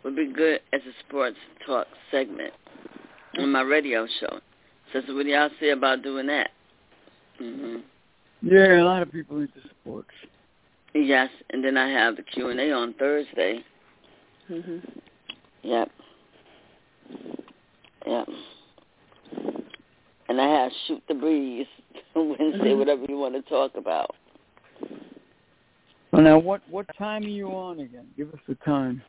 would 0.04 0.16
be 0.16 0.32
good 0.32 0.62
as 0.74 0.82
a 0.82 0.94
sports 1.08 1.38
talk 1.66 1.88
segment 2.10 2.54
on 3.38 3.52
my 3.52 3.62
radio 3.62 4.08
show. 4.20 4.40
So, 4.94 5.02
so 5.06 5.16
what 5.16 5.24
do 5.24 5.30
y'all 5.30 5.50
say 5.60 5.70
about 5.70 6.04
doing 6.04 6.28
that? 6.28 6.50
hmm 7.38 7.78
Yeah, 8.42 8.82
a 8.82 8.84
lot 8.84 9.02
of 9.02 9.12
people 9.12 9.38
into 9.38 9.54
sports. 9.82 10.10
Yes, 10.94 11.30
and 11.52 11.64
then 11.64 11.78
I 11.78 11.90
have 11.90 12.18
the 12.18 12.24
Q 12.24 12.50
and 12.50 12.60
A 12.60 12.72
on 12.72 12.94
Thursday. 12.94 13.64
Mhm. 14.50 14.82
Yep. 15.64 15.92
Yep. 18.06 18.28
And 20.30 20.42
I 20.42 20.48
have 20.48 20.72
shoot 20.88 21.04
the 21.08 21.14
breeze 21.14 21.68
Wednesday, 22.16 22.72
Mhm. 22.72 22.78
whatever 22.78 23.06
you 23.08 23.18
want 23.18 23.36
to 23.36 23.42
talk 23.50 23.76
about. 23.76 24.16
Well, 26.12 26.22
now, 26.22 26.38
what 26.40 26.62
what 26.70 26.86
time 26.98 27.24
are 27.24 27.28
you 27.28 27.48
on 27.48 27.80
again? 27.80 28.08
Give 28.18 28.34
us 28.34 28.40
the 28.48 28.56
time. 28.56 29.02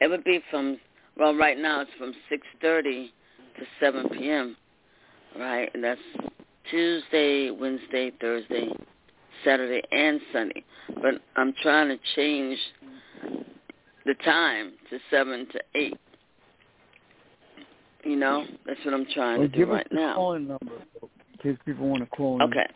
It 0.00 0.08
would 0.08 0.24
be 0.24 0.42
from 0.50 0.78
well, 1.16 1.34
right 1.34 1.58
now 1.58 1.80
it's 1.80 1.90
from 1.98 2.14
six 2.28 2.46
thirty 2.60 3.12
to 3.58 3.66
seven 3.80 4.08
p.m. 4.10 4.56
Right, 5.38 5.70
and 5.74 5.84
that's 5.84 6.00
Tuesday, 6.70 7.50
Wednesday, 7.50 8.12
Thursday, 8.20 8.68
Saturday, 9.44 9.82
and 9.92 10.20
Sunday. 10.32 10.64
But 10.94 11.20
I'm 11.36 11.52
trying 11.62 11.88
to 11.88 11.98
change 12.16 12.58
the 14.06 14.14
time 14.24 14.72
to 14.90 14.98
seven 15.10 15.46
to 15.52 15.60
eight. 15.74 15.98
You 18.08 18.16
know, 18.16 18.46
that's 18.64 18.80
what 18.86 18.94
I'm 18.94 19.04
trying 19.12 19.38
Well, 19.40 19.48
to 19.50 19.54
do 19.54 19.70
right 19.70 19.86
now. 19.92 20.14
calling 20.14 20.48
number 20.48 20.72
in 21.02 21.08
case 21.42 21.58
people 21.66 21.86
want 21.88 22.00
to 22.02 22.06
call. 22.16 22.42
Okay. 22.42 22.66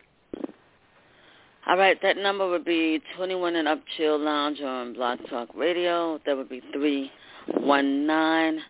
All 1.66 1.78
right, 1.78 1.96
that 2.02 2.18
number 2.18 2.46
would 2.50 2.66
be 2.66 3.00
21 3.16 3.56
and 3.56 3.66
Up 3.66 3.80
Chill 3.96 4.18
Lounge 4.18 4.60
on 4.60 4.92
Blog 4.92 5.20
Talk 5.30 5.48
Radio. 5.56 6.20
That 6.26 6.36
would 6.36 6.50
be 6.50 6.60
319 6.74 8.62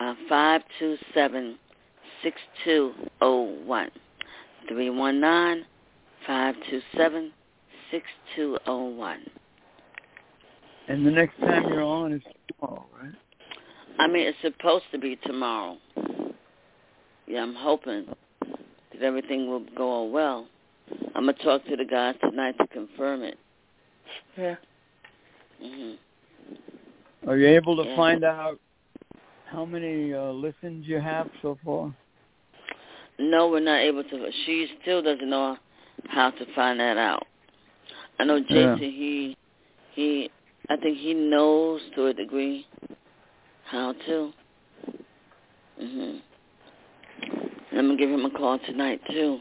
uh, 0.00 0.14
527 0.26 1.58
6201. 2.22 3.90
319 4.68 5.66
527 6.26 7.32
6201. 7.90 9.18
And 10.88 11.06
the 11.06 11.10
next 11.10 11.38
time 11.40 11.68
you're 11.68 11.82
on 11.82 12.12
is 12.14 12.22
tomorrow, 12.58 12.86
right? 13.02 13.12
I 14.00 14.06
mean, 14.06 14.26
it's 14.26 14.38
supposed 14.40 14.86
to 14.92 14.98
be 14.98 15.16
tomorrow. 15.24 15.76
Yeah, 17.26 17.42
I'm 17.42 17.54
hoping 17.54 18.06
that 18.40 19.02
everything 19.02 19.46
will 19.46 19.64
go 19.76 20.04
well. 20.04 20.46
I'm 21.14 21.26
gonna 21.26 21.34
talk 21.44 21.66
to 21.66 21.76
the 21.76 21.84
guys 21.84 22.14
tonight 22.22 22.54
to 22.58 22.66
confirm 22.68 23.22
it. 23.22 23.38
Yeah. 24.38 24.56
hmm 25.62 25.92
Are 27.28 27.36
you 27.36 27.48
able 27.48 27.76
to 27.76 27.82
Yeah. 27.90 27.96
find 27.96 28.24
out 28.24 28.58
how 29.44 29.66
many 29.66 30.14
uh, 30.14 30.30
listens 30.32 30.88
you 30.88 30.98
have 30.98 31.28
so 31.42 31.58
far? 31.62 31.94
No, 33.18 33.48
we're 33.50 33.60
not 33.60 33.80
able 33.80 34.02
to. 34.02 34.32
She 34.46 34.66
still 34.80 35.02
doesn't 35.02 35.28
know 35.28 35.58
how 36.08 36.30
to 36.30 36.46
find 36.54 36.80
that 36.80 36.96
out. 36.96 37.26
I 38.18 38.24
know 38.24 38.36
Yeah. 38.36 38.76
Jason. 38.76 38.78
He 38.78 39.36
he. 39.92 40.30
I 40.70 40.76
think 40.78 40.96
he 40.96 41.12
knows 41.12 41.82
to 41.96 42.06
a 42.06 42.14
degree 42.14 42.66
how 43.70 43.92
to. 44.06 44.32
Mhm. 45.80 46.20
I'm 47.72 47.86
gonna 47.86 47.96
give 47.96 48.10
him 48.10 48.24
a 48.24 48.30
call 48.30 48.58
tonight 48.58 49.00
too. 49.08 49.40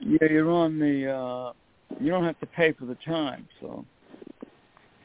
Yeah, 0.00 0.28
you're 0.30 0.50
on 0.50 0.78
the. 0.78 1.10
uh 1.12 1.52
You 2.00 2.10
don't 2.10 2.24
have 2.24 2.38
to 2.40 2.46
pay 2.46 2.72
for 2.72 2.84
the 2.84 2.94
time, 2.96 3.48
so 3.60 3.84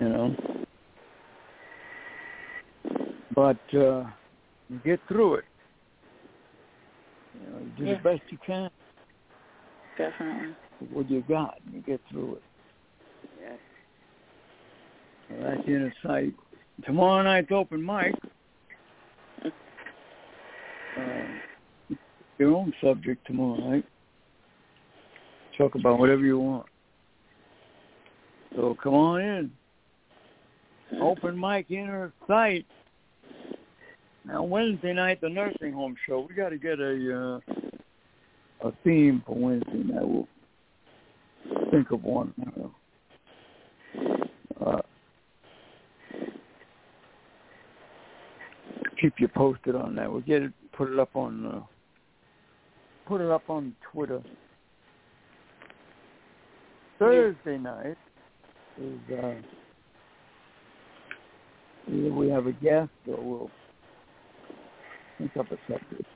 You 0.00 0.08
know. 0.08 0.36
But 3.34 3.56
uh 3.74 4.04
you 4.68 4.80
get 4.84 5.00
through 5.08 5.34
it. 5.36 5.44
You 7.34 7.50
know, 7.50 7.58
you 7.60 7.72
do 7.76 7.84
Yeah. 7.84 7.94
the 7.96 8.02
best 8.02 8.22
you 8.30 8.38
can 8.44 8.70
Definitely. 9.96 10.54
with 10.80 10.90
what 10.90 11.10
you 11.10 11.22
got 11.22 11.54
and 11.64 11.74
you 11.74 11.80
get 11.82 12.00
through 12.10 12.36
it. 12.36 12.42
Yes. 13.40 13.58
So 15.28 15.34
that's 15.42 15.66
in 15.66 15.92
sight. 16.02 16.34
Tomorrow 16.82 17.22
night's 17.22 17.52
open 17.52 17.84
mic. 17.84 18.14
Uh, 19.44 19.50
your 22.38 22.54
own 22.54 22.72
subject 22.82 23.26
tomorrow 23.26 23.56
night. 23.70 23.84
Talk 25.56 25.76
about 25.76 25.98
whatever 25.98 26.22
you 26.22 26.38
want. 26.38 26.66
So 28.54 28.76
come 28.82 28.94
on 28.94 29.20
in. 29.20 29.50
Open 31.00 31.38
mic 31.38 31.70
inner 31.70 32.12
sight. 32.26 32.66
Now 34.24 34.42
Wednesday 34.42 34.92
night, 34.92 35.20
the 35.20 35.28
nursing 35.28 35.72
home 35.72 35.96
show. 36.06 36.26
We 36.28 36.34
got 36.34 36.50
to 36.50 36.58
get 36.58 36.80
a 36.80 37.40
uh, 37.46 38.68
a 38.68 38.72
theme 38.82 39.22
for 39.26 39.36
Wednesday 39.36 39.82
night. 39.84 40.06
We'll 40.06 40.28
think 41.70 41.90
of 41.90 42.02
one. 42.02 42.32
Uh, 42.46 42.68
keep 49.04 49.14
you 49.18 49.28
posted 49.28 49.74
on 49.74 49.94
that. 49.96 50.10
We'll 50.10 50.22
get 50.22 50.42
it, 50.42 50.52
put 50.72 50.90
it 50.90 50.98
up 50.98 51.14
on, 51.14 51.46
uh, 51.46 51.60
put 53.06 53.20
it 53.20 53.30
up 53.30 53.50
on 53.50 53.74
Twitter. 53.92 54.22
Thursday 56.98 57.58
night 57.58 57.98
is 58.80 58.98
uh, 59.12 59.34
either 61.92 62.12
we 62.14 62.30
have 62.30 62.46
a 62.46 62.52
guest 62.52 62.90
or 63.06 63.22
we'll 63.22 63.50
think 65.18 65.36
up 65.36 65.46
a 65.52 65.56
subject. 65.70 66.08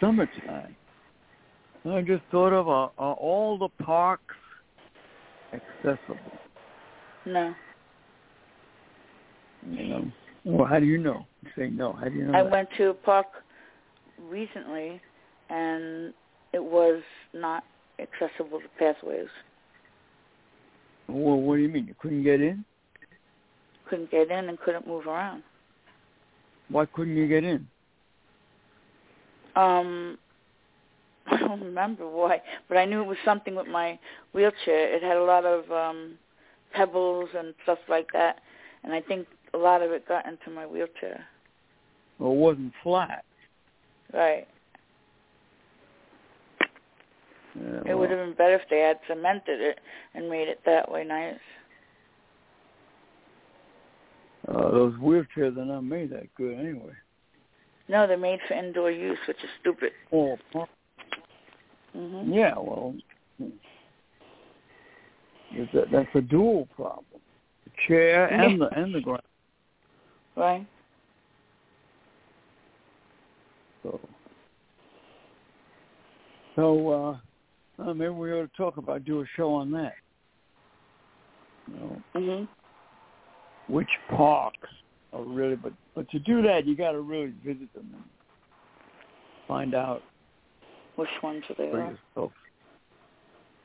Summertime. 0.00 0.76
I 1.86 2.02
just 2.02 2.22
thought 2.30 2.52
of 2.52 2.68
uh, 2.68 2.92
are 2.98 3.14
all 3.14 3.56
the 3.56 3.68
parks 3.82 4.34
accessible? 5.54 6.18
No. 7.24 7.54
You 9.66 9.84
know. 9.86 10.12
Well, 10.44 10.66
how 10.66 10.78
do 10.78 10.86
you 10.86 10.98
know? 10.98 11.26
You 11.42 11.50
say 11.56 11.68
no. 11.68 11.92
How 11.92 12.08
do 12.08 12.14
you 12.14 12.24
know? 12.24 12.38
I 12.38 12.42
that? 12.42 12.52
went 12.52 12.68
to 12.78 12.90
a 12.90 12.94
park 12.94 13.26
recently, 14.30 15.00
and 15.50 16.12
it 16.52 16.62
was 16.62 17.02
not 17.34 17.64
accessible 17.98 18.60
to 18.60 18.68
pathways. 18.78 19.28
Well, 21.08 21.36
what 21.36 21.56
do 21.56 21.62
you 21.62 21.68
mean? 21.68 21.86
You 21.86 21.94
couldn't 21.98 22.22
get 22.22 22.40
in? 22.40 22.64
Couldn't 23.88 24.10
get 24.10 24.30
in 24.30 24.48
and 24.48 24.58
couldn't 24.60 24.86
move 24.86 25.06
around. 25.06 25.42
Why 26.68 26.84
couldn't 26.86 27.16
you 27.16 27.26
get 27.26 27.44
in? 27.44 27.66
Um, 29.56 30.18
I 31.26 31.38
don't 31.38 31.60
remember 31.60 32.08
why, 32.08 32.42
but 32.68 32.76
I 32.76 32.84
knew 32.84 33.00
it 33.02 33.06
was 33.06 33.16
something 33.24 33.54
with 33.54 33.66
my 33.66 33.98
wheelchair. 34.32 34.94
It 34.94 35.02
had 35.02 35.16
a 35.16 35.24
lot 35.24 35.44
of 35.44 35.70
um 35.70 36.14
pebbles 36.74 37.30
and 37.36 37.54
stuff 37.62 37.78
like 37.88 38.08
that, 38.12 38.40
and 38.84 38.92
I 38.92 39.00
think 39.00 39.26
a 39.54 39.58
lot 39.58 39.82
of 39.82 39.90
it 39.92 40.06
got 40.06 40.26
into 40.26 40.50
my 40.50 40.66
wheelchair. 40.66 41.26
Well, 42.18 42.32
it 42.32 42.36
wasn't 42.36 42.72
flat. 42.82 43.24
Right. 44.12 44.46
Yeah, 47.54 47.92
It 47.92 47.98
would 47.98 48.10
have 48.10 48.18
been 48.18 48.34
better 48.34 48.54
if 48.54 48.68
they 48.70 48.80
had 48.80 48.98
cemented 49.08 49.60
it 49.60 49.80
and 50.14 50.28
made 50.28 50.48
it 50.48 50.60
that 50.64 50.90
way 50.90 51.04
nice. 51.04 51.34
Uh, 54.48 54.70
those 54.70 54.94
wheelchairs 54.94 55.56
are 55.58 55.64
not 55.64 55.82
made 55.82 56.10
that 56.10 56.32
good 56.34 56.58
anyway. 56.58 56.92
No, 57.88 58.06
they're 58.06 58.16
made 58.16 58.38
for 58.46 58.54
indoor 58.54 58.90
use, 58.90 59.18
which 59.26 59.38
is 59.38 59.50
stupid. 59.60 59.92
Oh, 60.12 60.38
hmm 61.92 62.32
yeah. 62.32 62.54
Well, 62.56 62.94
that, 65.72 65.90
that's 65.90 66.08
a 66.14 66.20
dual 66.20 66.68
problem: 66.76 67.04
the 67.64 67.70
chair 67.86 68.26
and 68.26 68.60
the 68.60 68.68
and 68.78 68.94
the 68.94 69.00
ground. 69.00 69.22
Right. 70.38 70.64
So, 73.82 74.00
so 76.54 76.88
uh, 77.80 77.82
uh, 77.82 77.94
maybe 77.94 78.10
we 78.10 78.32
ought 78.32 78.42
to 78.42 78.56
talk 78.56 78.76
about 78.76 79.04
do 79.04 79.20
a 79.20 79.24
show 79.36 79.52
on 79.52 79.72
that. 79.72 79.94
You 81.66 81.74
know, 81.74 82.02
Mhm. 82.14 82.48
which 83.66 83.88
parks 84.10 84.68
are 85.12 85.24
really, 85.24 85.56
but 85.56 85.72
but 85.96 86.08
to 86.10 86.20
do 86.20 86.40
that, 86.42 86.66
you 86.66 86.76
got 86.76 86.92
to 86.92 87.00
really 87.00 87.32
visit 87.44 87.72
them 87.74 87.90
and 87.92 88.04
find 89.48 89.74
out 89.74 90.04
Which 90.94 91.08
ones 91.20 91.42
are 91.58 91.64
yourself. 91.64 92.32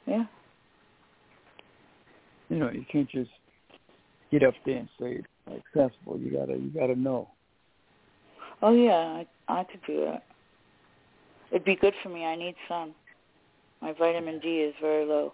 Yeah. 0.07 0.25
You 2.49 2.57
know, 2.57 2.71
you 2.71 2.83
can't 2.91 3.09
just 3.09 3.31
get 4.31 4.41
up 4.43 4.55
there 4.65 4.77
and 4.77 4.89
say 4.99 5.21
accessible. 5.47 6.19
You 6.19 6.31
gotta 6.31 6.53
you 6.53 6.69
gotta 6.73 6.95
know. 6.95 7.29
Oh 8.61 8.73
yeah, 8.73 9.23
I 9.23 9.27
I 9.47 9.63
could 9.63 9.81
do 9.85 10.05
that. 10.05 10.23
It'd 11.51 11.65
be 11.65 11.75
good 11.75 11.93
for 12.01 12.09
me. 12.09 12.25
I 12.25 12.35
need 12.35 12.55
sun. 12.67 12.93
My 13.81 13.93
vitamin 13.93 14.39
D 14.39 14.47
is 14.61 14.73
very 14.81 15.05
low. 15.05 15.33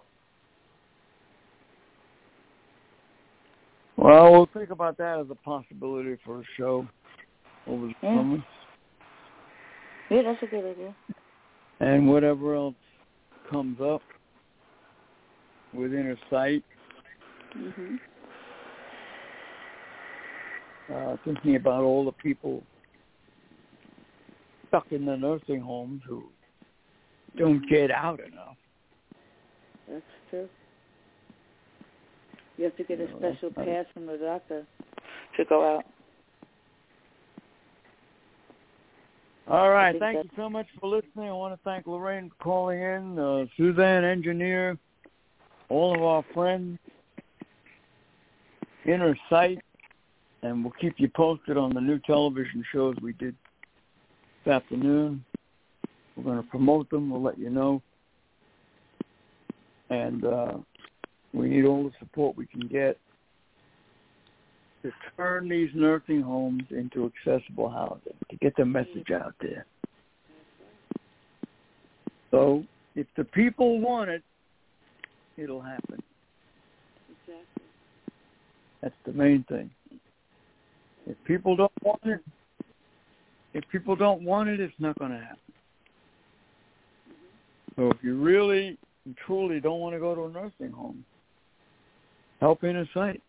Well, 3.96 4.32
we'll 4.32 4.48
think 4.52 4.70
about 4.70 4.96
that 4.98 5.20
as 5.20 5.26
a 5.30 5.34
possibility 5.34 6.16
for 6.24 6.40
a 6.40 6.44
show 6.56 6.86
over 7.66 7.86
the 7.86 7.94
Yeah. 8.02 8.16
summer, 8.16 8.44
Yeah, 10.08 10.22
that's 10.22 10.42
a 10.42 10.46
good 10.46 10.64
idea. 10.64 10.94
and 11.80 12.08
whatever 12.08 12.54
else 12.54 12.74
comes 13.48 13.80
up 13.80 14.02
within 15.72 16.10
a 16.10 16.16
sight. 16.28 16.64
Mhm. 17.54 18.00
Uh, 20.92 21.16
thinking 21.24 21.56
about 21.56 21.82
all 21.82 22.04
the 22.04 22.12
people 22.12 22.62
stuck 24.68 24.86
in 24.90 25.04
the 25.04 25.16
nursing 25.16 25.60
homes 25.60 26.02
who 26.08 26.24
don't 27.36 27.68
get 27.68 27.90
out 27.90 28.20
enough. 28.20 28.56
That's 29.88 30.02
true. 30.30 30.48
You 32.56 32.64
have 32.64 32.76
to 32.76 32.84
get 32.84 33.00
a 33.00 33.04
No, 33.04 33.18
special 33.18 33.50
pass 33.50 33.86
from 33.94 34.06
the 34.06 34.16
doctor 34.16 34.66
to 35.36 35.44
go 35.44 35.76
out. 35.76 35.84
All 39.48 39.70
right. 39.70 39.96
Thank 39.98 40.24
you 40.24 40.30
so 40.36 40.48
much 40.48 40.66
for 40.80 40.88
listening. 40.88 41.28
I 41.28 41.32
want 41.32 41.54
to 41.54 41.60
thank 41.64 41.86
Lorraine 41.86 42.30
for 42.30 42.44
calling 42.44 42.80
in, 42.80 43.18
uh, 43.18 43.46
Suzanne, 43.56 44.04
engineer, 44.04 44.78
all 45.68 45.94
of 45.94 46.02
our 46.02 46.24
friends, 46.34 46.78
Inner 48.84 49.16
Sight, 49.28 49.58
and 50.42 50.64
we'll 50.64 50.72
keep 50.80 50.94
you 50.98 51.08
posted 51.08 51.56
on 51.56 51.74
the 51.74 51.80
new 51.80 51.98
television 52.00 52.64
shows 52.72 52.94
we 53.02 53.12
did 53.14 53.34
this 54.44 54.52
afternoon. 54.52 55.24
We're 56.16 56.24
going 56.24 56.42
to 56.42 56.48
promote 56.48 56.90
them. 56.90 57.10
We'll 57.10 57.22
let 57.22 57.38
you 57.38 57.50
know. 57.50 57.82
And 59.90 60.24
uh, 60.24 60.52
we 61.32 61.48
need 61.48 61.64
all 61.64 61.84
the 61.84 61.92
support 61.98 62.36
we 62.36 62.46
can 62.46 62.66
get 62.68 62.98
to 64.82 64.90
turn 65.16 65.48
these 65.48 65.70
nursing 65.74 66.22
homes 66.22 66.62
into 66.70 67.10
accessible 67.26 67.68
housing, 67.68 68.14
to 68.30 68.36
get 68.36 68.56
the 68.56 68.64
message 68.64 69.10
out 69.12 69.34
there. 69.40 69.66
So 72.30 72.64
if 72.94 73.06
the 73.16 73.24
people 73.24 73.80
want 73.80 74.08
it, 74.10 74.22
it'll 75.36 75.60
happen. 75.60 76.02
Exactly. 77.10 77.64
That's 78.80 78.94
the 79.04 79.12
main 79.12 79.44
thing. 79.48 79.70
If 81.10 81.16
people 81.24 81.56
don't 81.56 81.72
want 81.82 82.00
it, 82.04 82.20
if 83.52 83.64
people 83.72 83.96
don't 83.96 84.22
want 84.22 84.48
it, 84.48 84.60
it's 84.60 84.72
not 84.78 84.96
going 84.98 85.10
to 85.10 85.18
happen. 85.18 85.38
So 87.74 87.90
if 87.90 87.96
you 88.00 88.16
really 88.20 88.78
truly 89.26 89.58
don't 89.58 89.80
want 89.80 89.96
to 89.96 89.98
go 89.98 90.14
to 90.14 90.26
a 90.26 90.30
nursing 90.30 90.70
home, 90.70 91.04
help 92.38 92.60
Innersight. 92.62 93.20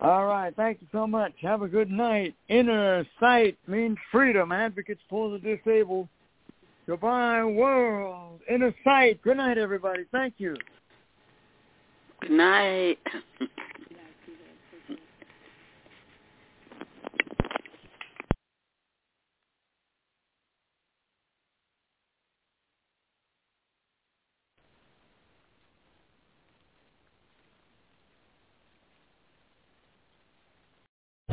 All 0.00 0.26
right. 0.26 0.54
Thank 0.54 0.80
you 0.80 0.86
so 0.92 1.08
much. 1.08 1.32
Have 1.42 1.62
a 1.62 1.68
good 1.68 1.90
night. 1.90 2.34
Inner 2.48 3.04
Sight 3.18 3.58
means 3.66 3.98
freedom. 4.12 4.52
Advocates 4.52 5.02
for 5.10 5.30
the 5.30 5.38
disabled. 5.38 6.08
Goodbye, 6.86 7.44
world. 7.44 8.40
Inner 8.48 8.74
Sight. 8.84 9.20
Good 9.22 9.38
night, 9.38 9.58
everybody. 9.58 10.04
Thank 10.12 10.34
you. 10.38 10.56
Good 12.20 12.30
night. 12.30 12.98